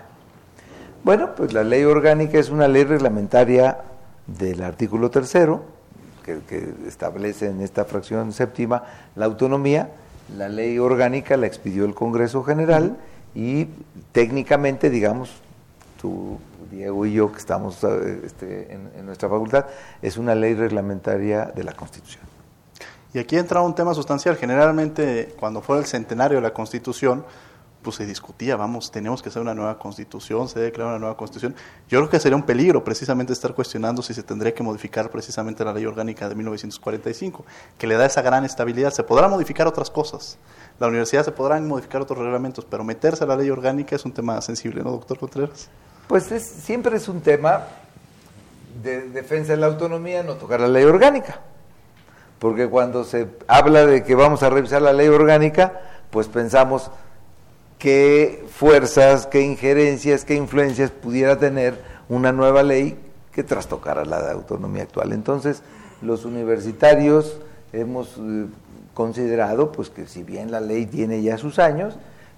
Bueno, 1.02 1.34
pues 1.34 1.52
la 1.52 1.64
ley 1.64 1.84
orgánica 1.84 2.38
es 2.38 2.48
una 2.48 2.66
ley 2.66 2.84
reglamentaria 2.84 3.78
del 4.26 4.62
artículo 4.62 5.10
tercero, 5.10 5.62
que, 6.24 6.40
establece 6.88 7.50
en 7.50 7.60
esta 7.60 7.84
fracción 7.84 8.32
séptima 8.32 8.84
la 9.16 9.26
autonomía. 9.26 9.90
La 10.34 10.48
ley 10.48 10.78
orgánica 10.78 11.36
la 11.36 11.46
expidió 11.46 11.84
el 11.84 11.94
Congreso 11.94 12.42
General 12.42 12.96
y 13.34 13.66
técnicamente, 14.12 14.88
digamos, 14.88 15.30
tú, 16.00 16.38
Diego 16.70 17.04
y 17.04 17.12
yo, 17.12 17.30
que 17.30 17.38
estamos 17.38 17.84
eh, 17.84 18.22
este, 18.24 18.72
en 18.72 19.04
nuestra 19.04 19.28
facultad, 19.28 19.66
es 20.00 20.16
una 20.16 20.34
ley 20.34 20.54
reglamentaria 20.54 21.44
de 21.54 21.64
la 21.64 21.74
Constitución. 21.74 22.33
Y 23.14 23.20
aquí 23.20 23.36
entra 23.36 23.62
un 23.62 23.74
tema 23.74 23.94
sustancial. 23.94 24.36
Generalmente, 24.36 25.34
cuando 25.38 25.62
fue 25.62 25.78
el 25.78 25.86
centenario 25.86 26.38
de 26.38 26.42
la 26.42 26.52
Constitución, 26.52 27.24
pues 27.80 27.96
se 27.96 28.06
discutía, 28.06 28.56
vamos, 28.56 28.90
tenemos 28.90 29.22
que 29.22 29.28
hacer 29.28 29.40
una 29.40 29.54
nueva 29.54 29.78
constitución, 29.78 30.48
se 30.48 30.58
debe 30.58 30.82
una 30.82 30.98
nueva 30.98 31.16
constitución. 31.16 31.54
Yo 31.86 32.00
creo 32.00 32.10
que 32.10 32.18
sería 32.18 32.34
un 32.34 32.42
peligro 32.42 32.82
precisamente 32.82 33.32
estar 33.32 33.54
cuestionando 33.54 34.02
si 34.02 34.14
se 34.14 34.22
tendría 34.22 34.54
que 34.54 34.62
modificar 34.62 35.10
precisamente 35.10 35.64
la 35.64 35.72
ley 35.72 35.84
orgánica 35.84 36.28
de 36.28 36.34
1945, 36.34 37.44
que 37.76 37.86
le 37.86 37.94
da 37.96 38.06
esa 38.06 38.22
gran 38.22 38.44
estabilidad. 38.44 38.90
Se 38.90 39.04
podrán 39.04 39.30
modificar 39.30 39.66
otras 39.66 39.90
cosas, 39.90 40.38
la 40.80 40.88
universidad 40.88 41.24
se 41.24 41.32
podrán 41.32 41.68
modificar 41.68 42.00
otros 42.00 42.18
reglamentos, 42.18 42.64
pero 42.64 42.82
meterse 42.82 43.22
a 43.22 43.26
la 43.26 43.36
ley 43.36 43.50
orgánica 43.50 43.94
es 43.94 44.04
un 44.06 44.12
tema 44.12 44.40
sensible, 44.40 44.82
¿no, 44.82 44.90
doctor 44.90 45.18
Contreras? 45.18 45.68
Pues 46.08 46.24
siempre 46.24 46.96
es 46.96 47.06
un 47.06 47.20
tema 47.20 47.64
de 48.82 49.10
defensa 49.10 49.52
de 49.52 49.58
la 49.58 49.66
autonomía 49.66 50.22
no 50.22 50.34
tocar 50.34 50.58
la 50.60 50.68
ley 50.68 50.84
orgánica 50.84 51.38
porque 52.38 52.68
cuando 52.68 53.04
se 53.04 53.28
habla 53.46 53.86
de 53.86 54.02
que 54.02 54.14
vamos 54.14 54.42
a 54.42 54.50
revisar 54.50 54.82
la 54.82 54.92
ley 54.92 55.08
orgánica, 55.08 55.80
pues 56.10 56.28
pensamos 56.28 56.90
qué 57.78 58.44
fuerzas, 58.50 59.26
qué 59.26 59.40
injerencias, 59.42 60.24
qué 60.24 60.34
influencias 60.34 60.90
pudiera 60.90 61.38
tener 61.38 61.80
una 62.08 62.32
nueva 62.32 62.62
ley 62.62 62.98
que 63.32 63.42
trastocara 63.42 64.04
la 64.04 64.30
autonomía 64.30 64.84
actual. 64.84 65.12
Entonces, 65.12 65.62
los 66.00 66.24
universitarios 66.24 67.38
hemos 67.72 68.16
eh, 68.18 68.46
considerado 68.94 69.72
pues 69.72 69.90
que 69.90 70.06
si 70.06 70.22
bien 70.22 70.50
la 70.50 70.60
ley 70.60 70.86
tiene 70.86 71.22
ya 71.22 71.36
sus 71.38 71.58
años, 71.58 71.96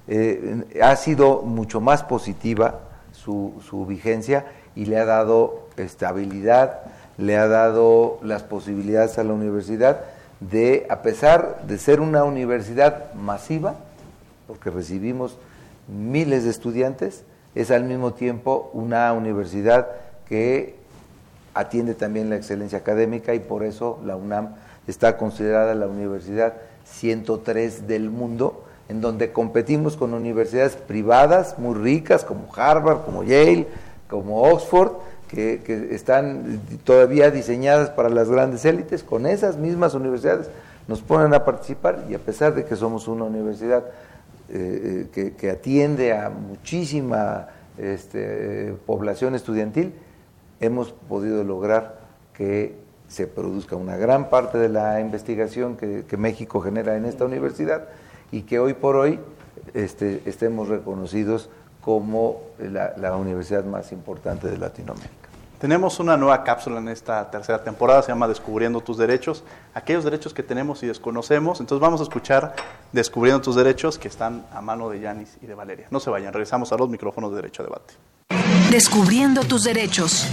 eh, 0.08 0.64
ha 0.82 0.96
sido 0.96 1.42
mucho 1.42 1.80
más 1.80 2.02
positiva 2.02 2.80
su, 3.12 3.54
su 3.68 3.86
vigencia 3.86 4.46
y 4.74 4.86
le 4.86 4.98
ha 4.98 5.04
dado 5.04 5.68
estabilidad, 5.76 6.82
le 7.18 7.36
ha 7.36 7.48
dado 7.48 8.18
las 8.22 8.42
posibilidades 8.42 9.18
a 9.18 9.24
la 9.24 9.32
universidad 9.32 10.00
de, 10.40 10.86
a 10.90 11.02
pesar 11.02 11.62
de 11.66 11.78
ser 11.78 12.00
una 12.00 12.24
universidad 12.24 13.12
masiva, 13.14 13.76
porque 14.46 14.70
recibimos 14.70 15.38
miles 15.88 16.44
de 16.44 16.50
estudiantes, 16.50 17.24
es 17.54 17.70
al 17.70 17.84
mismo 17.84 18.12
tiempo 18.12 18.70
una 18.74 19.12
universidad 19.12 19.88
que 20.28 20.76
atiende 21.54 21.94
también 21.94 22.28
la 22.28 22.36
excelencia 22.36 22.78
académica 22.78 23.34
y 23.34 23.38
por 23.38 23.64
eso 23.64 23.98
la 24.04 24.16
UNAM 24.16 24.56
está 24.86 25.16
considerada 25.16 25.74
la 25.74 25.86
universidad 25.86 26.54
103 26.84 27.88
del 27.88 28.10
mundo, 28.10 28.64
en 28.88 29.00
donde 29.00 29.32
competimos 29.32 29.96
con 29.96 30.12
universidades 30.12 30.76
privadas 30.76 31.58
muy 31.58 31.74
ricas 31.74 32.24
como 32.24 32.46
Harvard, 32.54 33.04
como 33.04 33.24
Yale, 33.24 33.66
como 34.08 34.42
Oxford, 34.42 34.92
que, 35.28 35.88
están 35.90 36.60
todavía 36.84 37.30
diseñadas 37.30 37.90
para 37.90 38.08
las 38.08 38.28
grandes 38.28 38.64
élites, 38.64 39.02
con 39.02 39.26
esas 39.26 39.56
mismas 39.56 39.94
universidades 39.94 40.48
nos 40.88 41.02
ponen 41.02 41.34
a 41.34 41.44
participar 41.44 42.04
y 42.08 42.14
a 42.14 42.18
pesar 42.18 42.54
de 42.54 42.64
que 42.64 42.76
somos 42.76 43.08
una 43.08 43.24
universidad 43.24 43.84
eh, 44.48 45.08
eh, 45.16 45.34
que, 45.36 45.50
atiende 45.50 46.12
a 46.12 46.30
muchísima 46.30 47.48
este, 47.76 48.74
población 48.86 49.34
estudiantil, 49.34 49.92
hemos 50.60 50.92
podido 50.92 51.42
lograr 51.42 51.98
que 52.34 52.76
se 53.08 53.26
produzca 53.26 53.76
una 53.76 53.96
gran 53.96 54.30
parte 54.30 54.58
de 54.58 54.68
la 54.68 55.00
investigación 55.00 55.76
que, 55.76 56.16
México 56.16 56.60
genera 56.60 56.96
en 56.96 57.04
esta 57.04 57.24
universidad 57.24 57.88
y 58.30 58.42
que 58.42 58.58
hoy 58.58 58.74
por 58.74 58.96
hoy 58.96 59.20
este, 59.74 60.22
estemos 60.26 60.68
reconocidos 60.68 61.50
como 61.86 62.40
la, 62.58 63.16
universidad 63.16 63.64
más 63.64 63.92
importante 63.92 64.50
de 64.50 64.58
Latinoamérica. 64.58 65.28
Tenemos 65.60 66.00
una 66.00 66.16
nueva 66.16 66.42
cápsula 66.42 66.80
en 66.80 66.88
esta 66.88 67.30
tercera 67.30 67.62
temporada, 67.62 68.02
se 68.02 68.08
llama 68.08 68.26
Descubriendo 68.26 68.80
tus 68.80 68.98
derechos, 68.98 69.44
aquellos 69.72 70.02
derechos 70.02 70.34
que 70.34 70.42
tenemos 70.42 70.82
y 70.82 70.88
desconocemos. 70.88 71.60
Entonces 71.60 71.80
vamos 71.80 72.00
a 72.00 72.02
escuchar 72.02 72.56
Descubriendo 72.90 73.40
tus 73.40 73.54
derechos 73.54 73.98
que 74.00 74.08
están 74.08 74.44
a 74.52 74.60
mano 74.60 74.90
de 74.90 74.98
Yanis 74.98 75.38
y 75.40 75.46
de 75.46 75.54
Valeria. 75.54 75.86
No 75.92 76.00
se 76.00 76.10
vayan, 76.10 76.32
regresamos 76.32 76.72
a 76.72 76.76
los 76.76 76.88
micrófonos 76.88 77.30
de 77.30 77.36
Derecho 77.36 77.62
a 77.62 77.66
Debate. 77.66 77.94
Descubriendo 78.72 79.44
tus 79.44 79.62
derechos. 79.62 80.26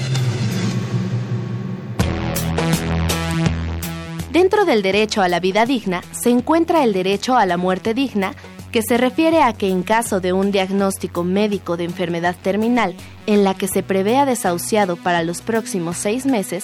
Dentro 4.32 4.66
del 4.66 4.82
derecho 4.82 5.22
a 5.22 5.28
la 5.28 5.40
vida 5.40 5.68
digna 5.68 6.02
se 6.20 6.32
encuentra 6.32 6.84
el 6.84 6.94
derecho 6.94 7.38
a 7.38 7.46
la 7.46 7.58
muerte 7.58 7.94
digna 7.94 8.34
que 8.74 8.82
se 8.82 8.98
refiere 8.98 9.44
a 9.44 9.54
que 9.54 9.70
en 9.70 9.84
caso 9.84 10.20
de 10.20 10.34
un 10.34 10.52
diagnóstico 10.52 11.24
médico 11.24 11.78
de 11.78 11.84
enfermedad 11.84 12.36
terminal 12.42 12.96
en 13.28 13.44
la 13.44 13.54
que 13.54 13.68
se 13.68 13.84
prevea 13.84 14.26
desahuciado 14.26 14.96
para 14.96 15.22
los 15.22 15.42
próximos 15.42 15.96
seis 15.96 16.26
meses, 16.26 16.64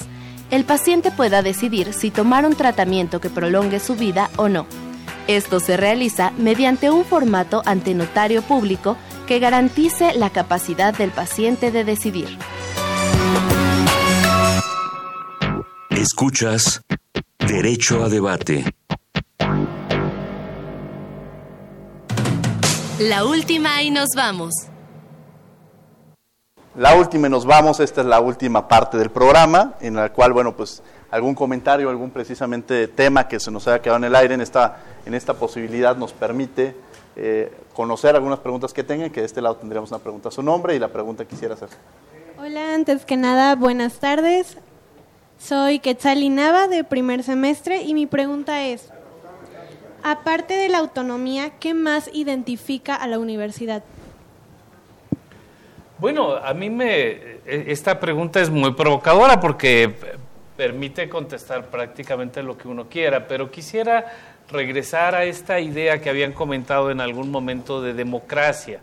el 0.49 0.66
paciente 0.66 1.12
pueda 1.12 1.43
decidir 1.43 1.93
si 1.93 2.10
tomar 2.10 2.47
un 2.47 2.55
tratamiento 2.55 3.22
que 3.22 3.30
prolongue 3.30 3.80
su 3.80 3.95
vida 3.95 4.32
o 4.38 4.49
no. 4.49 4.66
Esto 5.28 5.60
se 5.60 5.78
realiza 5.78 6.32
mediante 6.39 6.89
un 6.89 7.05
formato 7.05 7.62
ante 7.68 7.93
notario 7.93 8.41
público 8.41 8.97
que 9.28 9.38
garantice 9.38 10.16
la 10.16 10.32
capacidad 10.32 10.97
del 10.97 11.12
paciente 11.12 11.70
de 11.70 11.84
decidir. 11.84 12.39
Escuchas 15.91 16.82
Derecho 17.38 18.03
a 18.03 18.10
Debate. 18.10 18.79
La 23.00 23.24
última 23.24 23.82
y 23.82 23.91
nos 23.91 24.10
vamos. 24.14 24.54
la 26.76 26.95
última 26.95 27.28
y 27.28 27.30
nos 27.30 27.45
vamos, 27.45 27.80
esta 27.80 28.02
es 28.02 28.08
la 28.08 28.20
última 28.20 28.68
parte 28.68 28.97
del 28.97 29.10
programa, 29.10 29.76
en 29.80 29.95
la 29.95 30.12
cual, 30.12 30.34
bueno, 30.34 30.54
pues 30.54 30.84
algún 31.10 31.34
comentario, 31.34 31.89
algún 31.89 32.12
precisamente 32.12 32.89
tema 32.89 33.26
que 33.26 33.39
se 33.39 33.52
nos 33.52 33.70
haya 33.70 33.82
quedado 33.82 34.00
en 34.00 34.04
el 34.04 34.16
aire 34.16 34.34
en 34.34 34.41
esta, 34.41 34.80
en 35.06 35.14
esta 35.14 35.34
posibilidad 35.34 35.95
nos 35.95 36.12
permite 36.12 36.76
eh, 37.16 37.50
conocer 37.74 38.18
algunas 38.18 38.39
preguntas 38.39 38.74
que 38.74 38.84
tengan, 38.84 39.10
que 39.12 39.22
de 39.22 39.28
este 39.28 39.41
lado 39.41 39.56
tendríamos 39.56 39.91
una 39.91 40.00
pregunta 40.00 40.28
a 40.28 40.32
su 40.34 40.43
nombre 40.43 40.76
y 40.76 40.80
la 40.80 40.89
pregunta 40.89 41.24
que 41.24 41.30
quisiera 41.30 41.54
hacer. 41.54 41.70
Hola, 42.38 42.74
antes 42.74 43.06
que 43.06 43.16
nada, 43.16 43.56
buenas 43.56 44.00
tardes. 44.00 44.58
Soy 45.38 45.80
Quetzal 45.80 46.36
Nava 46.36 46.68
de 46.68 46.84
primer 46.84 47.24
semestre 47.24 47.82
y 47.82 47.93
mi 47.93 48.08
pregunta 48.08 48.66
es, 48.66 48.89
aparte 50.04 50.54
de 50.54 50.70
la 50.70 50.80
autonomía, 50.80 51.52
¿qué 51.60 51.74
más 51.74 52.10
identifica 52.14 52.95
a 52.95 53.08
la 53.08 53.20
universidad? 53.20 53.84
Bueno, 56.00 56.36
a 56.36 56.54
mí 56.54 56.70
me 56.70 57.39
e, 57.45 57.72
esta 57.72 58.00
pregunta 58.00 58.39
es 58.39 58.50
muy 58.50 58.74
provocadora 58.74 59.39
porque 59.39 59.93
permite 60.56 61.10
contestar 61.10 61.66
prácticamente 61.66 62.43
lo 62.43 62.58
que 62.58 62.68
uno 62.68 62.88
quiera, 62.88 63.28
pero 63.28 63.50
quisiera 63.50 64.06
regresar 64.50 65.16
a 65.16 65.24
esta 65.24 65.60
idea 65.60 66.02
que 66.02 66.10
habían 66.10 66.34
comentado 66.34 66.91
en 66.91 67.02
algún 67.02 67.32
momento 67.32 67.82
de 67.82 67.93
democracia. 67.93 68.80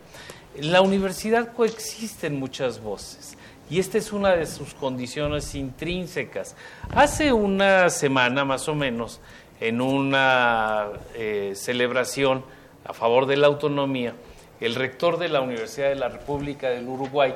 En 0.57 0.73
la 0.73 0.81
universidad 0.81 1.53
coexisten 1.53 2.39
muchas 2.39 2.81
voces 2.81 3.37
y 3.69 3.79
esta 3.79 3.99
es 3.99 4.13
una 4.13 4.31
de 4.31 4.47
sus 4.47 4.75
condiciones 4.75 5.55
intrínsecas. 5.55 6.55
Hace 6.95 7.33
una 7.33 7.91
semana 7.91 8.45
más 8.45 8.69
o 8.69 8.75
menos, 8.75 9.21
en 9.61 9.81
una 9.81 10.89
eh, 11.15 11.53
celebración 11.55 12.45
a 12.85 12.93
favor 12.93 13.27
de 13.27 13.37
la 13.37 13.47
autonomía, 13.47 14.15
el 14.61 14.75
rector 14.75 15.19
de 15.19 15.29
la 15.29 15.41
Universidad 15.41 15.89
de 15.89 15.97
la 15.97 16.09
República 16.09 16.71
del 16.71 16.89
Uruguay 16.89 17.35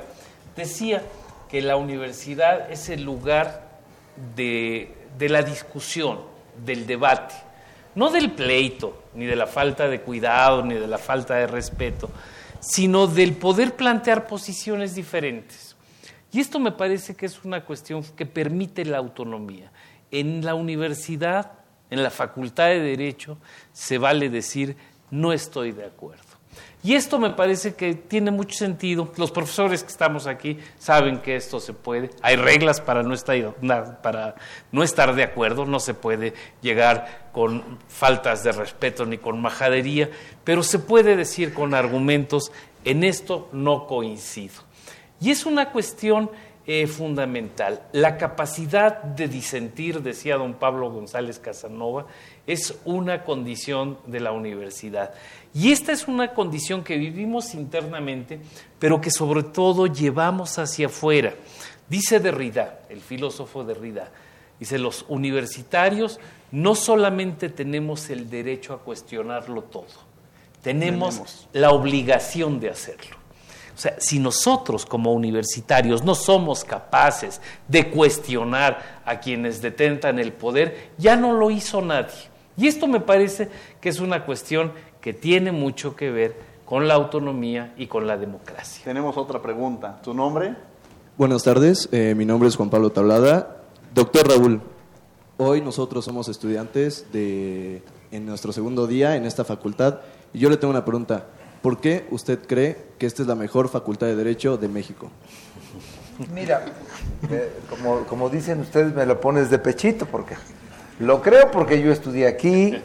decía 0.56 1.02
que 1.50 1.60
la 1.60 1.76
universidad 1.76 2.70
es 2.70 2.88
el 2.88 3.02
lugar 3.02 3.68
de, 4.36 4.94
de 5.18 5.28
la 5.28 5.42
discusión, 5.42 6.20
del 6.64 6.86
debate, 6.86 7.34
no 7.94 8.10
del 8.10 8.32
pleito, 8.32 9.04
ni 9.14 9.26
de 9.26 9.36
la 9.36 9.46
falta 9.46 9.88
de 9.88 10.00
cuidado, 10.00 10.64
ni 10.64 10.74
de 10.74 10.86
la 10.86 10.98
falta 10.98 11.34
de 11.34 11.46
respeto, 11.46 12.10
sino 12.60 13.06
del 13.06 13.34
poder 13.34 13.74
plantear 13.74 14.26
posiciones 14.26 14.94
diferentes. 14.94 15.76
Y 16.32 16.40
esto 16.40 16.60
me 16.60 16.72
parece 16.72 17.16
que 17.16 17.26
es 17.26 17.44
una 17.44 17.64
cuestión 17.64 18.04
que 18.16 18.26
permite 18.26 18.84
la 18.84 18.98
autonomía. 18.98 19.72
En 20.12 20.44
la 20.44 20.54
universidad, 20.54 21.52
en 21.90 22.02
la 22.02 22.10
facultad 22.10 22.68
de 22.68 22.80
derecho, 22.80 23.38
se 23.72 23.98
vale 23.98 24.30
decir 24.30 24.76
no 25.10 25.32
estoy 25.32 25.72
de 25.72 25.84
acuerdo. 25.84 26.30
Y 26.82 26.94
esto 26.94 27.18
me 27.18 27.30
parece 27.30 27.74
que 27.74 27.94
tiene 27.94 28.30
mucho 28.30 28.56
sentido. 28.56 29.12
Los 29.18 29.30
profesores 29.30 29.82
que 29.82 29.90
estamos 29.90 30.26
aquí 30.26 30.58
saben 30.78 31.18
que 31.18 31.36
esto 31.36 31.60
se 31.60 31.74
puede. 31.74 32.10
Hay 32.22 32.36
reglas 32.36 32.80
para 32.80 33.02
no 33.02 33.12
estar, 33.12 33.54
para 34.02 34.34
no 34.72 34.82
estar 34.82 35.14
de 35.14 35.22
acuerdo. 35.22 35.66
No 35.66 35.78
se 35.78 35.92
puede 35.92 36.32
llegar 36.62 37.28
con 37.32 37.78
faltas 37.88 38.44
de 38.44 38.52
respeto 38.52 39.04
ni 39.04 39.18
con 39.18 39.42
majadería, 39.42 40.08
pero 40.42 40.62
se 40.62 40.78
puede 40.78 41.16
decir 41.16 41.52
con 41.52 41.74
argumentos, 41.74 42.50
en 42.84 43.04
esto 43.04 43.50
no 43.52 43.86
coincido. 43.86 44.54
Y 45.20 45.30
es 45.30 45.44
una 45.44 45.72
cuestión 45.72 46.30
eh, 46.72 46.86
fundamental. 46.86 47.82
La 47.90 48.16
capacidad 48.16 49.02
de 49.02 49.26
disentir, 49.26 50.02
decía 50.02 50.36
don 50.36 50.54
Pablo 50.54 50.88
González 50.88 51.40
Casanova, 51.40 52.06
es 52.46 52.78
una 52.84 53.24
condición 53.24 53.98
de 54.06 54.20
la 54.20 54.30
universidad. 54.30 55.12
Y 55.52 55.72
esta 55.72 55.90
es 55.90 56.06
una 56.06 56.32
condición 56.32 56.84
que 56.84 56.96
vivimos 56.96 57.54
internamente, 57.54 58.38
pero 58.78 59.00
que 59.00 59.10
sobre 59.10 59.42
todo 59.42 59.88
llevamos 59.88 60.60
hacia 60.60 60.86
afuera. 60.86 61.34
Dice 61.88 62.20
Derrida, 62.20 62.82
el 62.88 63.00
filósofo 63.00 63.64
Derrida, 63.64 64.12
dice, 64.60 64.78
los 64.78 65.04
universitarios 65.08 66.20
no 66.52 66.76
solamente 66.76 67.48
tenemos 67.48 68.10
el 68.10 68.30
derecho 68.30 68.74
a 68.74 68.78
cuestionarlo 68.78 69.62
todo, 69.62 69.86
tenemos. 70.62 71.48
la 71.52 71.72
obligación 71.72 72.60
de 72.60 72.70
hacerlo. 72.70 73.19
O 73.80 73.82
sea, 73.82 73.96
si 73.98 74.18
nosotros 74.18 74.84
como 74.84 75.14
universitarios 75.14 76.04
no 76.04 76.14
somos 76.14 76.64
capaces 76.64 77.40
de 77.66 77.88
cuestionar 77.88 79.00
a 79.06 79.20
quienes 79.20 79.62
detentan 79.62 80.18
el 80.18 80.34
poder, 80.34 80.90
ya 80.98 81.16
no 81.16 81.32
lo 81.32 81.50
hizo 81.50 81.80
nadie. 81.80 82.28
Y 82.58 82.66
esto 82.66 82.86
me 82.86 83.00
parece 83.00 83.48
que 83.80 83.88
es 83.88 84.00
una 84.00 84.26
cuestión 84.26 84.72
que 85.00 85.14
tiene 85.14 85.50
mucho 85.50 85.96
que 85.96 86.10
ver 86.10 86.36
con 86.66 86.88
la 86.88 86.92
autonomía 86.92 87.72
y 87.78 87.86
con 87.86 88.06
la 88.06 88.18
democracia. 88.18 88.84
Tenemos 88.84 89.16
otra 89.16 89.40
pregunta. 89.40 89.98
¿Tu 90.02 90.12
nombre? 90.12 90.54
Buenas 91.16 91.42
tardes, 91.42 91.88
eh, 91.90 92.14
mi 92.14 92.26
nombre 92.26 92.50
es 92.50 92.56
Juan 92.56 92.68
Pablo 92.68 92.90
Tablada. 92.90 93.62
Doctor 93.94 94.28
Raúl, 94.28 94.60
hoy 95.38 95.62
nosotros 95.62 96.04
somos 96.04 96.28
estudiantes 96.28 97.06
de, 97.14 97.82
en 98.10 98.26
nuestro 98.26 98.52
segundo 98.52 98.86
día 98.86 99.16
en 99.16 99.24
esta 99.24 99.42
facultad 99.42 100.00
y 100.34 100.38
yo 100.38 100.50
le 100.50 100.58
tengo 100.58 100.70
una 100.70 100.84
pregunta. 100.84 101.24
¿Por 101.62 101.80
qué 101.80 102.06
usted 102.10 102.38
cree 102.46 102.76
que 102.98 103.06
esta 103.06 103.22
es 103.22 103.28
la 103.28 103.34
mejor 103.34 103.68
facultad 103.68 104.06
de 104.06 104.16
Derecho 104.16 104.56
de 104.56 104.68
México? 104.68 105.10
Mira, 106.34 106.64
como, 108.08 108.28
dicen 108.28 108.60
ustedes, 108.60 108.94
me 108.94 109.06
lo 109.06 109.20
pones 109.20 109.50
de 109.50 109.58
pechito, 109.58 110.06
porque 110.06 110.36
lo 110.98 111.22
creo 111.22 111.50
porque 111.50 111.80
yo 111.82 111.92
estudié 111.92 112.26
aquí, 112.26 112.76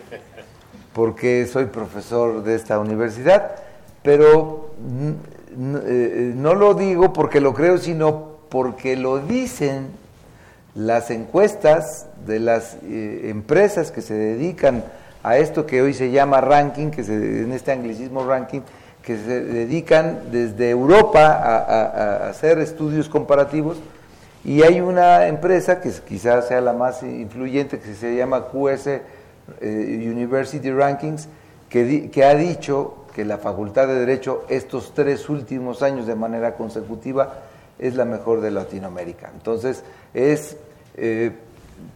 porque 0.93 1.45
soy 1.45 1.65
profesor 1.65 2.43
de 2.43 2.55
esta 2.55 2.79
universidad, 2.79 3.55
pero 4.03 4.71
eh, 5.57 6.33
no 6.35 6.53
lo 6.53 6.73
digo 6.73 7.11
porque 7.13 7.41
lo 7.41 7.53
creo, 7.53 7.77
sino 7.77 8.35
porque 8.49 8.95
lo 8.95 9.19
dicen 9.19 9.87
las 10.75 11.11
encuestas 11.11 12.07
de 12.25 12.39
las 12.39 12.77
eh, 12.83 13.29
empresas 13.29 13.91
que 13.91 14.01
se 14.01 14.13
dedican 14.13 14.83
a 15.25 15.39
esto 15.39 15.65
que 15.65 15.81
hoy 15.81 15.95
se 15.95 16.11
llama 16.11 16.39
ranking, 16.39 16.91
que 16.91 17.01
en 17.01 17.51
este 17.51 17.71
anglicismo 17.71 18.27
ranking, 18.27 18.61
que 19.01 19.17
se 19.17 19.41
dedican 19.41 20.31
desde 20.31 20.69
Europa 20.69 21.25
a, 21.25 22.29
hacer 22.29 22.59
estudios 22.59 23.09
comparativos. 23.09 23.77
Y 24.43 24.61
hay 24.61 24.81
una 24.81 25.25
empresa 25.25 25.81
que 25.81 25.89
quizás 26.07 26.47
sea 26.47 26.61
la 26.61 26.73
más 26.73 27.01
influyente, 27.01 27.79
que 27.79 27.95
se 27.95 28.15
llama 28.15 28.49
QS 28.51 28.87
eh, 28.87 29.01
University 30.07 30.69
Rankings, 30.69 31.27
que, 31.69 32.11
que 32.11 32.23
ha 32.23 32.35
dicho 32.35 33.05
que 33.15 33.25
la 33.25 33.39
Facultad 33.39 33.87
de 33.87 33.95
Derecho 33.95 34.45
estos 34.47 34.93
tres 34.93 35.27
últimos 35.27 35.81
años 35.81 36.05
de 36.05 36.13
manera 36.13 36.53
consecutiva 36.53 37.39
es 37.79 37.95
la 37.95 38.05
mejor 38.05 38.41
de 38.41 38.51
Latinoamérica. 38.51 39.31
Entonces, 39.33 39.83
es 40.13 40.55
eh, 40.97 41.31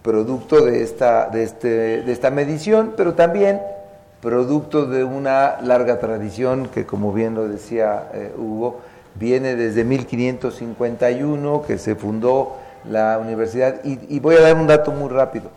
producto 0.01 0.65
de 0.65 0.83
esta, 0.83 1.29
de, 1.29 1.43
este, 1.43 1.67
de 2.03 2.11
esta 2.11 2.31
medición, 2.31 2.93
pero 2.95 3.13
también 3.13 3.61
producto 4.21 4.85
de 4.85 5.03
una 5.03 5.61
larga 5.61 5.99
tradición 5.99 6.67
que, 6.67 6.85
como 6.85 7.13
bien 7.13 7.35
lo 7.35 7.47
decía 7.47 8.09
eh, 8.13 8.33
Hugo, 8.37 8.81
viene 9.15 9.55
desde 9.55 9.83
1551, 9.83 11.63
que 11.65 11.77
se 11.77 11.95
fundó 11.95 12.57
la 12.89 13.17
universidad. 13.19 13.83
Y, 13.83 14.19
voy 14.19 14.35
a 14.35 14.41
dar 14.41 14.55
un 14.55 14.67
dato 14.67 14.91
muy 14.91 15.09
rápido. 15.09 15.49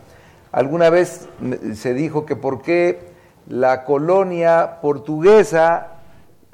Alguna 0.51 0.89
vez 0.89 1.27
se 1.75 1.93
dijo 1.93 2.25
que 2.25 2.35
por 2.35 2.61
qué 2.61 2.99
la 3.47 3.85
colonia 3.85 4.79
portuguesa 4.81 5.87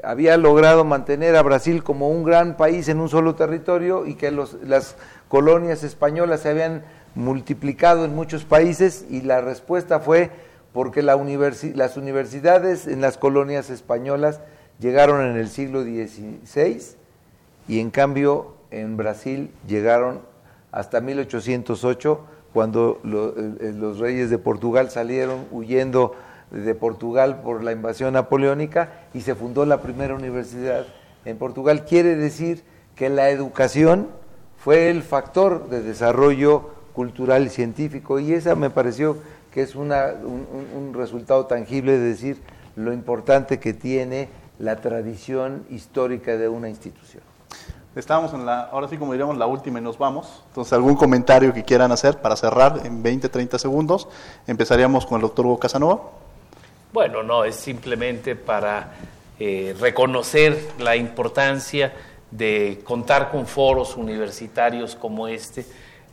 había 0.02 0.38
logrado 0.38 0.86
mantener 0.86 1.36
a 1.36 1.42
Brasil 1.42 1.84
como 1.84 2.10
un 2.10 2.24
gran 2.24 2.56
país 2.56 2.88
en 2.88 3.02
un 3.02 3.10
solo 3.10 3.36
territorio 3.36 4.06
y 4.06 4.16
que 4.16 4.32
las 4.32 4.96
colonias 5.28 5.84
españolas 5.84 6.42
se 6.42 6.50
habían 6.50 6.84
multiplicado 7.16 8.06
en 8.06 8.16
muchos 8.16 8.46
países 8.46 9.06
y 9.10 9.22
la 9.22 9.42
respuesta 9.42 10.00
fue 10.00 10.32
porque 10.74 11.02
la 11.02 11.16
las 11.76 11.98
universidades 11.98 12.88
en 12.88 13.02
las 13.02 13.18
colonias 13.18 13.70
españolas 13.70 14.40
llegaron 14.80 15.22
en 15.26 15.38
el 15.38 15.50
siglo 15.50 15.84
XVI 15.84 16.96
y 17.68 17.80
en 17.80 17.90
cambio 17.90 18.56
en 18.72 18.98
Brasil 18.98 19.52
llegaron 19.68 20.22
hasta 20.72 21.02
1808 21.02 22.26
cuando 22.54 23.00
eh, 23.04 23.74
los 23.76 24.00
reyes 24.00 24.30
de 24.30 24.38
Portugal 24.38 24.90
salieron 24.90 25.46
huyendo 25.52 26.16
de 26.52 26.74
Portugal 26.74 27.42
por 27.42 27.64
la 27.64 27.72
invasión 27.72 28.14
napoleónica 28.14 28.92
y 29.14 29.22
se 29.22 29.36
fundó 29.36 29.66
la 29.66 29.82
primera 29.82 30.16
universidad 30.16 30.86
en 31.26 31.38
Portugal. 31.38 31.86
Quiere 31.86 32.16
decir 32.16 32.64
que 32.96 33.10
la 33.10 33.30
educación 33.30 34.08
fue 34.58 34.90
el 34.90 35.04
factor 35.04 35.70
de 35.70 35.82
desarrollo 35.82 36.72
cultural 37.00 37.46
y 37.46 37.50
científico 37.50 38.20
y 38.20 38.34
esa 38.34 38.56
me 38.56 38.70
pareció 38.70 39.16
que 39.54 39.62
es 39.62 39.74
una, 39.76 40.08
un, 40.22 40.94
resultado 40.94 41.46
tangible 41.46 41.94
de 41.94 42.00
decir 42.00 42.42
lo 42.76 42.92
importante 42.92 43.58
que 43.58 43.74
tiene 43.74 44.28
la 44.60 44.82
tradición 44.82 45.64
histórica 45.70 46.36
de 46.36 46.50
una 46.50 46.68
institución. 46.68 47.24
Estamos 47.96 48.34
en 48.34 48.46
la, 48.46 48.64
ahora 48.64 48.90
sí 48.90 48.98
como 48.98 49.14
diríamos, 49.14 49.38
la 49.38 49.46
última 49.46 49.80
y 49.80 49.82
nos 49.82 49.98
vamos. 49.98 50.44
Entonces, 50.50 50.74
algún 50.74 50.98
comentario 50.98 51.54
que 51.54 51.64
quieran 51.64 51.94
hacer 51.94 52.18
para 52.18 52.36
cerrar 52.36 52.82
en 52.84 53.02
20, 53.02 53.30
30 53.30 53.58
segundos. 53.60 54.10
Empezaríamos 54.46 55.06
con 55.06 55.16
el 55.16 55.22
doctor 55.22 55.46
Hugo 55.46 55.58
Casanova. 55.58 56.02
Bueno, 56.92 57.24
no, 57.24 57.46
es 57.46 57.56
simplemente 57.56 58.36
para 58.36 58.92
eh, 59.40 59.74
reconocer 59.80 60.72
la 60.80 60.98
importancia 60.98 61.94
de 62.30 62.82
contar 62.84 63.32
con 63.32 63.48
foros 63.48 63.96
universitarios 63.96 64.98
como 64.98 65.30
este, 65.30 65.66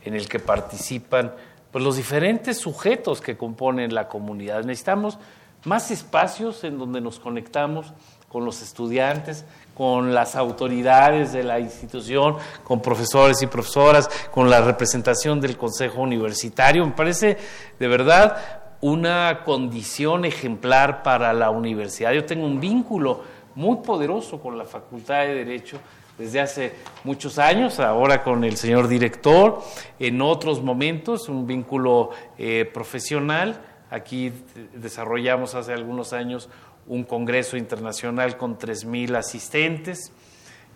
en 0.03 0.15
el 0.15 0.27
que 0.27 0.39
participan 0.39 1.33
pues, 1.71 1.83
los 1.83 1.97
diferentes 1.97 2.57
sujetos 2.57 3.21
que 3.21 3.37
componen 3.37 3.93
la 3.93 4.07
comunidad. 4.07 4.63
Necesitamos 4.63 5.17
más 5.65 5.91
espacios 5.91 6.63
en 6.63 6.77
donde 6.77 7.01
nos 7.01 7.19
conectamos 7.19 7.93
con 8.29 8.45
los 8.45 8.61
estudiantes, 8.61 9.45
con 9.73 10.13
las 10.13 10.35
autoridades 10.35 11.31
de 11.33 11.43
la 11.43 11.59
institución, 11.59 12.35
con 12.63 12.81
profesores 12.81 13.41
y 13.41 13.47
profesoras, 13.47 14.09
con 14.31 14.49
la 14.49 14.61
representación 14.61 15.39
del 15.39 15.57
Consejo 15.57 16.01
Universitario. 16.01 16.85
Me 16.85 16.91
parece 16.91 17.37
de 17.79 17.87
verdad 17.87 18.37
una 18.81 19.41
condición 19.43 20.25
ejemplar 20.25 21.03
para 21.03 21.33
la 21.33 21.49
universidad. 21.49 22.11
Yo 22.11 22.25
tengo 22.25 22.45
un 22.45 22.59
vínculo 22.59 23.23
muy 23.55 23.77
poderoso 23.77 24.39
con 24.39 24.57
la 24.57 24.65
Facultad 24.65 25.21
de 25.21 25.33
Derecho 25.33 25.79
desde 26.17 26.39
hace 26.39 26.73
muchos 27.03 27.37
años, 27.37 27.79
ahora 27.79 28.23
con 28.23 28.43
el 28.43 28.57
señor 28.57 28.87
director, 28.87 29.61
en 29.99 30.21
otros 30.21 30.61
momentos 30.61 31.29
un 31.29 31.45
vínculo 31.45 32.09
eh, 32.37 32.69
profesional. 32.73 33.61
Aquí 33.89 34.33
desarrollamos 34.73 35.55
hace 35.55 35.73
algunos 35.73 36.13
años 36.13 36.49
un 36.87 37.03
congreso 37.03 37.57
internacional 37.57 38.37
con 38.37 38.57
3.000 38.57 39.15
asistentes 39.15 40.11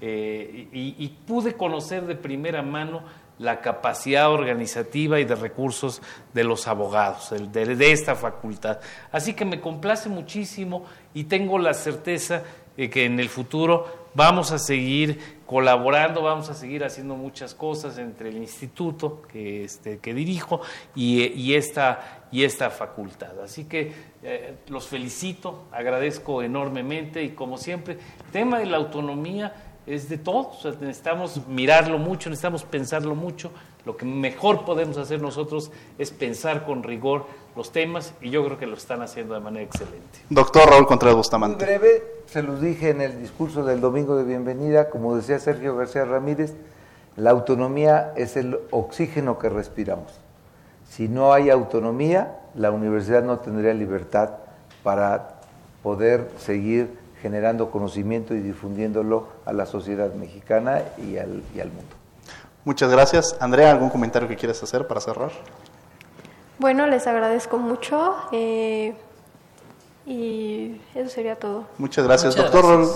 eh, 0.01 0.67
y, 0.71 1.07
pude 1.27 1.53
conocer 1.53 2.05
de 2.07 2.15
primera 2.15 2.63
mano 2.63 3.03
la 3.37 3.61
capacidad 3.61 4.31
organizativa 4.31 5.19
y 5.19 5.25
de 5.25 5.35
recursos 5.35 6.01
de 6.33 6.43
los 6.43 6.67
abogados, 6.67 7.33
de, 7.51 7.75
de, 7.75 7.91
esta 7.91 8.15
facultad. 8.15 8.79
Así 9.11 9.33
que 9.33 9.45
me 9.45 9.61
complace 9.61 10.09
muchísimo 10.09 10.85
y 11.13 11.25
tengo 11.25 11.59
la 11.59 11.73
certeza 11.73 12.43
de 12.81 12.89
que 12.89 13.05
en 13.05 13.19
el 13.19 13.29
futuro 13.29 13.85
vamos 14.15 14.51
a 14.51 14.57
seguir 14.57 15.43
colaborando, 15.45 16.23
vamos 16.23 16.49
a 16.49 16.55
seguir 16.55 16.83
haciendo 16.83 17.15
muchas 17.15 17.53
cosas 17.53 17.99
entre 17.99 18.29
el 18.29 18.37
instituto 18.37 19.21
que, 19.31 19.65
este, 19.65 19.99
que 19.99 20.15
dirijo 20.15 20.61
y, 20.95 21.27
y, 21.27 21.53
esta, 21.53 22.25
y 22.31 22.43
esta 22.43 22.71
facultad. 22.71 23.39
Así 23.39 23.65
que 23.65 23.93
eh, 24.23 24.55
los 24.67 24.87
felicito, 24.87 25.65
agradezco 25.71 26.41
enormemente 26.41 27.23
y 27.23 27.29
como 27.35 27.59
siempre, 27.59 27.99
tema 28.31 28.57
de 28.57 28.65
la 28.65 28.77
autonomía 28.77 29.70
es 29.87 30.09
de 30.09 30.17
todos, 30.17 30.63
necesitamos 30.79 31.47
mirarlo 31.47 31.97
mucho, 31.97 32.29
necesitamos 32.29 32.63
pensarlo 32.63 33.15
mucho. 33.15 33.51
Lo 33.85 33.97
que 33.97 34.05
mejor 34.05 34.63
podemos 34.63 34.97
hacer 34.97 35.21
nosotros 35.21 35.71
es 35.97 36.11
pensar 36.11 36.65
con 36.65 36.83
rigor 36.83 37.25
los 37.55 37.71
temas 37.71 38.13
y 38.21 38.29
yo 38.29 38.45
creo 38.45 38.57
que 38.59 38.67
lo 38.67 38.75
están 38.75 39.01
haciendo 39.01 39.33
de 39.33 39.39
manera 39.39 39.65
excelente. 39.65 40.19
Doctor 40.29 40.69
Raúl 40.69 40.85
Contreras 40.85 41.15
Bustamante. 41.15 41.65
Muy 41.65 41.77
breve, 41.77 42.03
se 42.27 42.43
los 42.43 42.61
dije 42.61 42.91
en 42.91 43.01
el 43.01 43.19
discurso 43.19 43.65
del 43.65 43.81
domingo 43.81 44.15
de 44.15 44.23
bienvenida, 44.23 44.89
como 44.89 45.15
decía 45.15 45.39
Sergio 45.39 45.75
García 45.75 46.05
Ramírez, 46.05 46.53
la 47.15 47.31
autonomía 47.31 48.13
es 48.15 48.37
el 48.37 48.59
oxígeno 48.69 49.39
que 49.39 49.49
respiramos. 49.49 50.13
Si 50.87 51.07
no 51.07 51.33
hay 51.33 51.49
autonomía, 51.49 52.39
la 52.53 52.71
universidad 52.71 53.23
no 53.23 53.39
tendría 53.39 53.73
libertad 53.73 54.31
para 54.83 55.39
poder 55.81 56.29
seguir 56.37 57.00
generando 57.21 57.71
conocimiento 57.71 58.33
y 58.33 58.39
difundiéndolo 58.39 59.27
a 59.45 59.53
la 59.53 59.65
sociedad 59.65 60.13
mexicana 60.13 60.81
y 60.97 61.17
al, 61.17 61.43
y 61.55 61.59
al 61.59 61.69
mundo. 61.69 61.95
Muchas 62.63 62.91
gracias. 62.91 63.35
Andrea, 63.39 63.71
¿algún 63.71 63.89
comentario 63.89 64.27
que 64.27 64.35
quieras 64.35 64.61
hacer 64.61 64.87
para 64.87 65.01
cerrar? 65.01 65.31
Bueno, 66.59 66.85
les 66.85 67.07
agradezco 67.07 67.57
mucho 67.57 68.15
eh, 68.31 68.93
y 70.05 70.79
eso 70.93 71.09
sería 71.09 71.35
todo. 71.35 71.65
Muchas 71.79 72.05
gracias, 72.05 72.35
doctor, 72.35 72.63
Raúl, 72.63 72.87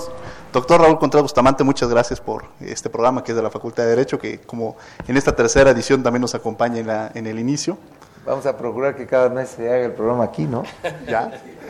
doctor 0.53 0.81
Raúl 0.81 0.99
Contreras 0.99 1.23
Bustamante. 1.23 1.63
Muchas 1.63 1.89
gracias 1.89 2.21
por 2.21 2.45
este 2.59 2.91
programa 2.91 3.23
que 3.23 3.31
es 3.31 3.35
de 3.35 3.41
la 3.41 3.49
Facultad 3.49 3.83
de 3.83 3.89
Derecho, 3.89 4.19
que 4.19 4.39
como 4.41 4.75
en 5.07 5.17
esta 5.17 5.35
tercera 5.35 5.71
edición 5.71 6.03
también 6.03 6.21
nos 6.21 6.35
acompaña 6.35 6.77
en, 6.77 6.87
la, 6.87 7.11
en 7.15 7.25
el 7.25 7.39
inicio. 7.39 7.77
Vamos 8.23 8.45
a 8.45 8.55
procurar 8.55 8.95
que 8.95 9.07
cada 9.07 9.29
mes 9.29 9.49
se 9.49 9.67
haga 9.67 9.85
el 9.85 9.93
programa 9.93 10.25
aquí, 10.25 10.43
¿no? 10.43 10.63
Ya. 11.07 11.31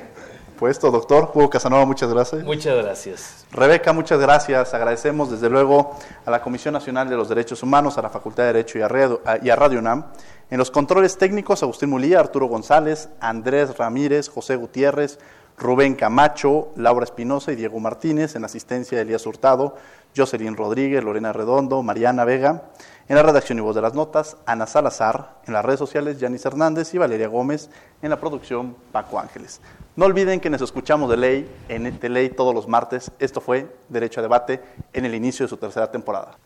Puesto, 0.55 0.89
doctor 0.91 1.31
Hugo 1.33 1.49
Casanova, 1.49 1.85
muchas 1.85 2.09
gracias. 2.09 2.43
Muchas 2.43 2.75
gracias. 2.77 3.45
Rebeca, 3.51 3.93
muchas 3.93 4.19
gracias. 4.19 4.73
Agradecemos 4.73 5.29
desde 5.29 5.49
luego 5.49 5.97
a 6.25 6.31
la 6.31 6.41
Comisión 6.41 6.73
Nacional 6.73 7.09
de 7.09 7.15
los 7.15 7.29
Derechos 7.29 7.61
Humanos, 7.61 7.97
a 7.97 8.01
la 8.01 8.09
Facultad 8.09 8.43
de 8.43 8.53
Derecho 8.53 8.79
y 8.79 8.81
a 8.81 8.87
Radio, 8.87 9.21
y 9.41 9.49
a 9.49 9.55
Radio 9.55 9.79
UNAM. 9.79 10.05
En 10.49 10.57
los 10.57 10.71
controles 10.71 11.17
técnicos, 11.17 11.63
Agustín 11.63 11.89
Mulía, 11.89 12.19
Arturo 12.19 12.47
González, 12.47 13.09
Andrés 13.19 13.77
Ramírez, 13.77 14.29
José 14.29 14.55
Gutiérrez, 14.55 15.19
Rubén 15.57 15.95
Camacho, 15.95 16.69
Laura 16.75 17.03
Espinosa 17.03 17.51
y 17.51 17.55
Diego 17.55 17.79
Martínez. 17.79 18.35
En 18.35 18.45
asistencia, 18.45 18.99
Elías 18.99 19.25
Hurtado, 19.25 19.75
Jocelyn 20.15 20.55
Rodríguez, 20.55 21.03
Lorena 21.03 21.33
Redondo, 21.33 21.81
Mariana 21.81 22.25
Vega. 22.25 22.63
En 23.07 23.15
la 23.15 23.23
redacción 23.23 23.59
y 23.59 23.61
voz 23.61 23.75
de 23.75 23.81
las 23.81 23.93
notas, 23.93 24.37
Ana 24.45 24.65
Salazar. 24.65 25.35
En 25.45 25.53
las 25.53 25.63
redes 25.63 25.79
sociales, 25.79 26.19
Yanis 26.19 26.45
Hernández 26.45 26.93
y 26.93 26.97
Valeria 26.97 27.27
Gómez. 27.27 27.69
En 28.01 28.09
la 28.09 28.19
producción, 28.19 28.75
Paco 28.91 29.19
Ángeles. 29.19 29.61
No 29.95 30.05
olviden 30.05 30.41
que 30.41 30.49
nos 30.49 30.61
escuchamos 30.61 31.09
de 31.09 31.15
ley 31.15 31.49
en 31.69 31.97
de 31.97 32.09
ley 32.09 32.29
todos 32.29 32.53
los 32.53 32.67
martes. 32.67 33.11
Esto 33.17 33.39
fue 33.39 33.73
Derecho 33.87 34.19
a 34.19 34.23
Debate 34.23 34.61
en 34.91 35.05
el 35.05 35.15
inicio 35.15 35.45
de 35.45 35.49
su 35.49 35.55
tercera 35.55 35.89
temporada. 35.89 36.37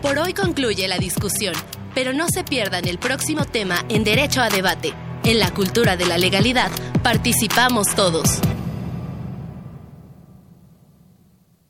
Por 0.00 0.18
hoy 0.18 0.32
concluye 0.32 0.88
la 0.88 0.96
discusión, 0.96 1.54
pero 1.94 2.14
no 2.14 2.28
se 2.28 2.44
pierdan 2.44 2.88
el 2.88 2.98
próximo 2.98 3.44
tema 3.44 3.84
en 3.90 4.04
Derecho 4.04 4.40
a 4.40 4.48
Debate. 4.48 4.94
En 5.24 5.38
la 5.38 5.52
cultura 5.52 5.98
de 5.98 6.06
la 6.06 6.16
legalidad 6.16 6.70
participamos 7.02 7.94
todos. 7.94 8.40